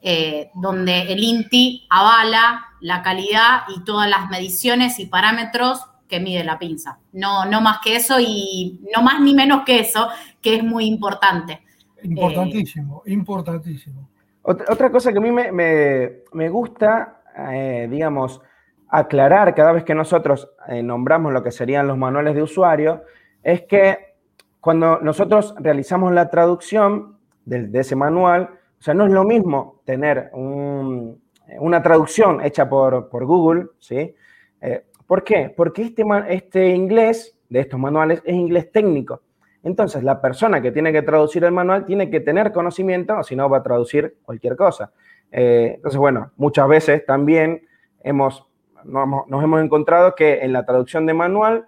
eh, 0.03 0.51
donde 0.55 1.13
el 1.13 1.25
INTI 1.25 1.87
avala 1.89 2.67
la 2.81 3.03
calidad 3.03 3.63
y 3.75 3.83
todas 3.85 4.09
las 4.09 4.29
mediciones 4.29 5.01
y 5.01 5.07
parámetros 5.07 5.83
que 6.09 6.21
mide 6.21 6.45
la 6.45 6.59
pinza. 6.59 6.99
No, 7.13 7.47
no 7.47 7.61
más 7.61 7.79
que 7.83 7.97
eso 7.97 8.21
y 8.21 8.81
no 8.95 9.03
más 9.03 9.21
ni 9.21 9.35
menos 9.35 9.65
que 9.65 9.81
eso, 9.81 10.09
que 10.43 10.57
es 10.57 10.63
muy 10.63 10.85
importante. 10.85 11.63
Importantísimo, 12.03 13.03
importantísimo. 13.07 14.09
Otra, 14.43 14.91
cosa 14.91 15.13
que 15.13 15.19
a 15.19 15.21
mí 15.21 15.31
me, 15.31 16.49
gusta, 16.49 17.23
eh, 17.51 17.87
digamos, 17.91 18.41
aclarar 18.89 19.55
cada 19.55 19.73
vez 19.73 19.85
que 19.85 19.95
nosotros 19.95 20.49
eh, 20.69 20.83
nombramos 20.83 21.33
lo 21.33 21.43
que 21.43 21.51
serían 21.51 21.87
los 21.87 21.99
manuales 21.99 22.35
de 22.35 22.43
usuario, 22.43 23.03
es 23.43 23.63
que 23.63 24.15
cuando 24.61 25.01
nosotros 25.01 25.55
realizamos 25.59 26.13
la 26.13 26.31
traducción 26.31 27.19
de 27.45 27.81
ese 27.81 27.97
manual, 27.97 28.59
o 28.79 28.83
sea, 28.83 28.95
no 28.95 29.07
es 29.07 29.13
lo 29.13 29.25
mismo 29.25 29.81
tener 29.85 30.31
una 30.33 31.83
traducción 31.83 32.45
hecha 32.45 32.69
por, 32.69 33.09
Google, 33.11 33.67
¿sí? 33.79 34.15
Eh, 34.61 34.85
¿Por 35.07 35.25
qué? 35.25 35.53
Porque 35.57 35.83
este, 35.83 36.05
este 36.29 36.69
inglés 36.69 37.39
de 37.49 37.61
estos 37.61 37.81
manuales 37.81 38.23
es 38.25 38.35
inglés 38.35 38.71
técnico. 38.71 39.23
Entonces, 39.63 40.03
la 40.03 40.21
persona 40.21 40.61
que 40.61 40.71
tiene 40.71 40.93
que 40.93 41.03
traducir 41.03 41.45
el 41.45 41.53
manual 41.53 41.85
tiene 41.85 42.11
que 42.11 42.21
tener 42.21 42.53
conocimiento, 42.53 43.19
o 43.19 43.23
si 43.23 43.37
no, 43.37 43.49
va 43.49 43.59
a 43.59 43.63
traducir 43.63 44.17
cualquier 44.23 44.57
cosa. 44.57 44.93
Eh, 45.31 45.73
entonces, 45.77 45.99
bueno, 45.99 46.33
muchas 46.37 46.69
veces 46.69 47.05
también 47.05 47.67
hemos, 48.03 48.47
nos 48.85 49.45
hemos 49.45 49.63
encontrado 49.63 50.15
que 50.15 50.41
en 50.41 50.53
la 50.53 50.65
traducción 50.65 51.07
de 51.07 51.15
manual 51.15 51.67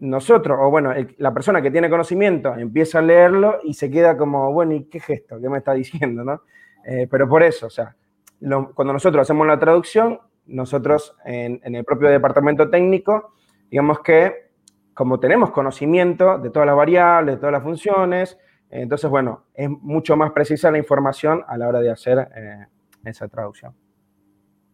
nosotros, 0.00 0.58
o 0.60 0.70
bueno, 0.70 0.94
la 1.18 1.34
persona 1.34 1.60
que 1.60 1.70
tiene 1.70 1.90
conocimiento 1.90 2.54
empieza 2.54 3.00
a 3.00 3.02
leerlo 3.02 3.58
y 3.64 3.74
se 3.74 3.90
queda 3.90 4.16
como, 4.16 4.52
bueno, 4.52 4.74
¿y 4.74 4.84
qué 4.84 5.00
gesto? 5.00 5.40
¿Qué 5.40 5.48
me 5.48 5.58
está 5.58 5.72
diciendo? 5.74 6.24
¿no? 6.24 6.42
Eh, 6.84 7.08
pero 7.10 7.28
por 7.28 7.42
eso, 7.42 7.66
o 7.66 7.70
sea, 7.70 7.96
cuando 8.74 8.92
nosotros 8.92 9.22
hacemos 9.22 9.46
la 9.46 9.58
traducción, 9.58 10.20
nosotros 10.46 11.16
en, 11.24 11.60
el 11.62 11.84
propio 11.84 12.08
departamento 12.08 12.70
técnico, 12.70 13.34
digamos 13.70 14.00
que 14.00 14.47
como 14.98 15.20
tenemos 15.20 15.52
conocimiento 15.52 16.38
de 16.38 16.50
todas 16.50 16.66
las 16.66 16.74
variables, 16.74 17.36
de 17.36 17.38
todas 17.38 17.52
las 17.52 17.62
funciones, 17.62 18.36
entonces, 18.68 19.08
bueno, 19.08 19.44
es 19.54 19.70
mucho 19.70 20.16
más 20.16 20.32
precisa 20.32 20.72
la 20.72 20.78
información 20.78 21.44
a 21.46 21.56
la 21.56 21.68
hora 21.68 21.78
de 21.78 21.88
hacer 21.88 22.28
eh, 22.34 22.66
esa 23.04 23.28
traducción. 23.28 23.76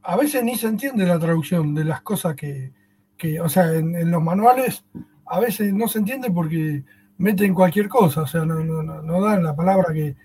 a 0.02 0.16
veces 0.16 0.42
ni 0.42 0.56
se 0.56 0.68
entiende 0.68 1.04
la 1.04 1.18
traducción 1.18 1.74
de 1.74 1.84
las 1.84 2.00
cosas 2.00 2.34
que, 2.36 2.72
que 3.18 3.38
o 3.38 3.50
sea, 3.50 3.70
en, 3.74 4.10
los 4.10 4.22
manuales 4.22 4.86
a 5.26 5.40
veces 5.40 5.74
no 5.74 5.88
se 5.88 5.98
entiende 5.98 6.30
porque 6.30 6.82
meten 7.18 7.52
cualquier 7.52 7.90
cosa, 7.90 8.22
o 8.22 8.26
sea, 8.26 8.46
no, 8.46 8.64
no, 8.64 8.82
no 8.82 9.20
dan 9.20 9.44
la 9.44 9.54
palabra 9.54 9.92
que, 9.92 10.16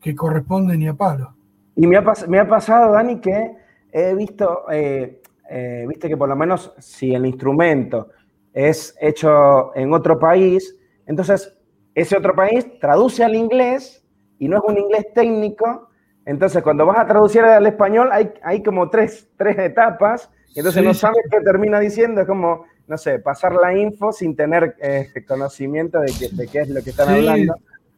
que, 0.00 0.16
corresponde 0.16 0.76
ni 0.76 0.88
a 0.88 0.94
palo. 0.94 1.32
Y 1.76 1.86
me 1.86 1.96
ha, 1.96 2.02
me 2.26 2.40
ha 2.40 2.48
pasado, 2.48 2.94
Dani, 2.94 3.20
que 3.20 3.52
he 3.92 4.16
visto, 4.16 4.64
eh, 4.72 5.22
eh, 5.48 5.84
viste 5.88 6.08
que 6.08 6.16
por 6.16 6.28
lo 6.28 6.34
menos 6.34 6.74
si 6.80 7.14
el 7.14 7.24
instrumento 7.24 8.08
es 8.54 8.96
hecho 9.00 9.76
en 9.76 9.92
otro 9.92 10.18
país, 10.18 10.74
entonces 11.06 11.54
ese 11.94 12.16
otro 12.16 12.34
país 12.34 12.66
traduce 12.80 13.22
al 13.22 13.34
inglés 13.34 14.02
y 14.38 14.48
no 14.48 14.56
es 14.56 14.62
un 14.66 14.78
inglés 14.78 15.06
técnico, 15.14 15.90
entonces, 16.26 16.62
cuando 16.62 16.86
vas 16.86 16.98
a 16.98 17.06
traducir 17.06 17.42
al 17.42 17.66
español, 17.66 18.08
hay, 18.10 18.32
hay 18.42 18.62
como 18.62 18.88
tres, 18.88 19.28
tres 19.36 19.58
etapas, 19.58 20.30
y 20.54 20.60
entonces 20.60 20.82
no 20.82 20.94
sabes 20.94 21.24
qué 21.30 21.40
termina 21.40 21.78
diciendo, 21.78 22.22
es 22.22 22.26
como, 22.26 22.64
no 22.86 22.96
sé, 22.96 23.18
pasar 23.18 23.54
la 23.54 23.76
info 23.76 24.12
sin 24.12 24.34
tener 24.34 24.74
eh, 24.80 25.08
conocimiento 25.26 26.00
de, 26.00 26.12
de, 26.32 26.48
qué 26.48 26.60
es 26.60 26.68
lo 26.70 26.82
que 26.82 26.90
están 26.90 27.10
hablando. 27.10 27.54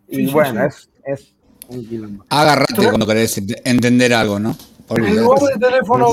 Y 0.08 0.30
bueno, 0.32 0.64
es, 0.64 0.90
es, 1.04 1.34
un 1.68 1.86
quilombo. 1.86 2.24
Agárrate 2.30 2.74
cuando 2.76 3.06
querés 3.06 3.40
entender 3.64 4.12
algo, 4.14 4.38
¿no? 4.38 4.56
El 4.88 5.16
lugar 5.16 5.40
de 5.40 5.66
teléfono 5.66 6.08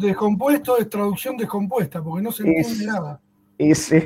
descompuesto 0.00 0.78
es 0.78 0.88
traducción 0.88 1.36
descompuesta, 1.36 2.02
porque 2.02 2.22
no 2.22 2.32
se 2.32 2.42
entiende 2.42 2.86
nada. 2.86 3.20
Y 3.58 3.74
sí, 3.74 4.02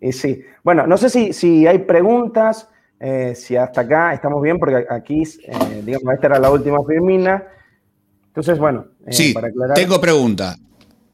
y 0.00 0.12
sí. 0.12 0.42
Bueno, 0.62 0.86
no 0.86 0.96
sé 0.96 1.08
si, 1.10 1.32
si 1.32 1.66
hay 1.66 1.78
preguntas. 1.78 2.68
Eh, 3.00 3.34
si 3.34 3.54
hasta 3.56 3.82
acá 3.82 4.14
estamos 4.14 4.40
bien, 4.40 4.58
porque 4.58 4.86
aquí, 4.88 5.22
eh, 5.22 5.82
digamos, 5.84 6.14
esta 6.14 6.26
era 6.28 6.38
la 6.38 6.50
última 6.50 6.78
firmina. 6.86 7.42
Entonces, 8.28 8.58
bueno, 8.58 8.86
eh, 9.06 9.12
sí, 9.12 9.34
para 9.34 9.48
aclarar. 9.48 9.76
Tengo 9.76 10.00
pregunta. 10.00 10.56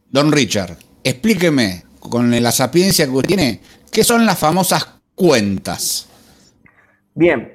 Don 0.09 0.31
Richard, 0.31 0.77
explíqueme, 1.03 1.83
con 1.99 2.31
la 2.43 2.53
sapiencia 2.53 3.07
que 3.07 3.11
usted 3.11 3.29
tiene, 3.29 3.61
¿qué 3.91 4.05
son 4.05 4.25
las 4.25 4.39
famosas 4.39 5.01
cuentas? 5.15 6.09
Bien, 7.15 7.55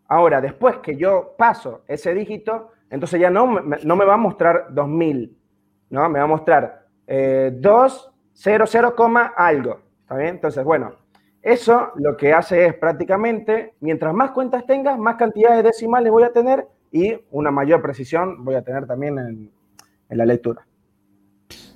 Ahora, 0.10 0.42
después 0.42 0.78
que 0.78 0.98
yo 0.98 1.36
paso 1.38 1.84
ese 1.88 2.16
dígito, 2.16 2.72
entonces 2.90 3.22
ya 3.22 3.30
no, 3.30 3.62
no 3.62 3.96
me 3.96 4.06
va 4.06 4.16
a 4.16 4.18
mostrar 4.18 4.66
2000, 4.72 5.38
¿no? 5.92 6.10
Me 6.10 6.18
va 6.18 6.26
a 6.26 6.28
mostrar 6.28 6.88
eh, 7.06 7.52
2, 7.54 8.12
0, 8.34 8.66
0, 8.68 8.96
algo, 9.38 9.80
¿está 10.02 10.16
bien? 10.16 10.30
Entonces, 10.30 10.64
bueno, 10.64 10.94
eso 11.44 11.92
lo 11.96 12.18
que 12.18 12.34
hace 12.34 12.66
es 12.66 12.74
prácticamente, 12.74 13.76
mientras 13.82 14.12
más 14.16 14.32
cuentas 14.32 14.66
tengas, 14.66 14.98
más 14.98 15.16
cantidad 15.16 15.56
de 15.56 15.62
decimales 15.62 16.12
voy 16.12 16.24
a 16.24 16.34
tener 16.34 16.68
y 16.92 17.16
una 17.30 17.52
mayor 17.52 17.80
precisión 17.84 18.44
voy 18.44 18.56
a 18.56 18.64
tener 18.64 18.88
también 18.88 19.20
en, 19.20 19.52
en 20.10 20.18
la 20.18 20.26
lectura. 20.26 20.66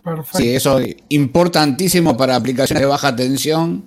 Perfecto. 0.04 0.38
Sí, 0.40 0.56
eso 0.56 0.80
es 0.80 0.96
importantísimo 1.10 2.18
para 2.18 2.36
aplicaciones 2.36 2.82
de 2.82 2.88
baja 2.88 3.16
tensión 3.16 3.86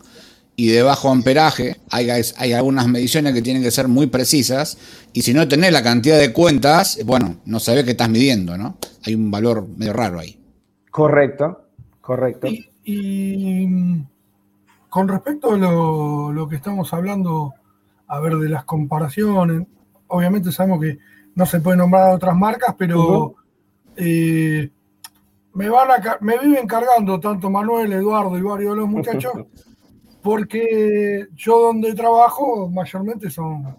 y 0.57 0.69
de 0.69 0.83
bajo 0.83 1.11
amperaje, 1.11 1.77
hay, 1.91 2.09
hay, 2.11 2.53
algunas 2.55 2.89
mediciones 2.89 3.35
que 3.35 3.43
tienen 3.43 3.63
que 3.63 3.71
ser 3.71 3.89
muy 3.89 4.07
precisas, 4.07 4.79
y 5.13 5.21
si 5.21 5.35
no 5.35 5.47
tenés 5.47 5.71
la 5.71 5.83
cantidad 5.83 6.19
de 6.19 6.33
cuentas, 6.33 6.99
bueno, 7.05 7.37
no 7.45 7.61
sabés 7.61 7.85
qué 7.85 7.91
estás 7.91 8.09
midiendo, 8.09 8.57
¿no? 8.57 8.79
Hay 9.05 9.15
un 9.15 9.31
valor 9.31 9.69
medio 9.77 9.93
raro 9.93 10.19
ahí. 10.19 10.41
Correcto, 10.91 11.67
correcto. 12.01 12.49
Y, 12.85 13.69
con 14.89 15.09
respecto 15.09 15.53
a 15.53 15.59
lo, 15.59 16.49
que 16.49 16.57
estamos 16.57 16.91
hablando, 16.95 17.53
a 18.07 18.19
ver, 18.21 18.37
de 18.37 18.49
las 18.49 18.65
comparaciones, 18.65 19.67
obviamente 20.07 20.51
sabemos 20.53 20.81
que 20.81 20.99
no 21.35 21.45
se 21.45 21.61
puede 21.61 21.77
nombrar 21.77 22.15
otras 22.15 22.35
marcas, 22.35 22.75
pero 22.79 23.35
eh, 23.95 24.71
me, 25.53 25.69
van 25.69 25.91
a, 25.91 26.19
me 26.23 26.39
viven 26.39 26.67
cargando 26.67 27.21
tanto 27.21 27.51
Manuel, 27.51 27.93
Eduardo 27.93 28.39
y 28.39 28.41
varios 28.43 28.75
de 28.75 28.81
los 28.81 28.89
muchachos 28.89 29.33
porque 30.27 31.29
yo 31.37 31.67
donde 31.67 31.95
trabajo 31.95 32.69
mayormente 32.69 33.31
son 33.31 33.77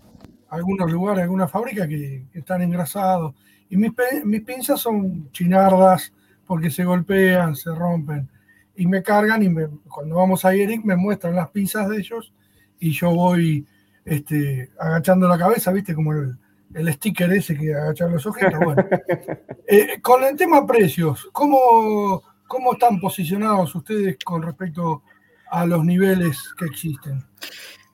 algunos 0.47 0.89
lugares, 0.89 1.23
algunas 1.23 1.51
fábricas 1.51 1.89
que, 1.89 2.23
están 2.33 2.61
engrasados. 2.61 3.35
Y 3.69 3.75
mis, 3.75 3.91
mis, 4.23 4.43
pinzas 4.43 4.79
son 4.79 5.29
chinardas 5.31 6.13
porque 6.45 6.69
se 6.69 6.85
golpean, 6.85 7.53
se 7.53 7.75
rompen. 7.75 8.29
Y 8.77 8.87
me 8.87 9.03
cargan 9.03 9.43
y 9.43 9.53
cuando 9.89 10.15
vamos 10.15 10.45
a 10.45 10.53
Eric 10.53 10.85
me 10.85 10.95
muestran 10.95 11.35
las 11.35 11.49
pinzas 11.49 11.89
de 11.89 11.97
ellos 11.97 12.33
y 12.79 12.91
yo 12.91 13.13
voy 13.13 13.67
este, 14.05 14.71
agachando 14.79 15.27
la 15.27 15.37
cabeza, 15.37 15.73
¿viste? 15.73 15.93
Como 15.93 16.13
el, 16.13 16.37
el 16.73 16.93
sticker 16.93 17.29
ese 17.33 17.57
que 17.57 17.75
agachar 17.75 18.09
los 18.09 18.25
objetos. 18.25 18.61
Bueno, 18.63 18.85
eh, 19.67 19.99
con 20.01 20.23
el 20.23 20.37
tema 20.37 20.65
precios, 20.65 21.27
¿cómo, 21.33 22.23
¿cómo 22.47 22.71
están 22.71 23.01
posicionados 23.01 23.75
ustedes 23.75 24.15
con 24.23 24.41
respecto 24.43 25.03
a 25.51 25.65
los 25.65 25.83
niveles 25.83 26.37
que 26.57 26.65
existen. 26.65 27.25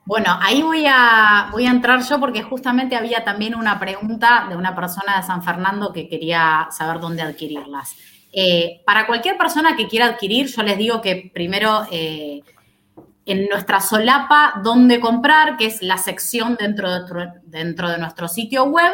Bueno, 0.06 0.38
ahí 0.40 0.60
voy 0.62 0.84
a, 0.86 1.48
voy 1.50 1.66
a 1.66 1.70
entrar 1.70 2.02
yo 2.02 2.20
porque 2.20 2.42
justamente 2.42 2.94
había 2.94 3.24
también 3.24 3.54
una 3.54 3.80
pregunta 3.80 4.46
de 4.48 4.56
una 4.56 4.74
persona 4.74 5.16
de 5.16 5.22
San 5.22 5.42
Fernando 5.42 5.92
que 5.92 6.08
quería 6.08 6.68
saber 6.70 7.00
dónde 7.00 7.22
adquirirlas. 7.22 7.96
Eh, 8.30 8.82
para 8.84 9.06
cualquier 9.06 9.38
persona 9.38 9.76
que 9.76 9.88
quiera 9.88 10.06
adquirir, 10.06 10.48
yo 10.48 10.62
les 10.62 10.76
digo 10.76 11.00
que 11.00 11.30
primero 11.32 11.86
eh, 11.90 12.42
en 13.24 13.46
nuestra 13.48 13.80
solapa 13.80 14.60
dónde 14.62 15.00
comprar, 15.00 15.56
que 15.56 15.66
es 15.66 15.80
la 15.82 15.96
sección 15.96 16.56
dentro 16.56 16.90
de, 16.90 17.30
dentro 17.44 17.88
de 17.88 17.98
nuestro 17.98 18.28
sitio 18.28 18.64
web, 18.64 18.92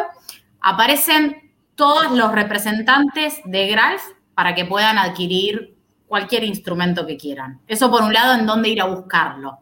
aparecen 0.60 1.50
todos 1.74 2.12
los 2.12 2.30
representantes 2.32 3.40
de 3.44 3.66
Gralf 3.68 4.02
para 4.34 4.54
que 4.54 4.64
puedan 4.64 4.98
adquirir 4.98 5.76
cualquier 6.10 6.42
instrumento 6.42 7.06
que 7.06 7.16
quieran. 7.16 7.60
Eso 7.68 7.88
por 7.88 8.02
un 8.02 8.12
lado, 8.12 8.34
en 8.34 8.44
dónde 8.44 8.68
ir 8.68 8.80
a 8.82 8.86
buscarlo. 8.86 9.60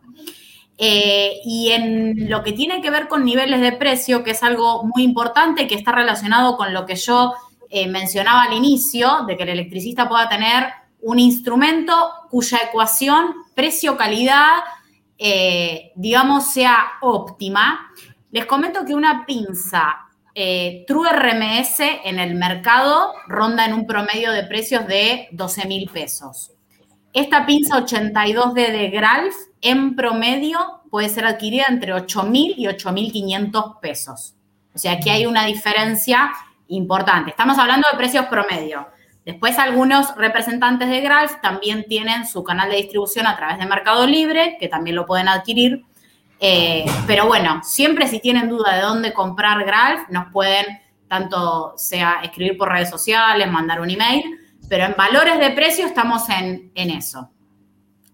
Eh, 0.78 1.40
y 1.44 1.72
en 1.72 2.30
lo 2.30 2.42
que 2.42 2.53
tiene 2.53 2.80
que 2.80 2.88
ver 2.88 3.07
con 3.07 3.22
niveles 3.22 3.61
de 3.61 3.72
precio, 3.72 4.24
que 4.24 4.30
es 4.30 4.42
algo 4.42 4.82
muy 4.84 5.03
importante, 5.03 5.66
que 5.66 5.74
está 5.74 5.92
relacionado 5.92 6.57
con 6.57 6.72
lo 6.72 6.86
que 6.86 6.96
yo 6.96 7.34
eh, 7.68 7.86
mencionaba 7.86 8.44
al 8.44 8.55
inicio, 8.55 9.26
de 9.26 9.36
que 9.36 9.42
el 9.42 9.51
electricista 9.51 10.09
pueda 10.09 10.26
tener 10.26 10.68
un 11.03 11.18
instrumento 11.18 11.92
cuya 12.30 12.61
ecuación 12.66 13.34
precio-calidad, 13.55 14.61
eh, 15.18 15.92
digamos, 15.96 16.51
sea 16.51 16.92
óptima. 17.03 17.92
Les 18.30 18.46
comento 18.46 18.86
que 18.86 18.94
una 18.94 19.26
pinza 19.26 20.08
eh, 20.41 20.84
True 20.86 21.09
RMS 21.11 21.80
en 22.05 22.20
el 22.20 22.36
mercado 22.36 23.12
ronda 23.26 23.66
en 23.66 23.72
un 23.72 23.89
promedio 23.89 24.30
de 24.30 24.45
precios 24.45 24.86
de 24.86 25.26
12 25.32 25.66
mil 25.66 25.91
pesos. 25.91 26.53
Esta 27.12 27.45
pinza 27.45 27.84
82D 27.84 28.70
de 28.70 28.89
Gralf 28.91 29.34
en 29.61 29.97
promedio 29.97 30.61
puede 30.93 31.09
ser 31.09 31.26
adquirida 31.26 31.64
entre 31.68 31.93
8 31.93 32.22
mil 32.22 32.55
y 32.57 32.68
8 32.68 32.93
mil 32.93 33.11
500 33.11 33.64
pesos. 33.82 34.36
O 34.72 34.78
sea, 34.78 34.93
aquí 34.93 35.11
hay 35.11 35.26
una 35.26 35.45
diferencia 35.45 36.30
importante. 36.68 37.30
Estamos 37.30 37.59
hablando 37.59 37.89
de 37.91 37.99
precios 37.99 38.26
promedio. 38.26 38.86
Después 39.24 39.59
algunos 39.59 40.14
representantes 40.14 40.89
de 40.89 41.01
Gralf 41.01 41.41
también 41.43 41.84
tienen 41.89 42.28
su 42.28 42.45
canal 42.45 42.70
de 42.70 42.76
distribución 42.76 43.26
a 43.26 43.36
través 43.36 43.59
de 43.59 43.66
Mercado 43.66 44.07
Libre, 44.07 44.57
que 44.61 44.68
también 44.68 44.95
lo 44.95 45.05
pueden 45.05 45.26
adquirir 45.26 45.84
eh, 46.41 46.84
pero 47.07 47.26
bueno, 47.26 47.61
siempre 47.64 48.07
si 48.07 48.20
tienen 48.20 48.49
duda 48.49 48.76
de 48.76 48.82
dónde 48.82 49.12
comprar 49.12 49.64
Gralf, 49.64 50.09
nos 50.11 50.32
pueden 50.32 50.66
tanto 51.09 51.72
sea 51.76 52.20
escribir 52.22 52.57
por 52.57 52.68
redes 52.68 52.91
sociales, 52.91 53.51
mandar 53.51 53.80
un 53.80 53.91
email, 53.91 54.22
pero 54.68 54.84
en 54.84 54.95
valores 54.97 55.39
de 55.39 55.51
precio 55.51 55.86
estamos 55.86 56.28
en, 56.28 56.70
eso. 56.74 57.30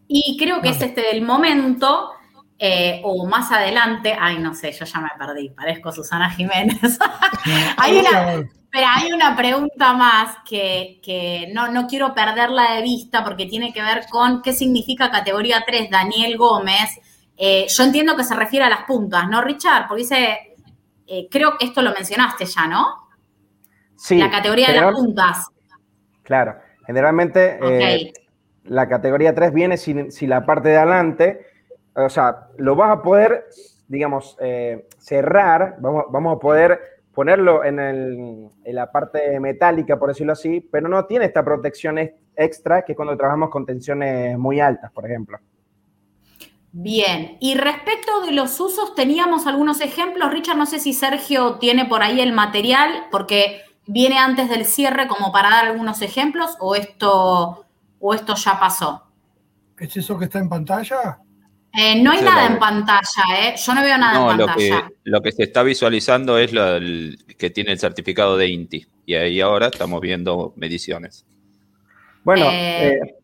Y 0.07 0.37
creo 0.39 0.61
que 0.61 0.69
es 0.69 0.81
este 0.81 1.11
el 1.15 1.23
momento, 1.23 2.13
eh, 2.59 3.01
o 3.05 3.27
más 3.27 3.51
adelante, 3.51 4.17
ay, 4.19 4.39
no 4.39 4.55
sé, 4.55 4.73
yo 4.73 4.85
ya 4.85 5.01
me 5.01 5.11
perdí, 5.19 5.51
parezco 5.51 5.93
Susana 5.93 6.31
Jiménez. 6.31 6.99
hay 7.77 7.99
una, 7.99 8.49
pero 8.71 8.87
hay 8.95 9.13
una 9.13 9.37
pregunta 9.37 9.93
más 9.93 10.37
que, 10.49 11.01
que 11.03 11.51
no, 11.53 11.69
no, 11.69 11.89
quiero 11.89 12.15
perderla 12.15 12.75
de 12.75 12.83
vista 12.83 13.25
porque 13.25 13.47
tiene 13.47 13.73
que 13.73 13.83
ver 13.83 14.05
con 14.09 14.41
qué 14.41 14.53
significa 14.53 15.11
categoría 15.11 15.65
3. 15.67 15.91
Daniel 15.91 16.37
Gómez 16.37 16.91
eh, 17.37 17.67
yo 17.69 17.83
entiendo 17.83 18.17
que 18.17 18.25
se 18.25 18.35
refiere 18.35 18.65
a 18.65 18.71
las 18.71 18.85
puntas, 18.85 19.29
¿no, 19.29 19.43
Richard? 19.43 19.89
Porque 19.89 20.03
dice 20.03 20.57
eh, 21.07 21.29
creo 21.31 21.59
que 21.59 21.67
esto 21.67 21.83
lo 21.83 21.93
mencionaste 21.93 22.47
ya, 22.47 22.67
¿no? 22.67 23.09
Sí. 23.97 24.19
La 24.19 24.31
categoría 24.31 24.69
de 24.69 24.81
las 24.81 24.93
puntas. 24.93 25.49
Claro, 26.23 26.57
generalmente 26.87 27.59
eh, 27.63 28.13
la 28.65 28.89
categoría 28.89 29.35
3 29.35 29.53
viene 29.53 29.77
si, 29.77 30.27
la 30.27 30.47
parte 30.47 30.71
de 30.71 30.77
adelante, 30.77 31.47
o 31.95 32.09
sea, 32.09 32.49
lo 32.57 32.77
vas 32.77 32.99
a 32.99 33.03
poder, 33.03 33.47
digamos, 33.89 34.37
cerrar, 34.99 35.77
vamos, 35.81 36.05
vamos 36.11 36.37
a 36.37 36.41
poder 36.41 36.81
ponerlo 37.13 37.65
en, 37.65 37.79
en, 37.79 38.75
la 38.75 38.91
parte 38.91 39.39
metálica, 39.39 39.99
por 39.99 40.09
decirlo 40.09 40.33
así, 40.33 40.61
pero 40.61 40.89
no 40.89 41.05
tiene 41.07 41.27
esta 41.27 41.45
protección 41.45 41.99
extra 42.35 42.83
que 42.83 42.97
cuando 42.97 43.17
trabajamos 43.17 43.51
con 43.51 43.65
tensiones 43.65 44.37
muy 44.39 44.61
altas, 44.61 44.91
por 44.93 45.07
ejemplo. 45.07 45.39
Bien, 46.77 47.37
y 47.39 47.55
respecto 47.55 48.23
de 48.23 48.33
los 48.33 48.59
usos, 48.59 48.97
teníamos 48.97 49.47
algunos 49.47 49.81
ejemplos. 49.81 50.33
Richard, 50.33 50.57
no 50.57 50.67
sé 50.67 50.81
si 50.81 50.93
Sergio 50.93 51.55
tiene 51.61 51.85
por 51.85 52.03
ahí 52.03 52.21
el 52.21 52.33
material, 52.33 53.07
porque 53.13 53.63
viene 53.87 54.19
antes 54.19 54.49
del 54.49 54.65
cierre 54.65 55.07
como 55.07 55.31
para 55.31 55.51
dar 55.51 55.67
algunos 55.67 56.03
ejemplos, 56.03 56.57
o 56.59 56.75
esto, 56.75 57.65
o 58.01 58.13
esto 58.13 58.35
ya 58.35 58.59
pasó. 58.59 59.05
¿Es 59.79 59.97
eso 59.97 60.19
que 60.19 60.25
está 60.25 60.41
en 60.41 60.49
pantalla? 60.49 61.21
Eh, 61.73 62.03
no 62.03 62.11
hay 62.11 62.23
nada 62.23 62.47
en 62.47 62.59
pantalla, 62.59 63.23
¿eh? 63.39 63.55
Yo 63.57 63.73
no 63.73 63.81
veo 63.81 63.97
nada 63.97 64.33
en 64.33 64.37
pantalla. 64.37 64.81
Lo 64.81 64.89
que, 64.89 64.95
lo 65.05 65.23
que 65.23 65.31
se 65.31 65.45
está 65.45 65.63
visualizando 65.63 66.39
es 66.39 66.53
lo 66.53 66.81
que 67.39 67.51
tiene 67.51 67.71
el 67.71 67.79
certificado 67.79 68.37
de 68.37 68.49
INTI. 68.49 68.85
Y 69.07 69.15
ahí 69.15 69.41
ahora 69.41 69.69
estamos 69.69 70.01
viendo 70.01 70.53
mediciones. 70.57 71.25
Bueno, 72.25 72.47
eh, 72.47 72.95
eh, 72.95 73.15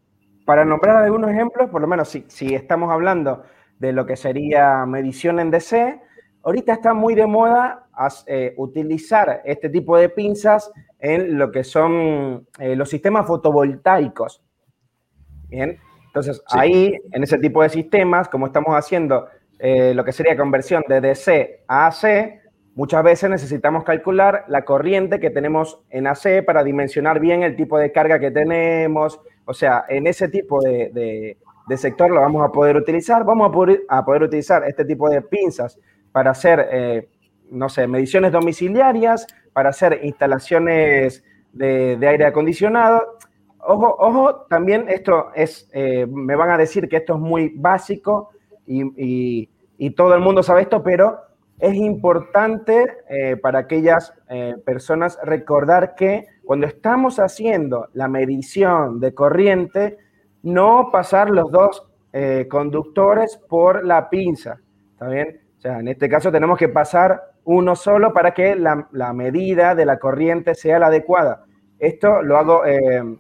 para 0.45 0.65
nombrar 0.65 0.97
algunos 0.97 1.31
ejemplos, 1.31 1.71
por 1.71 1.81
lo 1.81 1.87
menos 1.87 2.09
si, 2.09 2.55
estamos 2.55 2.91
hablando 2.91 3.45
de 3.79 3.93
lo 3.93 4.07
que 4.07 4.17
sería 4.17 4.85
medición 4.87 5.41
en 5.41 5.51
DC, 5.51 6.01
ahorita 6.43 6.73
está 6.73 6.95
muy 6.95 7.15
de 7.15 7.27
moda 7.27 7.87
eh, 8.27 8.55
utilizar 8.57 9.43
este 9.45 9.69
tipo 9.69 9.97
de 9.97 10.09
pinzas 10.09 10.73
en 10.99 11.39
lo 11.39 11.51
que 11.51 11.65
son 11.65 12.47
eh, 12.59 12.77
los 12.77 12.89
sistemas 12.89 13.27
fotovoltaicos. 13.27 14.43
Bien, 15.49 15.79
entonces 16.07 16.43
ahí, 16.51 16.97
en 17.13 17.23
ese 17.23 17.39
tipo 17.39 17.63
de 17.63 17.69
sistemas, 17.69 18.29
como 18.29 18.47
estamos 18.47 18.75
haciendo 18.75 19.29
eh, 19.59 19.93
lo 19.95 20.05
que 20.05 20.13
sería 20.13 20.37
conversión 20.37 20.83
de 20.89 21.01
DC 21.01 21.65
a 21.69 21.87
AC, 21.87 22.41
muchas 22.75 23.05
veces 23.05 23.31
necesitamos 23.31 23.85
calcular 23.85 24.45
la 24.49 24.65
corriente 24.65 25.21
que 25.21 25.31
tenemos 25.31 25.81
en 25.91 26.07
AC 26.07 26.45
para 26.45 26.65
dimensionar 26.65 27.21
bien 27.21 27.43
el 27.43 27.57
tipo 27.57 27.79
de 27.79 27.93
carga 27.93 28.19
que 28.19 28.31
tenemos, 28.31 29.21
o 29.51 29.53
sea, 29.53 29.85
en 29.89 30.07
ese 30.07 30.29
tipo 30.29 30.61
de, 30.61 31.37
sector 31.77 32.09
lo 32.09 32.21
vamos 32.21 32.49
a 32.49 32.53
poder 32.53 32.77
utilizar. 32.77 33.25
Vamos 33.25 33.49
a 33.49 33.53
poder, 33.53 33.83
a 33.89 34.05
poder 34.05 34.23
utilizar 34.23 34.63
este 34.63 34.85
tipo 34.85 35.11
de 35.11 35.23
pinzas 35.23 35.77
para 36.13 36.31
hacer, 36.31 36.69
eh, 36.71 37.09
no 37.51 37.69
sé, 37.69 37.89
mediciones 37.89 38.31
domiciliarias, 38.31 39.27
para 39.53 39.71
hacer 39.71 39.99
instalaciones 40.05 41.25
de, 41.53 41.99
aire 42.01 42.27
acondicionado. 42.27 43.19
Ojo, 43.59 43.97
ojo, 43.99 44.47
también 44.49 44.89
esto 44.89 45.33
es, 45.35 45.69
eh, 45.73 46.07
me 46.07 46.37
van 46.37 46.51
a 46.51 46.57
decir 46.57 46.89
que 46.89 46.99
esto 46.99 47.15
es 47.15 47.21
muy 47.21 47.53
básico 47.57 48.31
y, 48.69 49.49
todo 49.97 50.15
el 50.15 50.21
mundo 50.21 50.45
sabe 50.45 50.63
esto, 50.63 50.81
pero 50.81 51.19
es 51.61 51.75
importante 51.75 52.99
eh, 53.09 53.37
para 53.37 53.61
aquellas 53.61 54.13
personas 54.65 55.19
recordar 55.25 55.95
que 55.95 56.27
cuando 56.45 56.67
estamos 56.67 57.19
haciendo 57.19 57.89
la 57.93 58.09
medición 58.09 58.99
de 59.01 59.15
corriente, 59.15 59.99
no 60.43 60.91
pasar 60.91 61.31
los 61.31 61.51
dos 61.51 61.91
eh, 62.13 62.49
conductores 62.51 63.37
por 63.37 63.85
la 63.85 64.11
pinza, 64.11 64.59
¿está 64.93 65.07
bien? 65.07 65.41
O 65.59 65.61
sea, 65.61 65.79
en 65.79 65.87
este 65.87 66.09
caso 66.09 66.33
tenemos 66.33 66.59
que 66.59 66.69
pasar 66.69 67.23
uno 67.45 67.77
solo 67.77 68.13
para 68.13 68.35
que 68.35 68.57
la, 68.57 69.13
medida 69.13 69.77
de 69.77 69.87
la 69.87 69.99
corriente 70.01 70.57
sea 70.57 70.81
la 70.81 70.89
adecuada. 70.89 71.45
Esto 71.79 72.23
lo 72.23 72.37
hago, 72.37 72.67
eh, 72.67 73.17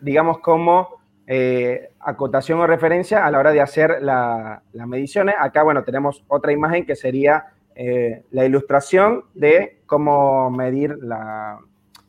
digamos, 0.00 0.38
como 0.38 0.96
eh, 1.26 1.90
acotación 2.00 2.60
o 2.60 2.66
referencia 2.66 3.26
a 3.26 3.30
la 3.30 3.38
hora 3.38 3.52
de 3.52 3.60
hacer 3.60 3.98
las 4.00 4.62
mediciones. 4.72 5.34
Acá, 5.38 5.62
bueno, 5.62 5.84
tenemos 5.84 6.24
otra 6.28 6.52
imagen 6.52 6.86
que 6.86 6.96
sería 6.96 7.44
la 8.30 8.44
ilustración 8.46 9.24
de 9.34 9.82
cómo 9.86 10.50
medir 10.50 10.96
la, 11.02 11.60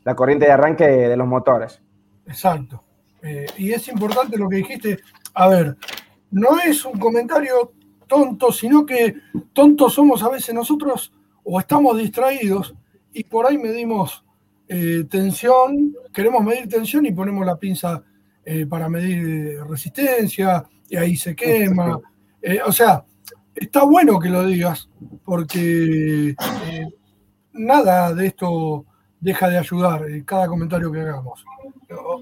la 0.08 0.16
corriente 0.16 0.46
de 0.46 0.52
arranque 0.52 0.86
de, 0.86 1.16
los 1.18 1.26
motores. 1.26 1.82
Exacto. 2.26 2.82
Eh, 3.22 3.44
y 3.58 3.72
es 3.72 3.88
importante 3.88 4.38
lo 4.38 4.48
que 4.48 4.56
dijiste. 4.56 5.00
A 5.34 5.48
ver, 5.48 5.76
no 6.30 6.58
es 6.58 6.82
un 6.86 6.98
comentario 6.98 7.72
tonto, 8.06 8.50
sino 8.50 8.86
que 8.86 9.16
tontos 9.52 9.92
somos 9.92 10.22
a 10.22 10.30
veces 10.30 10.54
nosotros 10.54 11.12
o 11.44 11.60
estamos 11.60 11.98
distraídos 11.98 12.74
y 13.12 13.24
por 13.24 13.46
ahí 13.46 13.58
medimos 13.58 14.24
eh, 14.66 15.04
tensión, 15.10 15.94
queremos 16.10 16.42
medir 16.42 16.70
tensión 16.70 17.04
y 17.04 17.12
ponemos 17.12 17.44
la 17.44 17.56
pinza 17.56 18.02
eh, 18.46 18.64
para 18.64 18.88
medir 18.88 19.62
resistencia 19.64 20.64
y 20.88 20.96
ahí 20.96 21.16
se 21.16 21.36
quema. 21.36 22.00
o 22.64 22.72
sea, 22.72 23.04
está 23.60 23.84
bueno 23.84 24.18
que 24.18 24.28
lo 24.28 24.44
digas 24.44 24.88
porque 25.24 26.34
nada 27.52 28.14
de 28.14 28.26
esto 28.26 28.84
deja 29.20 29.48
de 29.48 29.58
ayudar 29.58 30.04
en 30.08 30.24
cada 30.24 30.46
comentario 30.46 30.92
que 30.92 31.00
hagamos. 31.00 31.44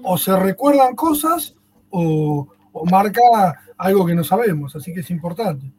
O, 0.03 0.17
se 0.17 0.37
recuerdan 0.37 0.95
cosas 0.95 1.55
o, 1.89 2.47
marca 2.89 3.21
algo 3.77 4.05
que 4.05 4.15
no 4.15 4.23
sabemos, 4.23 4.75
así 4.75 4.93
que 4.93 5.01
es 5.01 5.09
importante. 5.09 5.71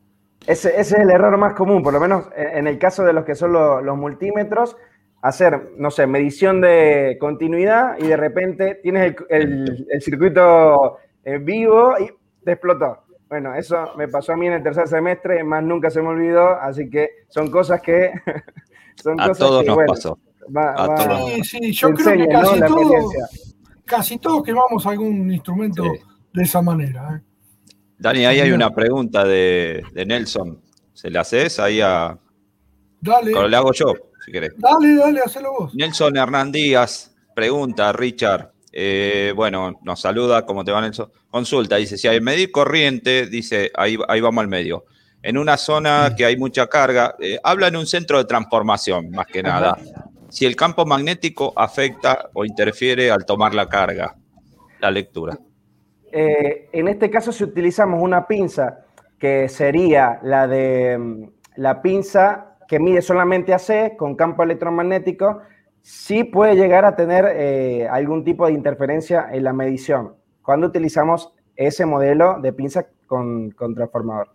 Ese, 0.47 0.79
es 0.81 0.93
el 0.93 1.11
error 1.11 1.37
más 1.37 1.55
común, 1.55 1.83
por 1.83 1.93
lo 1.93 2.01
menos 2.01 2.27
en 2.37 2.67
el 2.67 2.79
caso 2.79 3.05
de 3.05 3.13
los 3.13 3.25
que 3.25 3.35
son 3.35 3.53
los, 3.53 3.97
multímetros, 3.97 4.77
hacer, 5.23 5.73
no 5.77 5.91
sé, 5.91 6.07
medición 6.07 6.61
de 6.61 7.17
continuidad 7.21 7.97
y 7.99 8.07
de 8.07 8.17
repente 8.17 8.77
tienes 8.77 9.17
el, 9.29 9.87
circuito 10.01 10.99
en 11.25 11.45
vivo 11.45 11.95
y 11.99 12.11
te 12.45 12.53
explotó. 12.53 13.05
Bueno, 13.29 13.55
eso 13.55 13.93
me 13.97 14.09
pasó 14.09 14.33
a 14.33 14.37
mí 14.37 14.47
en 14.47 14.55
el 14.55 14.63
tercer 14.63 14.89
semestre, 14.89 15.45
más 15.45 15.63
nunca 15.63 15.91
se 15.91 16.01
me 16.01 16.09
olvidó, 16.09 16.49
así 16.61 16.89
que 16.89 17.11
son 17.29 17.51
cosas 17.51 17.81
que... 17.83 18.13
son 19.03 19.21
a 19.21 19.33
todos 19.33 19.65
nos 19.65 19.79
pasó. 19.87 20.19
Sí, 21.35 21.45
sí, 21.45 21.73
yo 21.73 21.93
creo 21.93 22.17
que 22.17 22.29
casi, 23.85 24.19
todos, 24.19 24.43
quemamos 24.43 24.87
algún 24.87 25.31
instrumento 25.31 25.85
de 26.33 26.43
esa 26.43 26.63
manera. 26.63 27.17
¿eh? 27.17 27.73
Dani, 27.99 28.25
ahí 28.25 28.41
hay 28.41 28.51
una 28.51 28.71
pregunta 28.71 29.25
de, 29.25 29.83
Nelson. 29.95 30.61
¿Se 30.95 31.11
la 31.11 31.21
haces 31.21 31.61
ahí 31.61 31.81
a. 31.81 32.19
Dale. 33.01 33.35
O 33.35 33.47
la 33.47 33.59
hago 33.59 33.73
yo, 33.73 33.93
si 34.25 34.33
querés. 34.33 34.53
Dale, 34.57 34.97
dale, 34.97 35.21
hacelo 35.21 35.53
vos. 35.53 35.75
Nelson 35.75 36.17
Hernán 36.17 36.51
Díaz 36.51 37.15
pregunta, 37.39 37.93
Richard. 37.93 38.53
Eh, 38.73 39.33
bueno, 39.35 39.79
nos 39.83 40.01
saluda, 40.01 40.45
¿cómo 40.45 40.65
te 40.65 40.73
va 40.73 40.81
Nelson? 40.81 41.11
Consulta, 41.31 41.77
dice, 41.77 41.97
si 41.97 42.09
hay 42.09 42.21
medir 42.21 42.51
corriente, 42.51 43.27
dice, 43.27 43.71
ahí, 43.75 43.97
ahí 44.09 44.21
vamos 44.21 44.43
al 44.43 44.49
medio. 44.49 44.85
En 45.23 45.37
una 45.37 45.57
zona 45.57 46.15
que 46.17 46.25
hay 46.25 46.37
mucha 46.37 46.69
carga, 46.69 47.17
eh, 47.21 47.39
habla 47.43 47.69
en 47.69 47.77
un 47.77 47.87
centro 47.87 48.19
de 48.19 48.25
transformación, 48.25 49.11
más 49.11 49.27
que 49.27 49.43
nada 49.43 49.77
si 50.29 50.45
el 50.47 50.57
campo 50.57 50.85
magnético 50.85 51.53
afecta 51.57 52.31
o 52.35 52.45
interfiere 52.45 53.11
al 53.11 53.25
tomar 53.25 53.55
la 53.55 53.69
carga, 53.69 54.15
la 54.81 54.91
lectura. 54.91 55.39
Eh, 56.13 56.69
en 56.73 56.89
este 56.89 57.11
caso, 57.11 57.33
si 57.33 57.45
utilizamos 57.45 58.01
una 58.03 58.27
pinza 58.27 58.85
que 59.19 59.49
sería 59.49 60.21
la 60.23 60.47
de 60.47 60.97
mm, 60.99 61.25
la 61.57 61.83
pinza 61.83 62.57
que 62.69 62.79
mide 62.79 63.03
solamente 63.03 63.55
AC 63.55 63.97
con 63.97 64.15
campo 64.15 64.43
electromagnético, 64.43 65.41
sí 65.83 66.25
puede 66.25 66.57
llegar 66.57 66.85
a 66.85 66.97
tener 66.97 67.27
eh, 67.35 67.89
algún 67.89 68.25
tipo 68.25 68.47
de 68.47 68.53
interferencia 68.53 69.29
en 69.33 69.45
la 69.45 69.53
medición 69.53 70.15
cuando 70.43 70.67
utilizamos 70.67 71.33
ese 71.57 71.87
modelo 71.87 72.41
de 72.41 72.53
pinza 72.53 72.87
con, 73.07 73.55
transformador. 73.75 74.31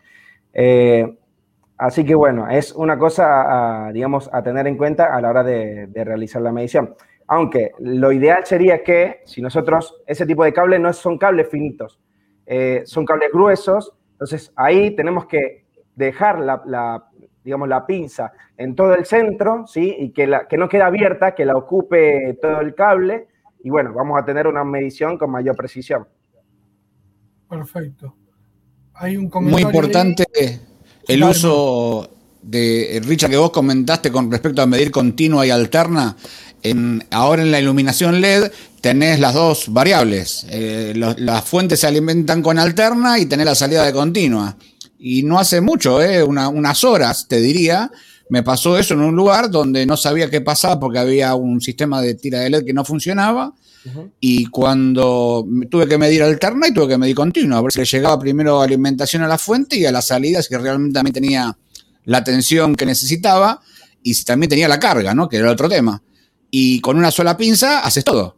Eh, 0.54 1.18
Así 1.84 2.06
que 2.06 2.16
bueno, 2.16 2.48
es 2.48 2.72
una 2.72 2.98
cosa, 2.98 3.88
a, 3.88 3.92
digamos, 3.92 4.30
a 4.32 4.44
tener 4.44 4.68
en 4.68 4.78
cuenta 4.78 5.14
a 5.14 5.20
la 5.20 5.30
hora 5.30 5.44
de, 5.44 5.90
realizar 5.94 6.42
la 6.42 6.52
medición. 6.52 6.96
Aunque 7.28 7.72
lo 7.80 8.12
ideal 8.12 8.46
sería 8.46 8.84
que 8.84 9.22
si 9.26 9.42
nosotros, 9.42 10.02
ese 10.08 10.26
tipo 10.26 10.44
de 10.44 10.54
cables 10.54 10.80
no 10.80 10.94
son 10.94 11.18
cables 11.18 11.50
finitos, 11.50 12.00
eh, 12.46 12.84
son 12.86 13.06
cables 13.06 13.32
gruesos, 13.34 13.94
entonces 14.12 14.54
ahí 14.56 14.96
tenemos 14.96 15.26
que 15.26 15.66
dejar 15.96 16.40
la, 16.40 17.04
digamos, 17.44 17.68
la 17.68 17.86
pinza 17.86 18.32
en 18.58 18.76
todo 18.76 18.96
el 18.96 19.06
centro, 19.06 19.66
¿sí? 19.68 19.96
Y 20.00 20.12
que, 20.12 20.28
la, 20.28 20.48
que 20.48 20.58
no 20.58 20.70
quede 20.70 20.84
abierta, 20.84 21.36
que 21.36 21.46
la 21.46 21.56
ocupe 21.56 22.38
todo 22.42 22.62
el 22.62 22.74
cable, 22.76 23.28
y 23.64 23.70
bueno, 23.70 23.94
vamos 23.94 24.22
a 24.22 24.26
tener 24.26 24.48
una 24.48 24.64
medición 24.64 25.18
con 25.18 25.32
mayor 25.32 25.56
precisión. 25.56 26.08
Perfecto. 27.50 28.16
Hay 28.96 29.18
un 29.18 29.30
comentario. 29.30 29.66
Muy 29.66 29.74
importante 29.74 30.26
el 31.08 31.24
uso 31.24 32.10
de 32.42 33.02
Richard 33.06 33.32
que 33.32 33.38
vos 33.38 33.52
comentaste 33.52 34.12
con 34.12 34.30
respecto 34.32 34.62
a 34.62 34.66
medir 34.66 34.92
continua 34.92 35.46
y 35.46 35.50
alterna, 35.50 36.16
en, 36.62 37.04
ahora 37.12 37.42
en 37.42 37.52
la 37.52 37.60
iluminación 37.60 38.22
LED 38.22 38.52
tenés 38.82 39.20
las 39.20 39.34
dos 39.34 39.72
variables. 39.72 40.46
Eh, 40.50 40.94
las 40.96 41.44
fuentes 41.44 41.80
se 41.80 41.88
alimentan 41.88 42.42
con 42.42 42.60
alterna 42.60 43.20
y 43.20 43.26
tenés 43.26 43.46
la 43.46 43.56
salida 43.56 43.86
de 43.86 43.94
continua. 43.94 44.56
Y 45.06 45.24
no 45.24 45.38
hace 45.38 45.60
mucho, 45.60 46.02
eh, 46.02 46.24
unas 46.24 46.84
horas, 46.86 47.28
te 47.28 47.42
diría, 47.42 47.92
me 48.30 48.42
pasó 48.42 48.78
eso 48.78 48.94
en 48.94 49.02
un 49.02 49.14
lugar 49.14 49.52
donde 49.52 49.86
no 49.86 49.98
sabía 49.98 50.30
qué 50.30 50.40
pasaba 50.40 50.80
porque 50.80 50.98
había 50.98 51.36
un 51.36 51.60
sistema 51.60 52.02
de 52.02 52.16
tira 52.16 52.40
de 52.40 52.50
LED 52.50 52.64
que 52.64 52.72
no 52.72 52.86
funcionaba. 52.86 53.54
Y 54.22 54.46
cuando 54.46 55.46
tuve 55.70 55.88
que 55.88 55.98
medir 55.98 56.24
alterna 56.24 56.70
y 56.70 56.74
tuve 56.74 56.88
que 56.88 56.98
medir 56.98 57.16
continua, 57.16 57.58
a 57.58 57.62
ver 57.62 57.74
si 57.74 57.80
le 57.80 57.86
llegaba 57.86 58.18
primero 58.18 58.62
alimentación 58.62 59.24
a 59.24 59.28
la 59.28 59.38
fuente 59.38 59.76
y 59.76 59.86
a 59.86 59.92
la 59.92 60.02
salida, 60.02 60.42
si 60.42 60.56
realmente 60.56 60.94
también 60.94 61.14
tenía 61.14 61.58
la 62.06 62.24
tensión 62.24 62.74
que 62.74 62.86
necesitaba 62.86 63.60
y 64.02 64.14
si 64.14 64.24
también 64.24 64.52
tenía 64.52 64.70
la 64.70 64.80
carga, 64.80 65.14
¿no? 65.14 65.28
Que 65.28 65.36
era 65.36 65.52
otro 65.52 65.68
tema. 65.68 66.02
Y 66.50 66.80
con 66.80 66.98
una 66.98 67.12
sola 67.12 67.36
pinza 67.36 67.80
haces 67.80 68.06
todo. 68.06 68.38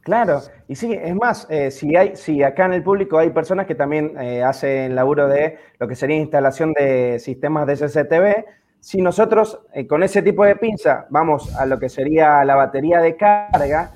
Claro, 0.00 0.42
y 0.68 0.74
sí, 0.74 0.92
es 0.92 1.14
más, 1.14 1.46
eh, 1.50 1.70
si, 1.70 1.94
hay, 1.96 2.16
si 2.16 2.42
acá 2.42 2.66
en 2.66 2.72
el 2.72 2.82
público 2.82 3.18
hay 3.18 3.30
personas 3.30 3.66
que 3.66 3.74
también 3.74 4.14
eh, 4.20 4.42
hacen 4.42 4.94
laburo 4.94 5.28
de 5.28 5.58
lo 5.78 5.86
que 5.86 5.94
sería 5.94 6.16
instalación 6.16 6.72
de 6.72 7.18
sistemas 7.18 7.66
de 7.66 7.76
SCTV, 7.76 8.44
si 8.80 9.02
nosotros 9.02 9.60
eh, 9.74 9.86
con 9.86 10.02
ese 10.02 10.22
tipo 10.22 10.44
de 10.44 10.56
pinza 10.56 11.06
vamos 11.10 11.54
a 11.56 11.66
lo 11.66 11.78
que 11.78 11.88
sería 11.88 12.44
la 12.44 12.54
batería 12.54 13.00
de 13.00 13.16
carga, 13.16 13.92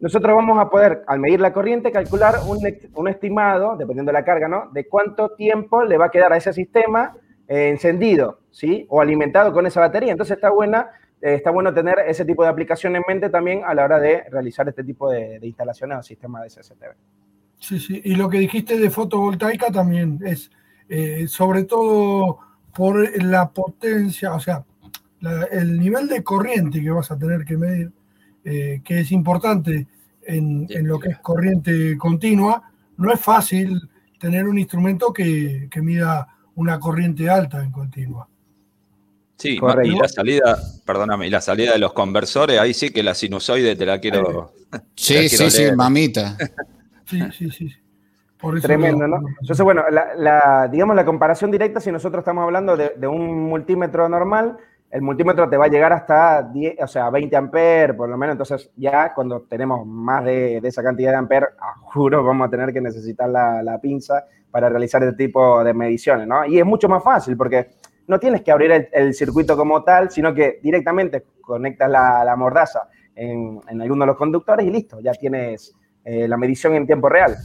nosotros 0.00 0.36
vamos 0.36 0.58
a 0.58 0.68
poder, 0.68 1.02
al 1.06 1.18
medir 1.18 1.40
la 1.40 1.52
corriente, 1.52 1.90
calcular 1.90 2.34
un, 2.46 3.08
estimado, 3.08 3.76
dependiendo 3.76 4.10
de 4.10 4.18
la 4.18 4.24
carga, 4.24 4.48
¿no? 4.48 4.68
De 4.72 4.86
cuánto 4.86 5.30
tiempo 5.30 5.82
le 5.84 5.96
va 5.96 6.06
a 6.06 6.10
quedar 6.10 6.30
a 6.32 6.36
ese 6.36 6.52
sistema 6.52 7.16
eh, 7.48 7.68
encendido, 7.68 8.40
¿sí? 8.50 8.86
O 8.90 9.00
alimentado 9.00 9.50
con 9.54 9.66
esa 9.66 9.80
batería. 9.80 10.12
Entonces 10.12 10.36
está 10.36 10.50
buena, 10.50 10.90
está 11.32 11.50
bueno 11.50 11.72
tener 11.72 11.98
ese 12.06 12.24
tipo 12.24 12.42
de 12.42 12.48
aplicación 12.50 12.96
en 12.96 13.02
mente 13.08 13.30
también 13.30 13.62
a 13.64 13.74
la 13.74 13.84
hora 13.84 13.98
de 13.98 14.24
realizar 14.30 14.68
este 14.68 14.84
tipo 14.84 15.10
de, 15.10 15.38
instalaciones 15.42 15.98
o 15.98 16.02
sistemas 16.02 16.42
de 16.42 16.50
SSTV. 16.50 16.94
Sí, 17.58 17.78
sí. 17.78 18.02
Y 18.04 18.14
lo 18.14 18.28
que 18.28 18.38
dijiste 18.38 18.78
de 18.78 18.90
fotovoltaica 18.90 19.70
también 19.70 20.20
es, 20.24 20.50
eh, 20.88 21.26
sobre 21.28 21.64
todo 21.64 22.38
por 22.74 23.22
la 23.22 23.50
potencia, 23.50 24.34
o 24.34 24.40
sea, 24.40 24.64
el 25.50 25.78
nivel 25.78 26.08
de 26.08 26.22
corriente 26.22 26.82
que 26.82 26.90
vas 26.90 27.10
a 27.10 27.18
tener 27.18 27.44
que 27.44 27.56
medir, 27.56 27.92
que 28.42 29.00
es 29.00 29.10
importante 29.10 29.86
en, 30.26 30.66
lo 30.86 30.98
que 30.98 31.10
es 31.10 31.18
corriente 31.18 31.96
continua, 31.96 32.70
no 32.96 33.12
es 33.12 33.20
fácil 33.20 33.88
tener 34.18 34.46
un 34.46 34.58
instrumento 34.58 35.12
que, 35.12 35.68
mida 35.82 36.28
una 36.56 36.78
corriente 36.78 37.28
alta 37.28 37.62
en 37.62 37.70
continua. 37.70 38.28
Sí, 39.36 39.58
y 39.82 39.90
la 39.98 40.08
salida, 40.08 40.58
perdóname, 40.86 41.26
y 41.26 41.30
la 41.30 41.40
salida 41.40 41.72
de 41.72 41.78
los 41.78 41.92
conversores, 41.92 42.58
ahí 42.58 42.72
sí 42.72 42.90
que 42.90 43.02
la 43.02 43.14
sinusoide 43.14 43.76
te 43.76 43.86
la 43.86 43.98
quiero. 44.00 44.52
Sí, 44.96 45.28
sí, 45.28 45.50
sí, 45.50 45.70
mamita. 45.76 46.36
Sí, 47.06 47.20
sí, 47.36 47.50
sí. 47.50 47.72
Tremendo, 48.60 49.06
¿no? 49.06 49.22
Entonces, 49.40 49.62
bueno, 49.62 49.84
la, 49.88 50.68
digamos 50.70 50.96
la 50.96 51.04
comparación 51.04 51.50
directa, 51.50 51.80
si 51.80 51.92
nosotros 51.92 52.22
estamos 52.22 52.42
hablando 52.42 52.76
de, 52.76 52.92
de 52.96 53.06
un 53.06 53.44
multímetro 53.44 54.08
normal, 54.08 54.58
el 54.94 55.02
multímetro 55.02 55.50
te 55.50 55.56
va 55.56 55.64
a 55.64 55.68
llegar 55.68 55.92
hasta 55.92 56.40
10, 56.40 56.76
o 56.80 56.86
sea, 56.86 57.10
20 57.10 57.34
amperes, 57.34 57.96
por 57.96 58.08
lo 58.08 58.16
menos. 58.16 58.34
Entonces, 58.34 58.70
ya 58.76 59.12
cuando 59.12 59.40
tenemos 59.40 59.84
más 59.84 60.24
de, 60.24 60.58
esa 60.58 60.84
cantidad 60.84 61.10
de 61.10 61.16
amperes, 61.16 61.48
juro, 61.82 62.22
vamos 62.22 62.46
a 62.46 62.50
tener 62.52 62.72
que 62.72 62.80
necesitar 62.80 63.28
la, 63.28 63.78
pinza 63.82 64.24
para 64.52 64.68
realizar 64.68 65.02
este 65.02 65.16
tipo 65.16 65.64
de 65.64 65.74
mediciones, 65.74 66.28
¿no? 66.28 66.46
Y 66.46 66.60
es 66.60 66.64
mucho 66.64 66.88
más 66.88 67.02
fácil 67.02 67.36
porque 67.36 67.70
no 68.06 68.18
tienes 68.18 68.42
que 68.42 68.52
abrir 68.52 68.88
el, 68.92 69.14
circuito 69.14 69.56
como 69.56 69.82
tal, 69.82 70.10
sino 70.10 70.34
que 70.34 70.58
directamente 70.62 71.24
conectas 71.40 71.90
la, 71.90 72.34
mordaza 72.36 72.88
en, 73.14 73.60
alguno 73.80 74.04
de 74.04 74.06
los 74.08 74.16
conductores 74.16 74.66
y 74.66 74.70
listo, 74.70 75.00
ya 75.00 75.12
tienes 75.12 75.74
eh, 76.04 76.28
la 76.28 76.36
medición 76.36 76.74
en 76.74 76.86
tiempo 76.86 77.08
real. 77.08 77.36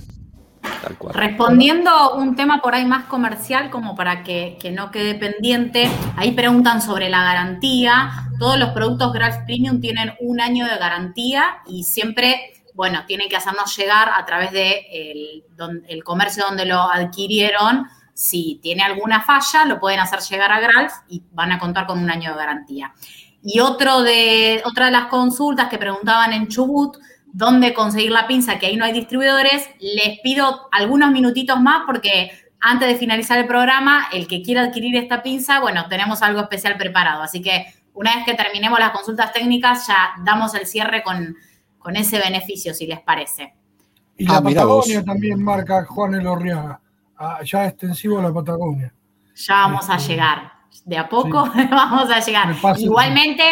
Respondiendo 1.14 2.16
un 2.16 2.36
tema 2.36 2.62
por 2.62 2.74
ahí 2.74 2.86
más 2.86 3.06
comercial, 3.06 3.70
como 3.70 3.96
para 3.96 4.24
que, 4.24 4.58
no 4.74 4.92
quede 4.92 5.16
pendiente, 5.16 5.90
ahí 6.16 6.32
preguntan 6.32 6.82
sobre 6.82 7.10
la 7.10 7.24
garantía. 7.24 8.12
Todos 8.40 8.58
los 8.58 8.70
productos 8.70 9.14
Graph 9.14 9.46
Premium 9.46 9.82
tienen 9.82 10.14
un 10.20 10.40
año 10.40 10.66
de 10.66 10.78
garantía 10.78 11.60
y 11.66 11.84
siempre, 11.84 12.54
bueno, 12.74 13.06
tienen 13.08 13.30
que 13.30 13.36
hacernos 13.36 13.76
llegar 13.78 14.10
a 14.10 14.26
través 14.26 14.52
de 14.52 15.44
el, 15.88 16.04
comercio 16.04 16.46
donde 16.48 16.66
lo 16.66 16.80
adquirieron. 16.80 17.86
Si 18.20 18.60
tiene 18.62 18.84
alguna 18.84 19.22
falla, 19.22 19.64
lo 19.64 19.80
pueden 19.80 20.02
hacer 20.02 20.20
llegar 20.20 20.52
a 20.52 20.60
Gralf 20.60 20.92
y 21.08 21.24
van 21.32 21.54
a 21.54 21.58
contar 21.58 21.88
con 21.88 22.00
un 22.00 22.12
año 22.12 22.32
de 22.32 22.38
garantía. 22.38 22.94
Y 23.42 23.62
otro 23.62 24.02
de, 24.02 24.62
otra 24.66 24.88
de 24.88 24.92
las 24.92 25.06
consultas 25.06 25.70
que 25.70 25.78
preguntaban 25.78 26.34
en 26.34 26.50
Chubut, 26.50 26.98
dónde 27.32 27.74
conseguir 27.74 28.12
la 28.12 28.28
pinza, 28.28 28.60
que 28.60 28.66
ahí 28.66 28.76
no 28.76 28.84
hay 28.84 28.92
distribuidores, 28.92 29.70
les 29.80 30.20
pido 30.20 30.68
algunos 30.74 31.12
minutitos 31.12 31.62
más 31.62 31.84
porque 31.86 32.30
antes 32.60 32.90
de 32.90 32.96
finalizar 32.96 33.38
el 33.38 33.48
programa, 33.48 34.08
el 34.12 34.28
que 34.28 34.42
quiera 34.42 34.64
adquirir 34.64 34.98
esta 34.98 35.24
pinza, 35.24 35.62
bueno, 35.62 35.88
tenemos 35.88 36.22
algo 36.22 36.42
especial 36.42 36.76
preparado. 36.76 37.24
Así 37.24 37.42
que 37.42 37.68
una 37.94 38.18
vez 38.18 38.26
que 38.26 38.34
terminemos 38.34 38.80
las 38.80 38.92
consultas 38.92 39.32
técnicas, 39.32 39.88
ya 39.88 40.10
damos 40.26 40.54
el 40.56 40.66
cierre 40.66 41.04
con, 41.04 41.38
ese 41.96 42.20
beneficio, 42.20 42.74
si 42.74 42.86
les 42.86 43.00
parece. 43.00 43.54
Y 44.18 44.26
la 44.26 44.40
ah, 44.40 44.44
Patagonia 44.44 45.06
también 45.06 45.42
marca 45.42 45.86
Juan 45.86 46.16
Elorriaga, 46.16 46.82
ah, 47.20 47.40
ya 47.44 47.66
extensivo 47.66 48.20
a 48.20 48.24
la 48.24 48.34
Patagonia. 48.34 48.94
Ya 49.36 49.54
vamos 49.56 49.90
a 49.90 49.98
este, 49.98 50.14
llegar. 50.14 50.54
De 50.86 50.98
a 50.98 51.08
poco 51.08 51.50
vamos 51.70 52.10
a 52.10 52.20
llegar. 52.20 52.56
Igualmente, 52.78 53.44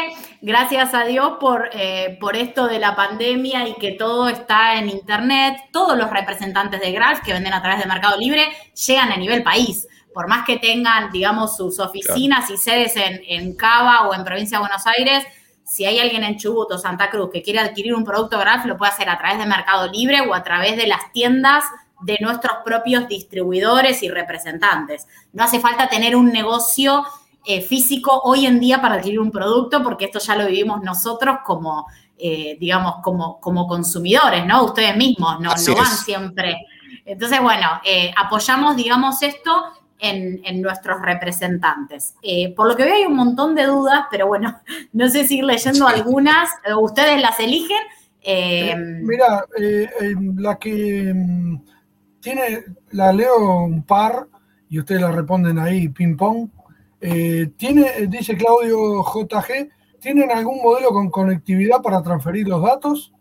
gracias 0.42 0.94
a 0.94 1.04
Dios 1.06 1.34
por, 1.40 1.70
eh, 1.74 2.18
por 2.20 2.36
esto 2.36 2.68
de 2.68 2.80
la 2.80 2.96
pandemia 2.96 3.68
y 3.68 3.76
que 3.76 3.92
todo 3.92 4.28
está 4.30 4.76
en 4.76 4.90
Internet. 4.90 5.58
Todos 5.72 5.98
los 5.98 6.10
representantes 6.10 6.80
de 6.80 6.92
Graf 6.92 7.22
que 7.22 7.34
venden 7.34 7.54
a 7.54 7.62
través 7.62 7.80
de 7.80 7.86
Mercado 7.86 8.18
Libre 8.18 8.48
llegan 8.88 9.12
a 9.12 9.18
nivel 9.18 9.44
país. 9.44 9.88
Por 10.14 10.28
más 10.28 10.46
que 10.46 10.58
tengan, 10.58 11.12
digamos, 11.12 11.56
sus 11.56 11.80
oficinas 11.80 12.50
y 12.50 12.58
sedes 12.58 12.96
en, 12.96 13.22
en 13.28 13.56
Cava 13.56 14.08
o 14.08 14.16
en 14.16 14.24
Provincia 14.24 14.58
de 14.58 14.62
Buenos 14.62 14.88
Aires, 14.88 15.24
si 15.64 15.86
hay 15.86 16.00
alguien 16.00 16.24
en 16.24 16.38
Chubut 16.38 16.72
o 16.72 16.78
Santa 16.78 17.10
Cruz 17.10 17.30
que 17.32 17.44
quiere 17.44 17.60
adquirir 17.60 17.94
un 17.94 18.06
producto 18.06 18.40
Graf, 18.40 18.66
lo 18.66 18.78
puede 18.78 18.94
hacer 18.94 19.10
a 19.10 19.18
través 19.18 19.38
de 19.38 19.46
Mercado 19.46 19.92
Libre 19.92 20.22
o 20.22 20.34
a 20.34 20.42
través 20.42 20.78
de 20.78 20.88
las 20.88 21.12
tiendas 21.12 21.66
de 22.02 22.18
nuestros 22.22 22.58
propios 22.64 23.08
distribuidores 23.08 24.04
y 24.04 24.10
representantes. 24.10 25.08
No 25.34 25.44
hace 25.44 25.60
falta 25.60 25.90
tener 25.90 26.16
un 26.16 26.32
negocio 26.32 27.04
eh, 27.50 27.62
físico 27.62 28.20
hoy 28.26 28.46
en 28.46 28.60
día 28.60 28.82
para 28.82 28.96
adquirir 28.96 29.22
un 29.22 29.32
producto, 29.32 29.82
porque 29.82 30.04
esto 30.06 30.20
ya 30.20 30.36
lo 30.36 30.48
vivimos 30.48 30.84
nosotros 30.84 31.38
como, 31.46 31.88
eh, 32.18 32.58
digamos, 32.60 32.96
como, 33.02 33.40
como 33.40 33.68
consumidores, 33.68 34.46
¿no? 34.46 34.66
Ustedes 34.66 34.98
mismos, 34.98 35.40
no, 35.40 35.52
no 35.56 35.76
van 35.76 35.86
siempre. 35.88 36.58
Entonces, 37.06 37.42
bueno, 37.42 37.80
eh, 37.86 38.12
apoyamos, 38.18 38.76
digamos, 38.76 39.24
esto 39.24 39.64
en, 39.98 40.42
en 40.44 40.62
nuestros 40.62 41.02
representantes. 41.02 42.16
por 42.54 42.68
lo 42.68 42.76
que 42.76 42.84
veo 42.84 42.96
hay 42.96 43.06
un 43.06 43.16
montón 43.16 43.56
de 43.56 43.66
dudas, 43.66 44.08
pero 44.12 44.28
bueno, 44.28 44.60
no 44.92 45.08
sé 45.10 45.26
si 45.26 45.38
ir 45.38 45.46
leyendo 45.46 45.88
algunas, 45.88 46.50
ustedes 46.82 47.22
las 47.22 47.40
eligen. 47.40 47.78
mira, 49.06 49.46
la 50.36 50.60
que 50.60 51.14
mm, 51.16 51.60
tiene, 52.20 52.64
la 52.92 53.14
leo 53.14 53.64
un 53.64 53.84
par 53.84 54.28
y 54.70 54.80
ustedes 54.80 55.02
la 55.02 55.12
responden 55.12 55.60
ahí, 55.60 55.90
ping 55.90 56.16
pong. 56.16 56.50
Eh, 57.00 57.52
¿tiene, 57.58 58.08
dice 58.08 58.36
Claudio 58.36 59.04
JG, 59.04 59.70
¿tienen 60.00 60.32
algún 60.32 60.62
modelo 60.62 60.90
con 60.90 61.10
conectividad 61.10 61.82
para 61.82 62.02
transferir 62.02 62.48
los 62.48 62.62
datos? 62.62 63.14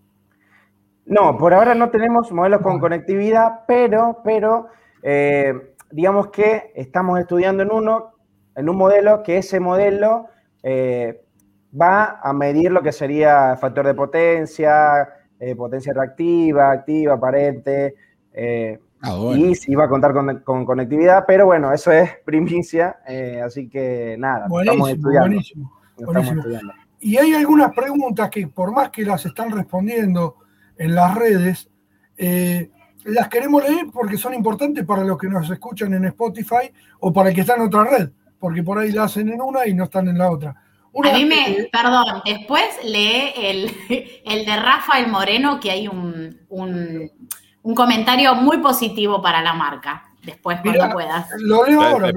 No, 1.05 1.37
por 1.37 1.55
ahora 1.55 1.75
no 1.75 1.91
tenemos 1.91 2.33
modelos 2.33 2.63
con 2.63 2.81
conectividad, 2.81 3.61
pero, 3.69 4.21
pero 4.25 4.69
eh, 5.03 5.75
digamos 5.91 6.29
que 6.29 6.73
estamos 6.75 7.21
estudiando 7.21 7.63
en 7.63 7.71
uno, 7.71 8.13
en 8.57 8.69
un 8.69 8.77
modelo 8.77 9.23
que 9.23 9.39
ese 9.39 9.61
modelo 9.61 10.27
eh, 10.63 11.23
va 11.79 12.19
a 12.23 12.33
medir 12.33 12.73
lo 12.73 12.83
que 12.83 12.93
sería 12.93 13.57
factor 13.57 13.87
de 13.87 13.95
potencia, 13.95 15.09
potencia 15.57 15.93
reactiva, 15.93 16.73
activa, 16.73 17.13
aparente, 17.13 17.95
Ah, 19.07 19.37
y 19.37 19.55
si 19.55 19.75
va 19.77 19.85
a 19.85 19.89
contar 19.89 20.13
con, 20.13 20.65
conectividad, 20.65 21.25
pero 21.27 21.47
bueno, 21.47 21.73
eso 21.73 21.93
es 21.93 22.11
primicia, 22.25 22.97
eh, 23.07 23.41
así 23.45 23.69
que 23.69 24.17
nada, 24.19 24.49
estamos 24.61 24.91
estudiando. 24.91 25.41
Buenísimo, 25.97 26.43
Y 26.99 27.17
hay 27.17 27.35
algunas 27.35 27.73
preguntas 27.73 28.29
que 28.31 28.49
por 28.49 28.73
más 28.73 28.91
que 28.91 29.05
las 29.05 29.25
están 29.25 29.53
respondiendo 29.53 30.39
en 30.77 30.97
las 30.97 31.15
redes, 31.15 31.71
eh, 32.19 32.71
las 33.05 33.29
queremos 33.29 33.63
leer 33.63 33.87
porque 33.93 34.19
son 34.19 34.35
importantes 34.35 34.85
para 34.85 35.05
los 35.05 35.17
que 35.17 35.29
nos 35.29 35.49
escuchan 35.49 35.95
en 35.95 36.07
Spotify 36.07 36.73
o 36.99 37.13
para 37.13 37.29
el 37.29 37.35
que 37.37 37.43
está 37.43 37.55
en 37.55 37.63
otra 37.63 37.85
red, 37.85 38.11
porque 38.41 38.65
por 38.65 38.79
ahí 38.79 38.91
la 38.91 39.05
hacen 39.05 39.29
en 39.29 39.41
una 39.41 39.69
y 39.69 39.75
no 39.75 39.85
están 39.85 40.09
en 40.09 40.19
la 40.19 40.33
otra. 40.33 40.51
a 40.51 41.13
mí 41.13 41.25
me, 41.25 41.69
perdón, 41.71 42.23
después 42.25 42.65
lee 42.83 43.33
el, 43.37 43.71
el 44.25 44.45
de 44.45 44.57
Rafael 44.57 45.07
Moreno, 45.07 45.61
que 45.61 45.71
hay 45.71 45.87
un 45.87 46.37
un 46.49 47.11
comentario 47.75 48.35
muy 48.35 48.59
positivo 48.59 49.23
para 49.23 49.43
la 49.43 49.53
marca. 49.55 50.11
Después, 50.23 50.59
cuando 50.61 50.91
puedas. 50.91 51.29
Lo 51.39 51.65
leo 51.65 51.81
ahora. 51.81 52.13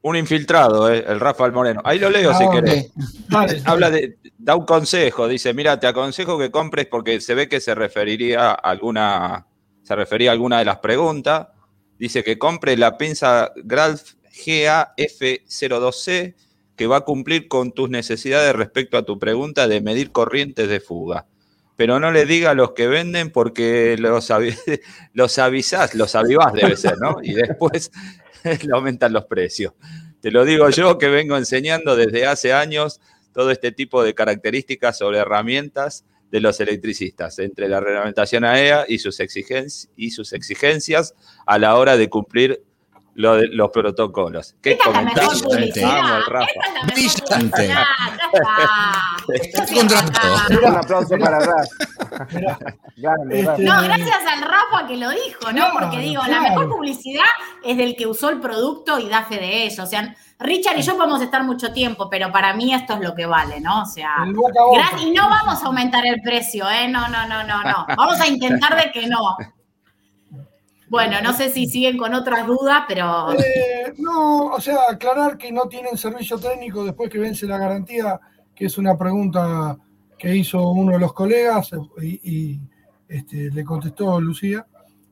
Un, 0.00 0.16
infiltrado, 0.16 0.90
eh, 0.90 1.04
el 1.06 1.20
Rafael 1.20 1.52
Moreno. 1.52 1.82
Ahí 1.84 1.98
lo 1.98 2.08
leo 2.08 2.32
si 2.32 2.48
querés. 2.48 2.90
Habla 3.66 3.90
de, 3.90 4.16
da 4.38 4.56
un 4.56 4.64
consejo. 4.64 5.28
Dice: 5.28 5.52
Mira, 5.52 5.78
te 5.78 5.86
aconsejo 5.86 6.38
que 6.38 6.50
compres 6.50 6.86
porque 6.86 7.20
se 7.20 7.34
ve 7.34 7.46
que 7.46 7.60
se 7.60 7.74
referiría 7.74 8.52
a 8.52 8.54
alguna, 8.54 9.46
se 9.82 9.94
refería 9.94 10.30
a 10.30 10.32
alguna 10.32 10.60
de 10.60 10.64
las 10.64 10.78
preguntas. 10.78 11.48
Dice 11.98 12.24
que 12.24 12.38
compre 12.38 12.78
la 12.78 12.96
pinza 12.96 13.52
Gralf 13.56 14.14
GAF02C 14.46 16.34
que 16.74 16.86
va 16.86 16.96
a 16.96 17.00
cumplir 17.02 17.46
con 17.48 17.72
tus 17.72 17.90
necesidades 17.90 18.56
respecto 18.56 18.96
a 18.96 19.02
tu 19.02 19.18
pregunta 19.18 19.68
de 19.68 19.82
medir 19.82 20.12
corrientes 20.12 20.66
de 20.70 20.80
fuga. 20.80 21.26
Pero 21.80 21.98
no 21.98 22.12
le 22.12 22.26
diga 22.26 22.50
a 22.50 22.54
los 22.54 22.72
que 22.72 22.88
venden 22.88 23.30
porque 23.30 23.96
los, 23.98 24.30
los 25.14 25.38
avisás, 25.38 25.94
los 25.94 26.14
avivás 26.14 26.52
debe 26.52 26.76
ser, 26.76 26.98
¿no? 26.98 27.16
Y 27.22 27.32
después 27.32 27.90
le 28.44 28.74
aumentan 28.74 29.14
los 29.14 29.24
precios. 29.24 29.72
Te 30.20 30.30
lo 30.30 30.44
digo 30.44 30.68
yo 30.68 30.98
que 30.98 31.08
vengo 31.08 31.38
enseñando 31.38 31.96
desde 31.96 32.26
hace 32.26 32.52
años 32.52 33.00
todo 33.32 33.50
este 33.50 33.72
tipo 33.72 34.02
de 34.02 34.12
características 34.12 34.98
sobre 34.98 35.20
herramientas 35.20 36.04
de 36.30 36.40
los 36.42 36.60
electricistas, 36.60 37.38
entre 37.38 37.66
la 37.66 37.80
reglamentación 37.80 38.44
AEA 38.44 38.84
y 38.86 38.98
sus, 38.98 39.18
y 39.96 40.10
sus 40.10 40.34
exigencias 40.34 41.14
a 41.46 41.58
la 41.58 41.76
hora 41.76 41.96
de 41.96 42.10
cumplir 42.10 42.62
los 43.14 43.70
protocolos. 43.70 44.54
¿Qué 44.62 44.78
comentario? 44.78 45.30
Vamos, 45.82 46.26
Rafa. 46.26 46.46
Brillante. 46.86 47.74
Un 50.62 50.76
aplauso 50.76 51.18
para 51.18 51.38
Rafa. 51.40 51.64
No, 52.96 53.82
gracias 53.82 54.18
al 54.26 54.42
Rafa 54.42 54.86
que 54.86 54.96
lo 54.96 55.10
dijo, 55.10 55.52
¿no? 55.52 55.66
Porque 55.72 55.98
digo, 55.98 56.22
la 56.26 56.40
mejor 56.40 56.68
publicidad 56.68 57.24
es 57.64 57.76
del 57.76 57.96
que 57.96 58.06
usó 58.06 58.28
el 58.30 58.40
producto 58.40 58.98
y 58.98 59.08
da 59.08 59.24
fe 59.24 59.36
de 59.36 59.64
ello. 59.64 59.82
O 59.82 59.86
sea, 59.86 60.14
Richard 60.38 60.78
y 60.78 60.82
yo 60.82 60.96
podemos 60.96 61.20
estar 61.20 61.44
mucho 61.44 61.72
tiempo, 61.72 62.08
pero 62.08 62.32
para 62.32 62.54
mí 62.54 62.72
esto 62.72 62.94
es 62.94 63.00
lo 63.00 63.14
que 63.14 63.26
vale, 63.26 63.60
¿no? 63.60 63.82
O 63.82 63.86
sea, 63.86 64.24
y 64.98 65.10
no 65.10 65.28
vamos 65.28 65.62
a 65.62 65.66
aumentar 65.66 66.06
el 66.06 66.20
precio, 66.22 66.68
¿eh? 66.70 66.88
No, 66.88 67.08
no, 67.08 67.26
no, 67.26 67.44
no, 67.44 67.62
no. 67.62 67.86
Vamos 67.96 68.20
a 68.20 68.26
intentar 68.26 68.76
de 68.76 68.90
que 68.90 69.06
no. 69.06 69.36
Bueno, 70.90 71.22
no 71.22 71.32
sé 71.32 71.50
si 71.50 71.66
siguen 71.66 71.96
con 71.96 72.12
otras 72.14 72.48
dudas, 72.48 72.82
pero... 72.88 73.32
Eh, 73.34 73.94
no, 73.98 74.46
o 74.46 74.60
sea, 74.60 74.76
aclarar 74.90 75.38
que 75.38 75.52
no 75.52 75.68
tienen 75.68 75.96
servicio 75.96 76.36
técnico 76.36 76.84
después 76.84 77.08
que 77.08 77.20
vence 77.20 77.46
la 77.46 77.58
garantía, 77.58 78.18
que 78.52 78.66
es 78.66 78.76
una 78.76 78.98
pregunta 78.98 79.78
que 80.18 80.34
hizo 80.34 80.68
uno 80.70 80.94
de 80.94 80.98
los 80.98 81.12
colegas 81.12 81.70
y, 82.02 82.60
este, 83.08 83.52
le 83.52 83.62
contestó 83.62 84.20
Lucía. 84.20 84.66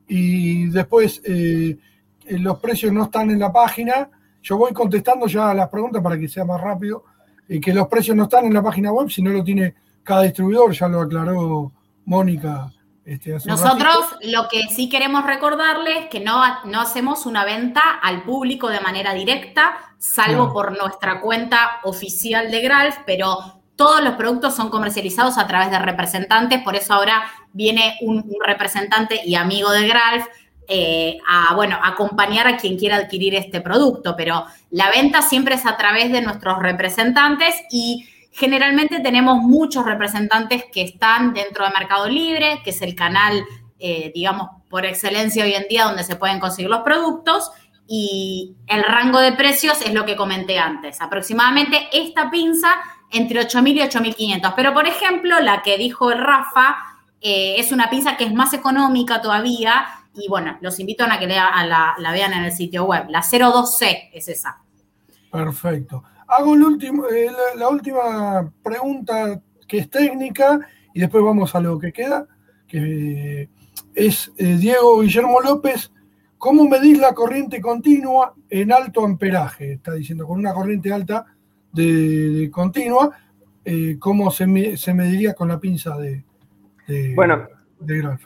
Y 0.09 0.67
después, 0.67 1.23
eh, 1.25 1.79
los 2.27 2.59
precios 2.59 2.93
no 2.93 3.05
están 3.05 3.31
en 3.31 3.39
la 3.39 3.53
página. 3.53 4.11
Yo 4.43 4.59
voy 4.59 4.73
contestando 4.73 5.29
ya 5.29 5.55
las 5.55 5.69
preguntas 5.69 6.03
para 6.03 6.19
que 6.19 6.27
sea 6.27 6.45
más 6.45 6.61
rápido. 6.61 7.05
y 7.49 7.61
que 7.61 7.73
los 7.73 7.87
precios 7.87 8.17
no 8.17 8.25
están 8.25 8.47
en 8.47 8.53
la 8.53 8.63
página 8.63 8.93
web, 8.93 9.09
si 9.09 9.23
no 9.23 9.31
lo 9.31 9.45
tiene 9.45 9.75
cada 10.03 10.23
distribuidor, 10.23 10.73
ya 10.73 10.89
lo 10.89 11.01
aclaró 11.01 11.73
Mónica 12.05 12.71
este, 13.09 13.39
Nosotros 13.47 13.97
lo 14.21 14.49
que 14.49 14.65
sí 14.69 14.91
queremos 14.91 15.25
recordarles 15.25 15.97
es 16.05 16.07
que 16.09 16.21
no, 16.21 16.43
no 16.67 16.83
hacemos 16.83 17.25
una 17.25 17.47
venta 17.47 17.81
al 18.03 18.23
público 18.23 18.69
de 18.69 18.81
manera 18.81 19.15
directa, 19.15 19.79
salvo 19.97 20.53
por 20.53 20.77
nuestra 20.77 21.23
cuenta 21.23 21.81
oficial 21.85 22.51
de 22.51 22.61
Gralf, 22.61 22.97
pero 23.07 23.63
todos 23.77 24.05
los 24.05 24.17
productos 24.17 24.55
son 24.55 24.69
comercializados 24.69 25.39
a 25.39 25.47
través 25.47 25.71
de 25.71 25.79
representantes, 25.79 26.63
por 26.63 26.77
eso 26.77 26.93
ahora 26.93 27.23
viene 27.55 27.97
un, 28.03 28.31
representante 28.45 29.23
y 29.25 29.37
amigo 29.37 29.71
de 29.71 29.89
Gralf 29.89 30.27
eh, 30.69 31.17
a, 31.27 31.55
bueno, 31.55 31.79
acompañar 31.83 32.47
a 32.47 32.59
quien 32.59 32.77
quiera 32.77 32.97
adquirir 32.97 33.35
este 33.35 33.63
producto, 33.63 34.17
pero 34.19 34.45
la 34.71 34.91
venta 34.91 35.23
siempre 35.23 35.55
es 35.55 35.65
a 35.65 35.79
través 35.79 36.13
de 36.13 36.21
nuestros 36.21 36.59
representantes 36.59 37.55
y 37.71 38.07
Generalmente 38.39 39.01
tenemos 39.01 39.39
muchos 39.39 39.85
representantes 39.85 40.67
que 40.73 40.83
están 40.83 41.35
dentro 41.35 41.65
de 41.65 41.73
Mercado 41.73 42.09
Libre, 42.09 42.61
que 42.63 42.71
es 42.71 42.81
el 42.83 42.95
canal, 42.95 43.45
eh, 43.81 44.13
digamos, 44.15 44.51
por 44.71 44.87
excelencia 44.87 45.43
hoy 45.43 45.55
en 45.55 45.67
día 45.69 45.87
donde 45.87 46.05
se 46.05 46.15
pueden 46.15 46.39
conseguir 46.39 46.71
los 46.71 46.83
productos. 46.83 47.51
Y 47.89 48.55
el 48.69 48.85
rango 48.85 49.19
de 49.19 49.33
precios 49.33 49.83
es 49.83 49.93
lo 49.93 50.05
que 50.05 50.15
comenté 50.15 50.57
antes. 50.57 51.01
Aproximadamente 51.01 51.89
esta 51.93 52.31
pinza 52.31 52.77
entre 53.11 53.41
8.000 53.41 53.73
y 53.73 53.81
8.500. 53.81 54.53
Pero, 54.55 54.73
por 54.73 54.87
ejemplo, 54.87 55.41
la 55.41 55.63
que 55.63 55.77
dijo 55.77 56.09
Rafa 56.13 56.77
eh, 57.21 57.57
es 57.59 57.73
una 57.73 57.91
pinza 57.91 58.17
que 58.17 58.23
es 58.23 58.33
más 58.33 58.55
económica 58.55 59.21
todavía. 59.21 59.85
Y 60.15 60.29
bueno, 60.29 60.59
los 60.61 60.79
invito 60.79 61.03
a 61.03 61.19
que 61.19 61.27
la, 61.27 61.97
la 61.99 62.13
vean 62.13 62.35
en 62.35 62.45
el 62.45 62.53
sitio 62.53 62.85
web. 62.85 63.07
La 63.09 63.23
02C 63.23 64.11
es 64.13 64.29
esa. 64.29 64.59
Perfecto. 65.33 66.05
Hago 66.29 66.53
último, 66.53 67.07
eh, 67.09 67.31
la, 67.57 67.69
última 67.69 68.53
pregunta 68.63 69.41
que 69.67 69.79
es 69.79 69.91
técnica 69.91 70.61
y 70.93 71.01
después 71.01 71.25
vamos 71.25 71.55
a 71.55 71.61
lo 71.61 71.79
que 71.79 71.91
queda, 71.93 72.27
que 72.67 73.49
es 73.95 74.31
eh, 74.37 74.57
Diego 74.59 75.01
Guillermo 75.01 75.41
López. 75.41 75.91
¿Cómo 76.37 76.69
medir 76.69 76.99
la 76.99 77.15
corriente 77.15 77.61
continua 77.63 78.35
en 78.51 78.73
alto 78.73 79.05
amperaje? 79.05 79.73
Está 79.73 79.95
diciendo, 79.95 80.27
con 80.27 80.39
una 80.39 80.53
corriente 80.53 80.93
alta 80.93 81.25
de, 81.73 82.51
continua, 82.53 83.11
eh, 83.65 83.97
¿cómo 83.99 84.31
se, 84.31 84.47
mediría 84.47 85.33
con 85.33 85.49
la 85.49 85.59
pinza 85.59 85.97
de, 85.97 86.25
bueno, 87.15 87.49
de 87.81 88.19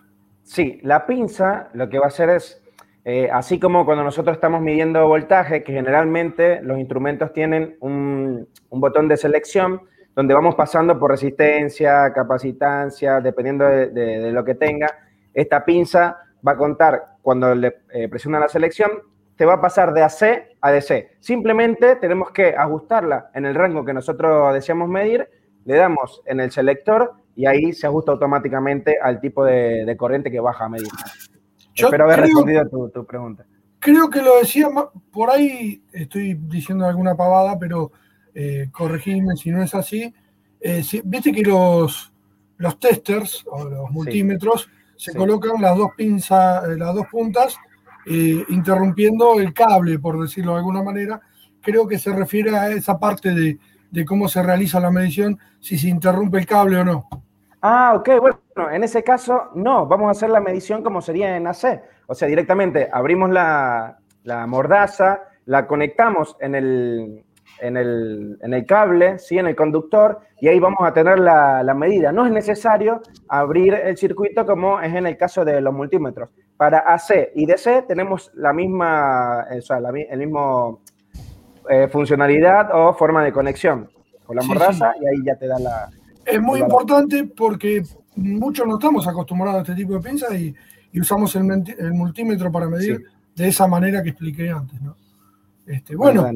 Sí, 0.42 0.80
la 0.82 1.06
pinza 1.06 1.70
lo 1.72 1.88
que 1.88 1.98
va 1.98 2.06
a 2.06 2.08
hacer 2.08 2.30
es 2.30 2.61
eh, 3.04 3.28
así 3.32 3.58
como 3.58 3.84
cuando 3.84 4.04
nosotros 4.04 4.36
estamos 4.36 4.60
midiendo 4.60 5.06
voltaje, 5.08 5.64
que 5.64 5.72
generalmente 5.72 6.62
los 6.62 6.78
instrumentos 6.78 7.32
tienen 7.32 7.76
un, 7.80 8.48
botón 8.70 9.08
de 9.08 9.16
selección 9.16 9.80
donde 10.14 10.34
vamos 10.34 10.54
pasando 10.54 10.98
por 10.98 11.10
resistencia, 11.10 12.12
capacitancia, 12.12 13.20
dependiendo 13.20 13.64
de, 13.64 14.30
lo 14.30 14.44
que 14.44 14.54
tenga. 14.54 14.86
Esta 15.32 15.64
pinza 15.64 16.18
va 16.46 16.52
a 16.52 16.56
contar, 16.56 17.16
cuando 17.22 17.54
le 17.54 17.78
eh, 17.92 18.08
presiona 18.08 18.38
la 18.38 18.48
selección, 18.48 18.90
te 19.36 19.46
va 19.46 19.54
a 19.54 19.60
pasar 19.60 19.92
de 19.94 20.02
AC 20.02 20.56
a 20.60 20.70
DC. 20.70 21.16
Simplemente 21.18 21.96
tenemos 21.96 22.30
que 22.30 22.54
ajustarla 22.56 23.30
en 23.34 23.46
el 23.46 23.54
rango 23.54 23.84
que 23.84 23.94
nosotros 23.94 24.52
deseamos 24.52 24.88
medir, 24.88 25.28
le 25.64 25.76
damos 25.76 26.22
en 26.26 26.40
el 26.40 26.50
selector 26.50 27.14
y 27.34 27.46
ahí 27.46 27.72
se 27.72 27.86
ajusta 27.86 28.12
automáticamente 28.12 28.98
al 29.00 29.18
tipo 29.20 29.44
de, 29.44 29.86
de 29.86 29.96
corriente 29.96 30.30
que 30.30 30.40
baja 30.40 30.66
a 30.66 30.68
medir. 30.68 30.90
Espero 31.74 32.04
haber 32.04 32.20
respondido 32.20 32.68
tu, 32.68 32.88
tu, 32.90 33.04
pregunta. 33.04 33.44
Creo 33.78 34.08
que 34.10 34.22
lo 34.22 34.38
decía, 34.38 34.68
por 35.10 35.30
ahí 35.30 35.82
estoy 35.92 36.34
diciendo 36.34 36.86
alguna 36.86 37.16
pavada, 37.16 37.58
pero 37.58 37.92
eh, 38.34 38.68
corregime 38.70 39.36
si 39.36 39.50
no 39.50 39.62
es 39.62 39.74
así. 39.74 40.14
Eh, 40.60 40.84
viste 41.04 41.32
que 41.32 41.42
los, 41.42 42.12
los 42.58 42.78
testers 42.78 43.44
o 43.46 43.64
los 43.64 43.90
multímetros 43.90 44.68
se 44.96 45.14
colocan 45.14 45.60
las 45.60 45.76
dos 45.76 45.90
pinzas, 45.96 46.68
eh, 46.68 46.76
las 46.76 46.94
dos 46.94 47.06
puntas, 47.10 47.56
eh, 48.06 48.44
interrumpiendo 48.48 49.40
el 49.40 49.52
cable, 49.52 49.98
por 49.98 50.20
decirlo 50.20 50.52
de 50.52 50.58
alguna 50.58 50.82
manera. 50.82 51.20
Creo 51.60 51.88
que 51.88 51.98
se 51.98 52.12
refiere 52.12 52.56
a 52.56 52.70
esa 52.70 52.98
parte 53.00 53.34
de, 53.34 53.58
de 53.90 54.04
cómo 54.04 54.28
se 54.28 54.42
realiza 54.42 54.78
la 54.78 54.92
medición, 54.92 55.38
si 55.58 55.76
se 55.76 55.88
interrumpe 55.88 56.38
el 56.38 56.46
cable 56.46 56.76
o 56.76 56.84
no. 56.84 57.08
Ah, 57.64 57.94
ok, 57.94 58.08
bueno, 58.20 58.70
en 58.72 58.82
ese 58.82 59.04
caso 59.04 59.50
no, 59.54 59.86
vamos 59.86 60.08
a 60.08 60.10
hacer 60.10 60.30
la 60.30 60.40
medición 60.40 60.82
como 60.82 61.00
sería 61.00 61.36
en 61.36 61.46
AC. 61.46 61.80
O 62.08 62.14
sea, 62.14 62.26
directamente 62.26 62.88
abrimos 62.92 63.30
la, 63.30 63.98
mordaza, 64.48 65.20
la 65.44 65.68
conectamos 65.68 66.36
en 66.40 66.56
el, 66.56 67.24
en 67.60 67.76
el, 67.76 68.66
cable, 68.66 69.20
¿sí? 69.20 69.38
en 69.38 69.46
el 69.46 69.54
conductor, 69.54 70.18
y 70.40 70.48
ahí 70.48 70.58
vamos 70.58 70.80
a 70.82 70.92
tener 70.92 71.20
la, 71.20 71.72
medida. 71.76 72.10
No 72.10 72.26
es 72.26 72.32
necesario 72.32 73.00
abrir 73.28 73.74
el 73.74 73.96
circuito 73.96 74.44
como 74.44 74.80
es 74.80 74.92
en 74.92 75.06
el 75.06 75.16
caso 75.16 75.44
de 75.44 75.60
los 75.60 75.72
multímetros. 75.72 76.30
Para 76.56 76.80
AC 76.80 77.30
y 77.36 77.46
DC 77.46 77.82
tenemos 77.82 78.32
la 78.34 78.52
misma, 78.52 79.46
o 79.56 79.62
sea, 79.62 79.78
el 79.78 80.18
mismo 80.18 80.80
eh, 81.70 81.86
funcionalidad 81.86 82.70
o 82.72 82.92
forma 82.94 83.22
de 83.22 83.32
conexión 83.32 83.88
con 84.26 84.34
la 84.34 84.42
mordaza, 84.42 84.94
y 85.00 85.06
ahí 85.06 85.24
ya 85.24 85.36
te 85.36 85.46
da 85.46 85.60
la, 85.60 85.88
es 86.24 86.40
muy 86.40 86.60
importante 86.60 87.24
porque 87.24 87.82
muchos 88.16 88.66
no 88.66 88.74
estamos 88.74 89.06
acostumbrados 89.06 89.58
a 89.58 89.62
este 89.62 89.74
tipo 89.74 89.94
de 89.94 90.00
pinzas 90.00 90.34
y, 90.34 90.54
usamos 90.98 91.34
el, 91.36 91.44
multímetro 91.94 92.52
para 92.52 92.66
medir 92.68 93.06
de 93.34 93.48
esa 93.48 93.66
manera 93.66 94.02
que 94.02 94.10
expliqué 94.10 94.50
antes. 94.50 94.80
¿no? 94.82 94.94
Este, 95.66 95.96
bueno, 95.96 96.28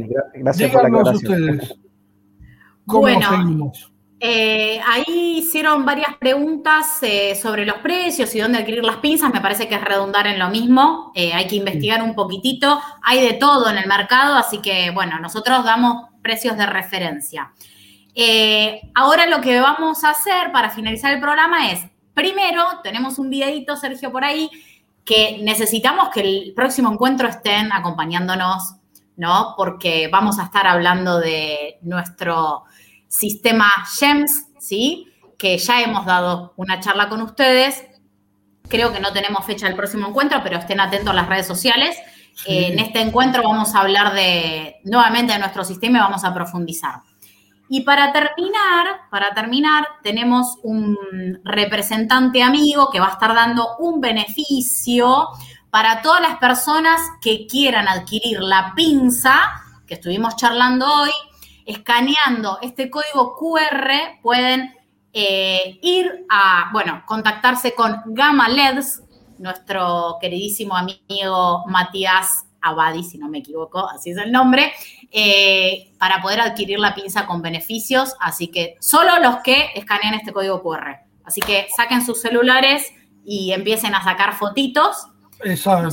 díganos 0.57 1.15
ustedes. 1.15 1.75
¿Cómo 2.87 3.01
bueno, 3.03 3.29
seguimos? 3.29 3.93
Eh, 4.19 4.81
ahí 4.87 5.39
hicieron 5.39 5.85
varias 5.85 6.17
preguntas 6.17 7.03
eh, 7.03 7.35
sobre 7.35 7.67
los 7.67 7.77
precios 7.79 8.35
y 8.35 8.41
dónde 8.41 8.59
adquirir 8.59 8.85
las 8.85 8.97
pinzas. 8.97 9.33
Me 9.33 9.41
parece 9.41 9.69
que 9.69 9.75
es 9.75 9.85
redundar 9.85 10.27
en 10.27 10.39
lo 10.39 10.49
mismo. 10.49 11.13
Eh, 11.15 11.33
hay 11.35 11.47
que 11.47 11.57
investigar 11.57 12.03
un 12.03 12.15
poquitito. 12.15 12.81
Hay 13.03 13.21
de 13.21 13.35
todo 13.35 13.69
en 13.69 13.77
el 13.77 13.87
mercado, 13.87 14.37
así 14.37 14.59
que 14.59 14.91
bueno, 14.91 15.19
nosotros 15.19 15.65
damos 15.65 16.09
precios 16.23 16.57
de 16.57 16.67
referencia. 16.67 17.53
Eh, 18.19 18.91
ahora 18.95 19.27
lo 19.27 19.43
que 19.43 19.61
vamos 19.61 20.03
a 20.03 20.11
hacer 20.11 20.51
para 20.51 20.71
finalizar 20.71 21.13
el 21.13 21.21
programa 21.21 21.71
es, 21.71 21.85
primero, 22.15 22.65
tenemos 22.83 23.19
un 23.19 23.29
videito, 23.29 23.77
Sergio, 23.77 24.11
por 24.11 24.25
ahí, 24.25 24.51
que 25.05 25.39
necesitamos 25.43 26.09
que 26.09 26.21
el 26.21 26.53
próximo 26.57 26.91
encuentro 26.91 27.29
estén 27.29 27.71
acompañándonos, 27.73 28.77
¿no? 29.17 29.53
Porque 29.55 30.09
vamos 30.11 30.39
a 30.39 30.45
estar 30.45 30.67
hablando 30.67 31.21
de 31.21 31.79
nuestro 31.83 32.65
sistema 33.07 33.71
GEMS, 33.99 34.47
¿sí? 34.59 35.09
Que 35.37 35.59
ya 35.59 35.83
hemos 35.83 36.07
dado 36.07 36.55
una 36.57 36.81
charla 36.81 37.11
con 37.11 37.21
ustedes. 37.21 37.85
Creo 38.69 38.95
que 38.95 39.01
no 39.01 39.13
tenemos 39.13 39.45
fecha 39.45 39.67
del 39.67 39.77
próximo 39.77 40.09
encuentro, 40.09 40.41
pero 40.43 40.57
estén 40.57 40.81
atentos 40.81 41.11
a 41.11 41.15
las 41.15 41.29
redes 41.29 41.47
sociales. 41.47 41.97
Eh, 42.47 42.69
en 42.73 42.79
este 42.79 43.01
encuentro 43.01 43.43
vamos 43.43 43.75
a 43.75 43.81
hablar 43.81 44.15
de 44.15 44.77
nuevamente 44.85 45.35
de 45.35 45.39
nuestro 45.39 45.65
sistema 45.65 45.99
y 45.99 46.01
vamos 46.01 46.25
a 46.25 46.33
profundizar. 46.33 47.03
Y 47.69 47.81
para 47.81 48.13
terminar, 48.13 49.09
para 49.11 49.35
terminar, 49.35 49.87
tenemos 50.03 50.59
un 50.63 50.97
representante 51.45 52.43
amigo 52.43 52.91
que 52.91 53.01
va 53.01 53.09
a 53.09 53.13
estar 53.13 53.35
dando 53.35 53.77
un 53.79 54.01
beneficio 54.01 55.29
para 55.71 56.01
todas 56.01 56.21
las 56.21 56.37
personas 56.39 57.01
que 57.21 57.47
quieran 57.47 57.89
adquirir 57.89 58.41
la 58.41 58.73
pinza 58.75 59.51
que 59.87 59.95
estuvimos 59.95 60.37
charlando 60.37 60.87
hoy. 60.87 61.11
Escaneando 61.65 62.59
este 62.63 62.89
código 62.89 63.37
QR 63.37 64.21
pueden 64.23 64.73
eh, 65.13 65.79
ir 65.83 66.27
a, 66.31 66.71
bueno, 66.73 67.03
contactarse 67.05 67.75
con 67.75 68.01
Gamma 68.07 68.49
LEDs, 68.49 69.03
nuestro 69.39 70.17
queridísimo 70.21 70.77
amigo 70.77 71.65
Matías 71.67 72.46
Abadi, 72.61 73.05
si 73.05 73.19
no 73.19 73.29
me 73.29 73.39
equivoco, 73.39 73.89
así 73.89 74.11
es 74.11 74.17
el 74.19 74.33
nombre, 74.33 74.73
eh, 75.11 75.93
para 75.99 76.21
poder 76.21 76.41
adquirir 76.41 76.79
la 76.79 76.95
pinza 76.95 77.27
con 77.27 77.43
beneficios. 77.43 78.15
Así 78.21 78.49
que 78.49 78.77
solo 78.81 79.19
los 79.21 79.37
que 79.39 79.71
escanean 79.75 80.15
este 80.15 80.33
código 80.33 80.63
QR. 80.63 81.01
Así 81.25 81.41
que 81.41 81.67
saquen 81.77 82.05
sus 82.05 82.21
celulares 82.21 82.93
y 83.25 83.53
empiecen 83.53 83.95
a 83.95 84.03
sacar 84.03 84.35
fotitos. 84.35 85.09
Exacto. 85.45 85.89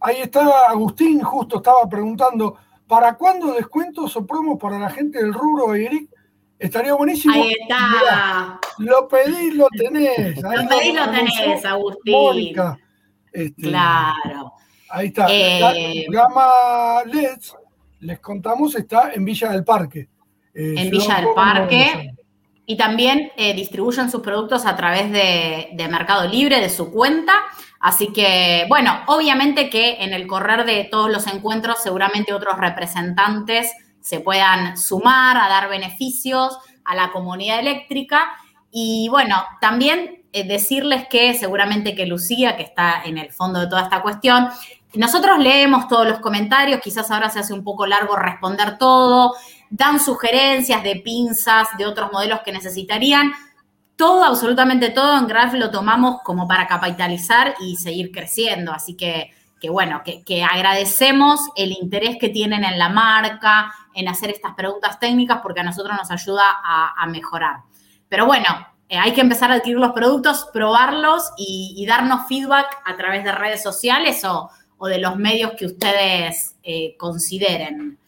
ahí, 0.00 0.16
está 0.20 0.68
Agustín, 0.68 1.20
justo 1.20 1.58
estaba 1.58 1.88
preguntando, 1.88 2.56
¿para 2.86 3.14
cuándo 3.14 3.52
descuentos 3.52 4.16
o 4.16 4.26
promos 4.26 4.58
para 4.58 4.78
la 4.78 4.90
gente 4.90 5.18
del 5.18 5.32
rubro, 5.32 5.74
Eric? 5.74 6.10
Estaría 6.58 6.92
buenísimo. 6.94 7.34
Ahí 7.34 7.54
está. 7.60 8.58
lo 8.78 9.06
pedís, 9.06 9.54
lo 9.54 9.68
tenés. 9.68 10.42
lo 10.42 10.50
pedís, 10.68 10.94
lo 10.94 11.10
tenés, 11.10 11.64
Agustín. 11.64 12.56
Este, 13.32 13.62
claro. 13.62 14.52
Ahí 14.90 15.08
está. 15.08 15.26
Eh, 15.28 16.06
Gama 16.08 17.02
LEDs, 17.06 17.56
les 18.00 18.20
contamos, 18.20 18.74
está 18.74 19.12
en 19.12 19.24
Villa 19.24 19.50
del 19.50 19.64
Parque. 19.64 20.08
Eh, 20.54 20.74
en 20.76 20.90
Villa 20.90 21.16
del 21.16 21.28
Parque. 21.34 22.12
Y 22.66 22.76
también 22.76 23.32
eh, 23.36 23.54
distribuyen 23.54 24.10
sus 24.10 24.20
productos 24.20 24.66
a 24.66 24.76
través 24.76 25.10
de, 25.10 25.70
de, 25.72 25.88
Mercado 25.88 26.28
Libre, 26.28 26.60
de 26.60 26.68
su 26.68 26.92
cuenta. 26.92 27.32
Así 27.80 28.12
que, 28.12 28.66
bueno, 28.68 28.92
obviamente 29.06 29.70
que 29.70 30.02
en 30.02 30.12
el 30.12 30.26
correr 30.26 30.66
de 30.66 30.84
todos 30.84 31.10
los 31.10 31.26
encuentros, 31.26 31.82
seguramente 31.82 32.34
otros 32.34 32.58
representantes 32.58 33.72
se 34.00 34.20
puedan 34.20 34.76
sumar 34.76 35.36
a 35.36 35.48
dar 35.48 35.68
beneficios 35.68 36.58
a 36.84 36.94
la 36.94 37.10
comunidad 37.10 37.60
eléctrica. 37.60 38.32
Y 38.70 39.08
bueno, 39.10 39.44
también 39.60 40.17
decirles 40.32 41.06
que 41.08 41.34
seguramente 41.34 41.94
que 41.94 42.06
Lucía, 42.06 42.56
que 42.56 42.62
está 42.62 43.02
en 43.04 43.18
el 43.18 43.32
fondo 43.32 43.60
de 43.60 43.66
toda 43.66 43.82
esta 43.82 44.02
cuestión, 44.02 44.48
nosotros 44.94 45.38
leemos 45.38 45.88
todos 45.88 46.06
los 46.06 46.20
comentarios, 46.20 46.80
quizás 46.80 47.10
ahora 47.10 47.30
se 47.30 47.40
hace 47.40 47.52
un 47.52 47.62
poco 47.62 47.86
largo 47.86 48.16
responder 48.16 48.78
todo, 48.78 49.34
dan 49.70 50.00
sugerencias 50.00 50.82
de 50.82 50.96
pinzas, 50.96 51.68
de 51.76 51.86
otros 51.86 52.10
modelos 52.12 52.40
que 52.44 52.52
necesitarían. 52.52 53.32
Todo, 53.96 54.24
absolutamente 54.24 54.90
todo 54.90 55.18
en 55.18 55.26
Graph 55.26 55.54
lo 55.54 55.70
tomamos 55.70 56.22
como 56.22 56.46
para 56.46 56.66
capitalizar 56.66 57.54
y 57.60 57.76
seguir 57.76 58.12
creciendo. 58.12 58.72
Así 58.72 58.94
que 58.94 59.32
que 59.60 59.70
bueno, 59.70 60.02
que, 60.04 60.44
agradecemos 60.44 61.40
el 61.56 61.72
interés 61.72 62.16
que 62.18 62.28
tienen 62.28 62.64
en 62.64 62.78
la 62.78 62.88
marca, 62.88 63.72
en 63.94 64.08
hacer 64.08 64.30
estas 64.30 64.54
preguntas 64.54 64.98
técnicas, 64.98 65.40
porque 65.42 65.60
a 65.60 65.64
nosotros 65.64 65.96
nos 65.96 66.10
ayuda 66.10 66.44
a, 66.62 67.06
mejorar. 67.06 67.56
Pero 68.08 68.26
bueno, 68.26 68.46
eh, 68.88 68.96
hay 68.96 69.12
que 69.12 69.20
empezar 69.20 69.50
a 69.50 69.54
adquirir 69.54 69.78
los 69.78 69.92
productos, 69.92 70.48
probarlos 70.52 71.32
y, 71.36 71.84
darnos 71.86 72.26
feedback 72.26 72.66
a 72.84 72.96
través 72.96 73.24
de 73.24 73.32
redes 73.32 73.62
sociales 73.62 74.22
o, 74.24 74.50
de 74.86 74.98
los 74.98 75.16
medios 75.16 75.52
que 75.52 75.66
ustedes 75.66 76.54
eh, 76.62 76.96
consideren. 76.96 77.98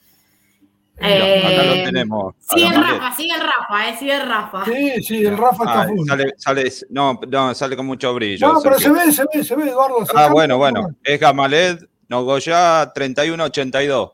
Eh, 1.02 1.42
acá 1.44 1.64
lo 1.64 1.84
tenemos. 1.84 2.34
Sigue 2.38 2.66
el 2.66 2.74
Rafa, 2.74 3.16
sigue 3.16 3.34
el 3.34 3.40
Rafa, 3.40 3.88
eh, 3.88 3.96
sigue 3.98 4.14
el 4.16 4.28
Rafa. 4.28 4.64
Sí, 4.66 5.02
sí, 5.02 5.24
el 5.24 5.36
Rafa 5.36 5.64
está 5.64 5.82
ah, 5.82 5.88
sale, 6.06 6.34
sale, 6.36 6.72
no, 6.90 7.18
no, 7.26 7.54
sale 7.54 7.76
con 7.76 7.86
mucho 7.86 8.14
brillo. 8.14 8.52
No, 8.52 8.60
pero 8.60 8.78
se 8.78 8.90
ve, 8.90 9.10
se 9.10 9.24
ve, 9.32 9.42
se 9.42 9.56
ve, 9.56 9.70
Eduardo. 9.70 10.04
ah, 10.14 10.28
bueno, 10.30 10.58
bueno. 10.58 10.90
Es 11.02 11.18
Gamaled 11.18 11.78
Nogoya 12.08 12.92
3182. 12.94 14.10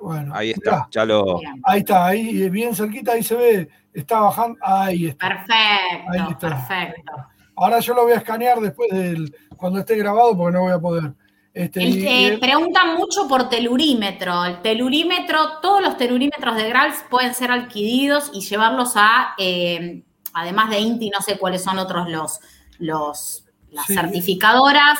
Bueno, 0.00 0.34
ahí 0.34 0.50
está, 0.50 0.86
ya 0.90 1.04
lo. 1.04 1.40
Ahí 1.64 1.80
está, 1.80 2.06
ahí 2.06 2.48
bien 2.50 2.74
cerquita, 2.74 3.12
ahí 3.12 3.22
se 3.22 3.34
ve, 3.34 3.68
está 3.92 4.20
bajando. 4.20 4.58
Ahí 4.62 5.06
está. 5.06 5.28
Perfecto, 5.28 6.10
ahí 6.12 6.30
está. 6.30 6.48
perfecto. 6.48 7.12
Ahora 7.56 7.80
yo 7.80 7.94
lo 7.94 8.02
voy 8.02 8.12
a 8.12 8.16
escanear 8.16 8.60
después 8.60 8.90
del, 8.90 9.34
cuando 9.56 9.78
esté 9.78 9.96
grabado 9.96 10.36
porque 10.36 10.52
no 10.52 10.62
voy 10.62 10.72
a 10.72 10.78
poder. 10.78 11.12
Este, 11.54 12.36
preguntan 12.40 12.96
mucho 12.96 13.28
por 13.28 13.48
telurímetro. 13.48 14.44
El 14.44 14.60
telurímetro, 14.60 15.60
todos 15.62 15.80
los 15.80 15.96
telurímetros 15.96 16.56
de 16.56 16.68
Grals 16.68 17.04
pueden 17.08 17.32
ser 17.32 17.52
adquiridos 17.52 18.30
y 18.34 18.40
llevarlos 18.40 18.94
a, 18.96 19.34
eh, 19.38 20.02
además 20.32 20.70
de 20.70 20.80
INTI, 20.80 21.10
no 21.10 21.20
sé 21.20 21.38
cuáles 21.38 21.62
son 21.62 21.78
otros 21.78 22.08
los, 22.08 22.40
los 22.78 23.44
las 23.74 23.86
certificadoras. 23.86 24.98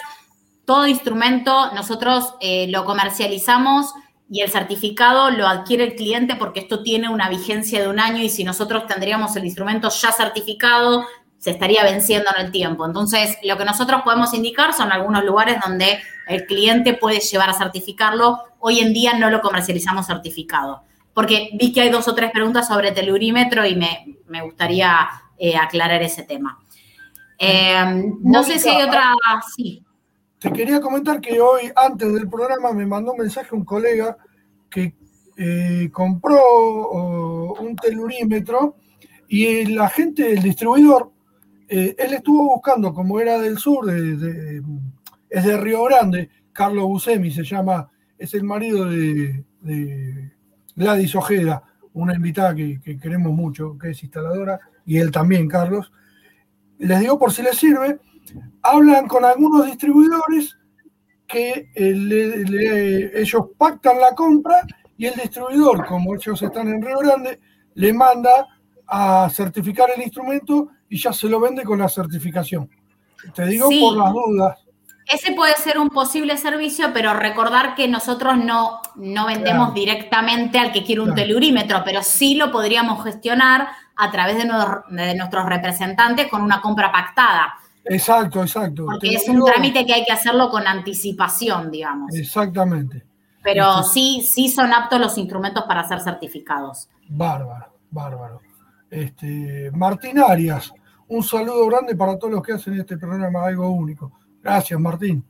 Todo 0.65 0.87
instrumento 0.87 1.73
nosotros 1.73 2.35
eh, 2.41 2.67
lo 2.69 2.85
comercializamos 2.85 3.93
y 4.31 4.41
el 4.41 4.51
certificado 4.51 5.31
lo 5.31 5.47
adquiere 5.47 5.85
el 5.85 5.95
cliente 5.95 6.37
porque 6.37 6.61
esto 6.61 6.83
tiene 6.83 7.09
una 7.09 7.29
vigencia 7.29 7.81
de 7.81 7.89
un 7.89 8.01
año 8.01 8.23
y 8.23 8.29
si 8.29 8.45
nosotros 8.45 8.87
tendríamos 8.87 9.37
el 9.37 9.45
instrumento 9.45 9.91
ya 9.91 10.13
certificado, 10.13 11.05
se 11.39 11.51
estaría 11.51 11.85
venciendo 11.85 12.31
en 12.35 12.47
el 12.47 12.53
tiempo. 12.53 12.87
Entonces, 12.87 13.37
lo 13.43 13.59
que 13.59 13.67
nosotros 13.67 14.01
podemos 14.03 14.33
indicar 14.33 14.73
son 14.73 14.93
algunos 14.93 15.25
lugares 15.25 15.59
donde 15.65 15.99
el 16.27 16.47
cliente 16.47 16.95
puede 16.95 17.21
llevar 17.21 17.51
a 17.51 17.53
certificarlo. 17.53 18.39
Hoy 18.61 18.81
en 18.81 18.95
día 18.95 19.19
no 19.19 19.29
lo 19.29 19.43
comercializamos 19.43 20.07
certificado. 20.07 20.85
Porque 21.13 21.51
vi 21.53 21.73
que 21.73 21.83
hay 21.83 21.91
dos 21.91 22.09
o 22.09 22.15
tres 22.15 22.31
preguntas 22.31 22.67
sobre 22.67 22.93
telurímetro 22.93 23.67
y 23.67 23.77
me, 23.77 24.41
gustaría 24.43 25.07
eh, 25.37 25.55
aclarar 25.55 26.03
ese 26.03 26.23
tema. 26.23 26.59
Eh, 27.39 28.05
no 28.23 28.43
sé 28.43 28.59
si 28.59 28.71
hay 28.71 28.83
otra. 28.83 29.13
Sí. 29.55 29.85
Te 30.45 30.53
quería 30.53 30.79
comentar 30.79 31.23
que 31.23 31.41
hoy, 31.41 31.73
antes 31.75 32.13
del 32.13 32.29
programa, 32.29 32.71
me 32.75 32.85
mandó 32.85 33.13
un 33.13 33.19
mensaje 33.21 33.55
un 33.55 33.65
colega 33.65 34.19
que 34.69 34.95
eh, 35.39 35.89
compró 35.91 37.55
un 37.61 37.75
telurímetro 37.77 38.77
y 39.27 39.65
la 39.65 39.89
gente, 39.89 40.35
el 40.35 40.43
distribuidor, 40.43 41.11
eh, 41.67 41.97
él 41.99 42.13
estuvo 42.13 42.45
buscando, 42.45 42.93
como 42.93 43.19
era 43.21 43.39
del 43.39 43.57
sur, 43.57 43.89
es 43.89 44.21
de 45.45 45.57
Río 45.57 45.85
Grande, 45.85 46.29
Carlos 46.53 46.85
Busemi 46.89 47.31
se 47.31 47.43
llama, 47.43 47.91
es 48.19 48.35
el 48.35 48.45
marido 48.45 48.85
de, 48.85 49.47
Gladys 50.77 51.15
Ojeda, 51.15 51.63
una 51.95 52.15
invitada 52.15 52.55
que, 52.55 52.99
queremos 53.01 53.33
mucho, 53.33 53.79
que 53.79 53.93
es 53.93 54.03
instaladora, 54.03 54.61
y 54.85 54.99
él 54.99 55.11
también, 55.11 55.49
Carlos. 55.49 55.91
Les 56.77 57.01
digo 57.01 57.19
por 57.19 57.33
si 57.33 57.43
les 57.43 57.57
sirve, 57.57 57.99
hablan 58.65 59.07
con 59.07 59.25
algunos 59.25 59.67
distribuidores 59.67 60.57
que 61.27 61.71
eh, 61.75 63.11
ellos 63.15 63.47
pactan 63.57 64.01
la 64.01 64.15
compra 64.15 64.63
y 64.97 65.07
el 65.07 65.15
distribuidor, 65.15 65.87
como 65.87 66.15
ellos 66.15 66.41
están 66.43 66.69
en 66.69 66.83
Río 66.83 66.99
Grande, 66.99 67.41
le 67.75 67.93
manda 67.93 68.49
a 68.87 69.29
certificar 69.31 69.89
el 69.95 70.03
instrumento 70.03 70.69
y 70.89 70.99
ya 70.99 71.13
se 71.13 71.29
lo 71.29 71.41
vende 71.41 71.63
con 71.65 71.79
la 71.79 71.89
certificación. 71.89 72.69
Te 73.35 73.47
digo 73.47 73.69
por 73.69 73.97
las 73.97 74.13
dudas. 74.13 74.59
Ese 75.07 75.33
puede 75.33 75.55
ser 75.57 75.79
un 75.79 75.91
posible 75.91 76.37
servicio, 76.39 76.91
pero 76.95 77.13
recordar 77.13 77.75
que 77.75 77.89
nosotros 77.89 78.39
no, 78.39 78.81
no 78.97 79.27
vendemos 79.27 79.75
directamente 79.75 80.59
al 80.59 80.73
que 80.73 80.83
quiere 80.83 81.03
un 81.03 81.15
telurímetro, 81.15 81.83
pero 81.85 82.03
sí 82.03 82.37
lo 82.37 82.51
podríamos 82.51 83.05
gestionar 83.05 83.69
a 83.97 84.11
través 84.11 84.39
de, 84.39 85.15
nuestros 85.15 85.47
representantes 85.47 86.29
con 86.29 86.43
una 86.43 86.61
compra 86.61 86.91
pactada. 86.91 87.55
Exacto, 87.85 88.43
exacto. 88.43 88.87
Porque 88.87 89.11
es 89.15 89.29
un 89.29 89.45
trámite 89.45 89.85
que 89.85 89.95
hay 89.95 90.05
que 90.05 90.13
hacerlo 90.13 90.51
con 90.51 90.67
anticipación, 90.67 91.71
digamos. 91.71 92.15
Exactamente. 92.15 93.05
Pero 93.43 93.83
sí, 93.83 94.27
sí 94.27 94.49
son 94.49 94.73
aptos 94.73 94.99
los 94.99 95.19
instrumentos 95.19 95.65
para 95.65 95.87
ser 95.87 96.01
certificados. 96.01 96.89
Bárbaro, 97.09 97.75
bárbaro. 97.91 98.41
Este, 98.91 99.71
Martín 99.73 100.19
Arias, 100.19 100.73
un 101.09 101.23
saludo 101.23 101.67
grande 101.67 101.95
para 101.95 102.19
todos 102.19 102.33
los 102.33 102.43
que 102.43 102.53
hacen 102.53 102.81
este 102.81 102.97
programa 102.97 103.45
algo 103.45 103.69
único. 103.71 104.13
Gracias, 104.43 104.81
Martín. 104.81 105.25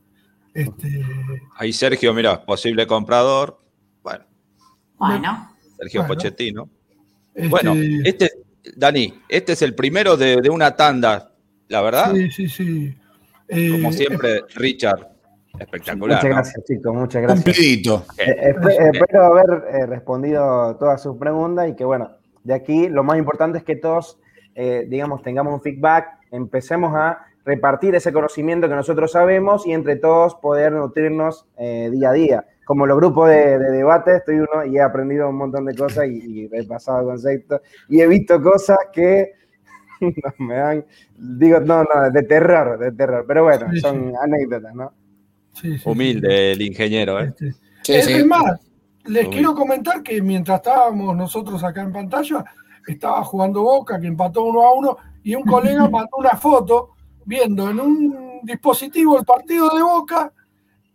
Este, 0.52 1.04
Ahí 1.56 1.72
Sergio, 1.72 2.14
mira, 2.14 2.44
posible 2.44 2.86
comprador. 2.86 3.60
Bueno. 4.02 4.24
Bueno. 4.96 5.50
Sergio 5.76 6.06
Pochettino. 6.06 6.68
Este, 7.34 7.48
bueno, 7.48 7.74
este, 8.04 8.30
Dani, 8.76 9.12
este 9.28 9.52
es 9.52 9.62
el 9.62 9.74
primero 9.74 10.16
de, 10.16 10.48
una 10.48 10.76
tanda, 10.76 11.32
la 11.68 11.82
verdad. 11.82 12.12
Sí, 12.12 12.30
sí, 12.30 12.48
sí. 12.48 12.94
Como 13.48 13.90
eh, 13.90 13.92
siempre, 13.92 14.40
Richard. 14.54 15.14
Espectacular. 15.58 16.18
Muchas 16.18 16.30
gracias, 16.30 16.64
chicos, 16.64 16.94
muchas 16.94 17.22
gracias. 17.22 17.58
Eh, 17.58 18.54
espero 18.92 19.24
haber 19.24 19.64
eh, 19.72 19.86
respondido 19.86 20.76
todas 20.76 21.00
sus 21.00 21.16
preguntas 21.16 21.68
y 21.68 21.74
que, 21.74 21.84
bueno, 21.84 22.10
de 22.42 22.54
aquí 22.54 22.88
lo 22.88 23.04
más 23.04 23.18
importante 23.18 23.58
es 23.58 23.64
que 23.64 23.76
todos, 23.76 24.18
eh, 24.54 24.86
digamos, 24.88 25.22
tengamos 25.22 25.54
un 25.54 25.60
feedback, 25.60 26.18
empecemos 26.30 26.94
a 26.94 27.24
repartir 27.44 27.94
ese 27.94 28.12
conocimiento 28.12 28.68
que 28.68 28.74
nosotros 28.74 29.12
sabemos 29.12 29.66
y 29.66 29.72
entre 29.72 29.96
todos 29.96 30.34
poder 30.36 30.72
nutrirnos 30.72 31.46
eh, 31.56 31.88
día 31.92 32.10
a 32.10 32.12
día. 32.12 32.46
Como 32.64 32.86
los 32.86 32.96
grupos 32.96 33.28
de, 33.28 33.58
debate, 33.58 34.16
estoy 34.16 34.36
uno 34.36 34.64
y 34.64 34.76
he 34.76 34.80
aprendido 34.80 35.28
un 35.28 35.36
montón 35.36 35.66
de 35.66 35.74
cosas 35.74 36.06
y, 36.08 36.48
he 36.50 36.64
pasado 36.64 37.04
conceptos 37.04 37.60
y 37.88 38.00
he 38.00 38.06
visto 38.06 38.40
cosas 38.42 38.78
que 38.92 39.32
me 40.38 40.56
dan, 40.56 40.84
digo, 41.16 41.60
no, 41.60 41.84
no, 41.84 42.10
de 42.10 42.22
terror, 42.22 42.78
de 42.78 42.92
terror. 42.92 43.24
Pero 43.26 43.44
bueno, 43.44 43.66
son 43.80 44.12
anécdotas, 44.20 44.74
¿no? 44.74 44.92
Humilde 45.84 46.52
el 46.52 46.62
ingeniero, 46.62 47.20
¿eh? 47.20 47.32
Este, 47.86 48.18
es 48.18 48.26
más, 48.26 48.60
les 49.06 49.28
quiero 49.28 49.54
comentar 49.54 50.02
que 50.02 50.20
mientras 50.22 50.58
estábamos 50.58 51.16
nosotros 51.16 51.62
acá 51.62 51.82
en 51.82 51.92
pantalla, 51.92 52.44
estaba 52.86 53.22
jugando 53.24 53.62
Boca, 53.62 54.00
que 54.00 54.06
empató 54.06 54.42
uno 54.44 54.62
a 54.62 54.72
uno, 54.74 54.96
y 55.22 55.34
un 55.34 55.42
colega 55.44 55.88
mandó 55.90 56.16
una 56.18 56.36
foto 56.36 56.90
viendo 57.24 57.70
en 57.70 57.80
un 57.80 58.40
dispositivo 58.42 59.18
el 59.18 59.24
partido 59.24 59.70
de 59.74 59.82
Boca, 59.82 60.32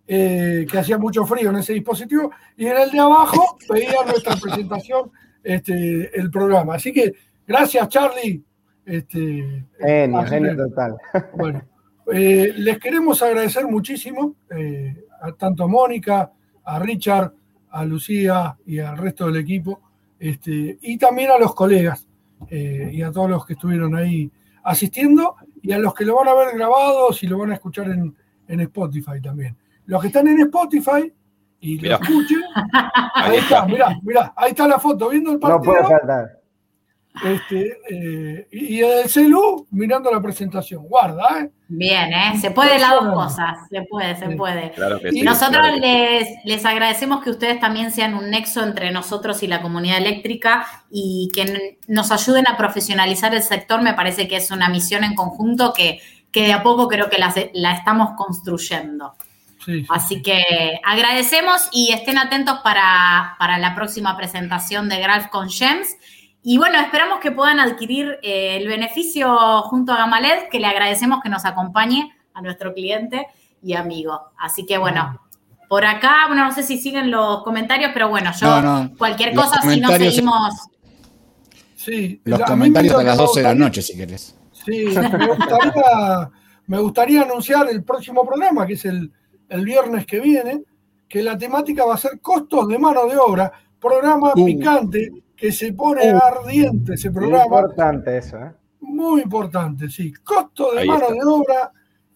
eh, 0.08 0.66
que 0.70 0.78
hacía 0.78 0.98
mucho 0.98 1.26
frío 1.26 1.52
en 1.52 1.58
ese 1.58 1.74
dispositivo, 1.74 2.32
y 2.58 2.66
en 2.66 2.78
el 2.78 2.92
de 2.92 3.00
abajo 3.00 3.58
veía 3.70 4.04
nuestra 4.06 4.36
presentación, 4.36 5.12
este, 5.44 6.20
el 6.20 6.30
programa. 6.32 6.76
Así 6.76 6.92
que 6.92 7.14
gracias, 7.48 7.88
Charlie. 7.90 8.44
Este, 8.90 9.66
genio, 9.80 10.24
genio 10.24 10.58
total. 10.58 10.98
Bueno, 11.38 11.62
eh, 12.12 12.54
les 12.58 12.80
queremos 12.80 13.22
agradecer 13.22 13.68
muchísimo 13.68 14.36
eh, 14.50 15.06
a 15.22 15.32
tanto 15.34 15.64
a 15.64 15.68
Mónica, 15.68 16.32
a 16.64 16.80
Richard, 16.80 17.32
a 17.70 17.86
Lucía 17.86 18.58
y 18.66 18.80
al 18.80 18.98
resto 18.98 19.28
del 19.28 19.38
equipo, 19.38 19.80
este, 20.18 20.80
y 20.82 20.98
también 20.98 21.30
a 21.30 21.38
los 21.38 21.54
colegas 21.54 22.08
eh, 22.50 22.90
y 22.92 23.04
a 23.04 23.12
todos 23.12 23.30
los 23.30 23.46
que 23.46 23.54
estuvieron 23.54 23.96
ahí 23.96 24.32
asistiendo 24.64 25.36
y 25.62 25.72
a 25.72 25.78
los 25.78 25.94
que 25.94 26.06
lo 26.06 26.16
van 26.16 26.30
a 26.30 26.34
ver 26.34 26.56
grabados 26.58 27.22
y 27.22 27.28
lo 27.28 27.38
van 27.38 27.52
a 27.52 27.56
escuchar 27.56 27.90
en, 27.92 28.16
Spotify 28.48 29.22
también. 29.22 29.56
Los 29.86 30.02
que 30.02 30.08
están 30.08 30.28
en 30.28 30.40
Spotify 30.42 31.14
y 31.60 31.78
lo 31.78 31.94
escuchen, 31.94 32.42
ahí, 33.14 33.38
está, 33.38 33.68
mirá, 33.68 33.96
mirá, 34.02 34.34
ahí 34.36 34.50
está 34.50 34.68
la 34.68 34.80
foto, 34.80 35.10
viendo 35.10 35.32
el 35.32 35.38
partido. 35.38 35.74
No 35.74 35.80
puede 35.80 36.00
faltar. 36.00 36.39
Este, 37.24 37.80
eh, 37.90 38.48
y 38.52 38.80
el 38.80 39.10
celu 39.10 39.68
mirando 39.72 40.12
la 40.12 40.22
presentación. 40.22 40.84
Guarda, 40.88 41.42
¿eh? 41.42 41.52
Bien, 41.68 42.14
¿eh? 42.14 42.40
Se 42.40 42.52
puede 42.52 42.80
las 42.80 42.92
dos 42.92 43.14
cosas. 43.14 43.58
Se 43.70 43.82
puede, 43.82 44.16
se 44.16 44.30
puede. 44.36 44.74
y 45.12 45.22
nosotros 45.24 45.68
les, 45.80 46.28
les 46.46 46.66
agradecemos 46.66 47.24
que 47.24 47.32
ustedes 47.32 47.60
también 47.60 47.92
sean 47.92 48.14
un 48.14 48.30
nexo 48.30 48.64
entre 48.64 48.92
nosotros 48.92 49.44
y 49.44 49.48
la 49.48 49.62
comunidad 49.62 49.98
eléctrica 49.98 50.66
y 50.90 51.30
que 51.34 51.78
nos 51.88 52.12
ayuden 52.12 52.48
a 52.48 52.58
profesionalizar 52.58 53.34
el 53.36 53.44
sector. 53.44 53.82
Me 53.82 53.94
parece 53.94 54.28
que 54.28 54.38
es 54.38 54.52
una 54.52 54.70
misión 54.70 55.04
en 55.04 55.16
conjunto 55.16 55.74
que, 55.74 56.00
que 56.32 56.44
de 56.44 56.54
a 56.54 56.64
poco 56.64 56.88
creo 56.88 57.10
que 57.10 57.18
la, 57.18 57.34
la 57.54 57.74
estamos 57.74 58.12
construyendo. 58.16 59.16
Así 59.90 60.22
que 60.22 60.80
agradecemos 60.84 61.70
y 61.72 61.92
estén 61.92 62.18
atentos 62.18 62.60
para, 62.64 63.36
para 63.38 63.58
la 63.58 63.76
próxima 63.76 64.16
presentación 64.16 64.90
de 64.90 65.00
Graf 65.00 65.28
con 65.28 65.50
Gems. 65.50 65.98
Y 66.42 66.58
bueno, 66.58 66.80
esperamos 66.80 67.20
que 67.20 67.32
puedan 67.32 67.60
adquirir 67.60 68.18
eh, 68.22 68.58
el 68.58 68.68
beneficio 68.68 69.62
junto 69.64 69.92
a 69.92 69.98
Gamaled, 69.98 70.48
que 70.50 70.60
le 70.60 70.68
agradecemos 70.68 71.20
que 71.22 71.30
nos 71.30 71.46
acompañe 71.46 72.14
a 72.34 72.42
nuestro 72.42 72.74
cliente 72.74 73.28
y 73.62 73.74
amigo. 73.74 74.32
Así 74.38 74.66
que 74.66 74.78
bueno, 74.78 75.20
por 75.68 75.86
acá, 75.86 76.26
bueno, 76.28 76.46
no 76.46 76.54
sé 76.54 76.64
si 76.64 76.78
siguen 76.78 77.12
los 77.12 77.44
comentarios, 77.44 77.92
pero 77.94 78.10
bueno, 78.10 78.32
yo 78.40 78.90
cualquier 78.98 79.36
cosa, 79.36 79.62
si 79.62 79.82
no 79.82 79.90
seguimos. 79.90 80.56
Sí, 81.76 82.22
los 82.24 82.42
comentarios 82.42 82.96
a 82.96 83.04
las 83.04 83.18
12 83.18 83.40
de 83.40 83.44
la 83.44 83.56
noche, 83.56 83.82
si 83.82 83.98
querés. 83.98 84.36
Sí, 84.52 84.86
me 84.88 85.28
gustaría, 85.28 86.30
me 86.68 86.80
gustaría 86.80 87.22
anunciar 87.22 87.70
el 87.70 87.84
próximo 87.84 88.26
programa, 88.26 88.66
que 88.66 88.74
es 88.74 88.86
el, 88.86 89.12
el, 89.50 89.66
viernes 89.66 90.06
que 90.06 90.20
viene, 90.20 90.64
que 91.08 91.22
la 91.22 91.38
temática 91.38 91.86
va 91.86 91.96
a 91.96 91.98
ser 91.98 92.20
costos 92.20 92.68
de 92.68 92.78
mano 92.78 93.08
de 93.08 93.18
obra, 93.18 93.52
programa 93.80 94.34
uh. 94.36 94.46
picante 94.46 95.12
que 95.40 95.52
se 95.52 95.74
pone 95.74 96.14
uh. 96.14 96.20
ardiente 96.22 96.96
ese 96.96 97.12
programa. 97.12 97.46
Muy 97.48 97.58
importante 97.60 98.18
eso, 98.18 98.38
¿eh? 98.38 98.52
Muy 98.82 99.22
importante, 99.22 99.90
sí. 99.90 100.14
Costo 100.24 100.74
de 100.74 100.86
mano 100.86 101.10
de 101.12 101.24
obra 101.24 101.72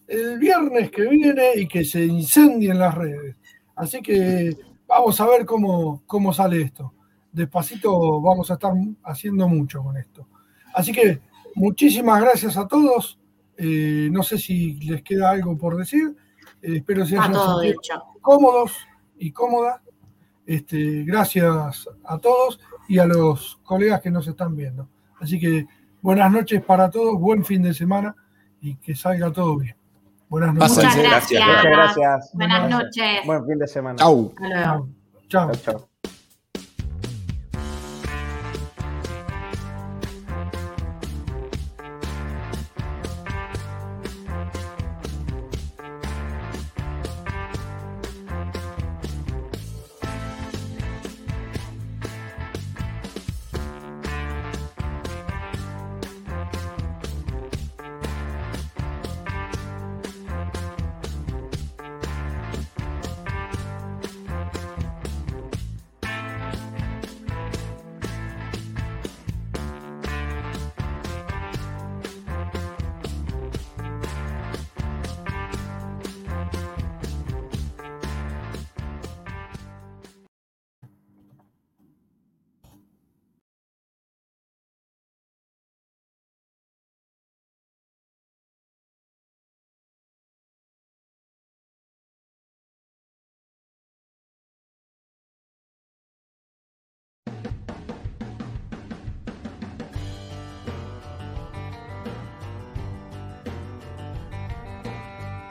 el 0.08 0.38
viernes 0.38 0.92
que 0.92 1.08
viene 1.08 1.52
y 1.56 1.68
que 1.68 1.86
se 1.86 2.04
incendien 2.06 2.80
las 2.80 2.94
redes. 2.94 3.36
Así 3.76 4.02
que 4.02 4.56
vamos 4.88 5.20
a 5.20 5.28
ver 5.28 5.46
cómo, 5.46 6.04
cómo 6.06 6.34
sale 6.34 6.62
esto. 6.62 6.94
Despacito 7.32 8.22
vamos 8.22 8.52
a 8.52 8.56
estar 8.56 8.74
haciendo 9.04 9.48
mucho 9.48 9.82
con 9.82 9.98
esto. 9.98 10.28
Así 10.74 10.92
que 10.92 11.22
muchísimas 11.56 12.22
gracias 12.22 12.58
a 12.58 12.68
todos. 12.68 13.20
Eh, 13.58 14.10
no 14.12 14.24
sé 14.24 14.38
si 14.38 14.74
les 14.82 15.02
queda 15.02 15.32
algo 15.32 15.58
por 15.58 15.78
decir. 15.78 16.16
Eh, 16.62 16.78
espero 16.78 17.06
se 17.06 17.18
hayan 17.18 17.34
sentido 17.34 18.04
cómodos 18.22 18.74
y 19.18 19.32
cómodas. 19.32 19.82
Este, 20.46 21.04
gracias 21.06 21.88
a 22.04 22.18
todos 22.18 22.60
y 22.88 23.00
a 23.00 23.06
los 23.06 23.60
colegas 23.64 24.02
que 24.02 24.12
nos 24.12 24.28
están 24.28 24.56
viendo. 24.56 24.88
Así 25.20 25.40
que 25.40 25.66
buenas 26.02 26.32
noches 26.32 26.62
para 26.64 26.90
todos, 26.90 27.20
buen 27.20 27.44
fin 27.46 27.62
de 27.62 27.74
semana 27.74 28.16
y 28.62 28.76
que 28.76 28.96
salga 28.96 29.32
todo 29.32 29.58
bien. 29.58 29.76
Buenas 30.30 30.54
noches. 30.56 30.78
Muchas 30.78 30.98
gracias. 30.98 31.46
Muchas 31.46 31.64
gracias. 31.64 32.32
Buenas 32.34 32.70
noches. 32.70 33.26
Buen 33.26 33.46
fin 33.46 33.60
de 33.60 33.68
semana. 33.68 33.98
Chau. 33.98 34.34
Chao. 35.28 35.52
Chao. 35.56 35.90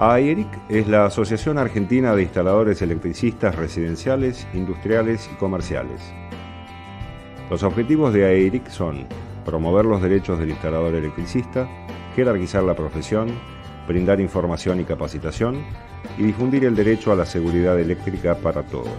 AERIC 0.04 0.48
es 0.68 0.88
la 0.88 1.04
Asociación 1.04 1.58
Argentina 1.58 2.12
de 2.16 2.24
Instaladores 2.24 2.82
Electricistas 2.82 3.54
Residenciales, 3.54 4.48
Industriales 4.52 5.30
y 5.32 5.36
Comerciales. 5.36 6.02
Los 7.48 7.62
objetivos 7.62 8.12
de 8.12 8.24
AERIC 8.24 8.68
son 8.68 9.06
promover 9.44 9.84
los 9.84 10.02
derechos 10.02 10.40
del 10.40 10.50
instalador 10.50 10.96
electricista, 10.96 11.68
jerarquizar 12.16 12.64
la 12.64 12.74
profesión, 12.74 13.28
brindar 13.86 14.20
información 14.20 14.80
y 14.80 14.84
capacitación 14.84 15.62
y 16.18 16.24
difundir 16.24 16.64
el 16.64 16.74
derecho 16.74 17.12
a 17.12 17.16
la 17.16 17.24
seguridad 17.24 17.78
eléctrica 17.78 18.34
para 18.34 18.64
todos. 18.64 18.98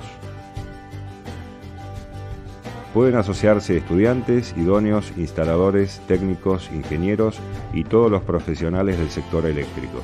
Pueden 2.93 3.15
asociarse 3.15 3.75
estudiantes, 3.75 4.55
idóneos, 4.55 5.11
instaladores, 5.17 6.01
técnicos, 6.07 6.69
ingenieros 6.73 7.41
y 7.73 7.83
todos 7.83 8.09
los 8.09 8.21
profesionales 8.21 8.97
del 8.97 9.09
sector 9.09 9.45
eléctrico. 9.45 9.99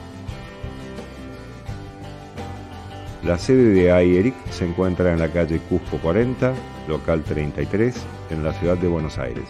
La 3.24 3.38
sede 3.38 3.74
de 3.74 3.92
AIERIC 3.92 4.34
se 4.50 4.66
encuentra 4.66 5.12
en 5.12 5.20
la 5.20 5.28
calle 5.28 5.60
Cusco 5.60 5.98
40, 5.98 6.54
local 6.88 7.22
33, 7.24 7.94
en 8.30 8.46
la 8.46 8.54
ciudad 8.54 8.78
de 8.78 8.88
Buenos 8.88 9.18
Aires. 9.18 9.44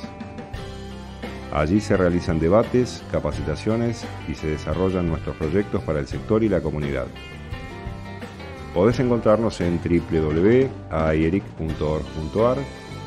Allí 1.54 1.80
se 1.80 1.96
realizan 1.96 2.40
debates, 2.40 3.04
capacitaciones 3.12 4.08
y 4.28 4.34
se 4.34 4.48
desarrollan 4.48 5.08
nuestros 5.08 5.36
proyectos 5.36 5.84
para 5.84 6.00
el 6.00 6.08
sector 6.08 6.44
y 6.44 6.50
la 6.50 6.62
comunidad. 6.62 7.06
Podés 8.74 9.00
encontrarnos 9.00 9.62
en 9.62 9.80
www.aieric.org.ar, 9.80 12.58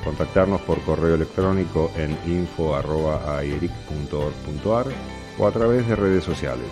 contactarnos 0.04 0.60
por 0.60 0.80
correo 0.82 1.16
electrónico 1.16 1.90
en 1.96 2.16
info.aieric.org.ar 2.26 4.86
o 5.38 5.46
a 5.46 5.50
través 5.50 5.88
de 5.88 5.96
redes 5.96 6.22
sociales. 6.24 6.68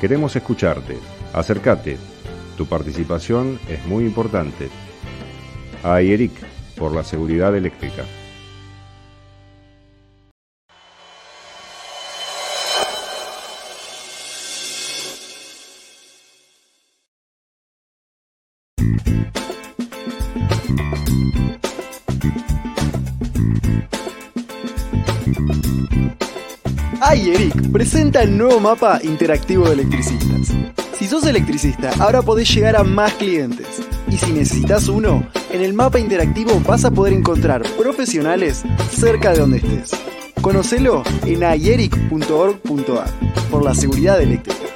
Queremos 0.00 0.34
escucharte. 0.36 0.98
Acércate. 1.32 1.96
Tu 2.58 2.66
participación 2.66 3.60
es 3.68 3.86
muy 3.86 4.04
importante. 4.04 4.68
AIERIC, 5.84 6.32
por 6.76 6.92
la 6.92 7.04
seguridad 7.04 7.56
eléctrica. 7.56 8.04
iEric 27.14 27.72
presenta 27.72 28.22
el 28.22 28.36
nuevo 28.36 28.60
mapa 28.60 28.98
interactivo 29.02 29.66
de 29.66 29.74
electricistas. 29.74 30.77
Si 31.08 31.14
sos 31.14 31.24
electricista, 31.24 31.90
ahora 32.00 32.20
podés 32.20 32.54
llegar 32.54 32.76
a 32.76 32.84
más 32.84 33.14
clientes. 33.14 33.66
Y 34.10 34.18
si 34.18 34.30
necesitas 34.30 34.88
uno, 34.88 35.26
en 35.50 35.62
el 35.62 35.72
mapa 35.72 35.98
interactivo 35.98 36.60
vas 36.66 36.84
a 36.84 36.90
poder 36.90 37.14
encontrar 37.14 37.62
profesionales 37.78 38.62
cerca 38.90 39.32
de 39.32 39.38
donde 39.38 39.56
estés. 39.56 39.92
Conocelo 40.42 41.02
en 41.24 41.42
ieric.org.ar 41.58 43.08
por 43.50 43.64
la 43.64 43.74
seguridad 43.74 44.20
eléctrica. 44.20 44.66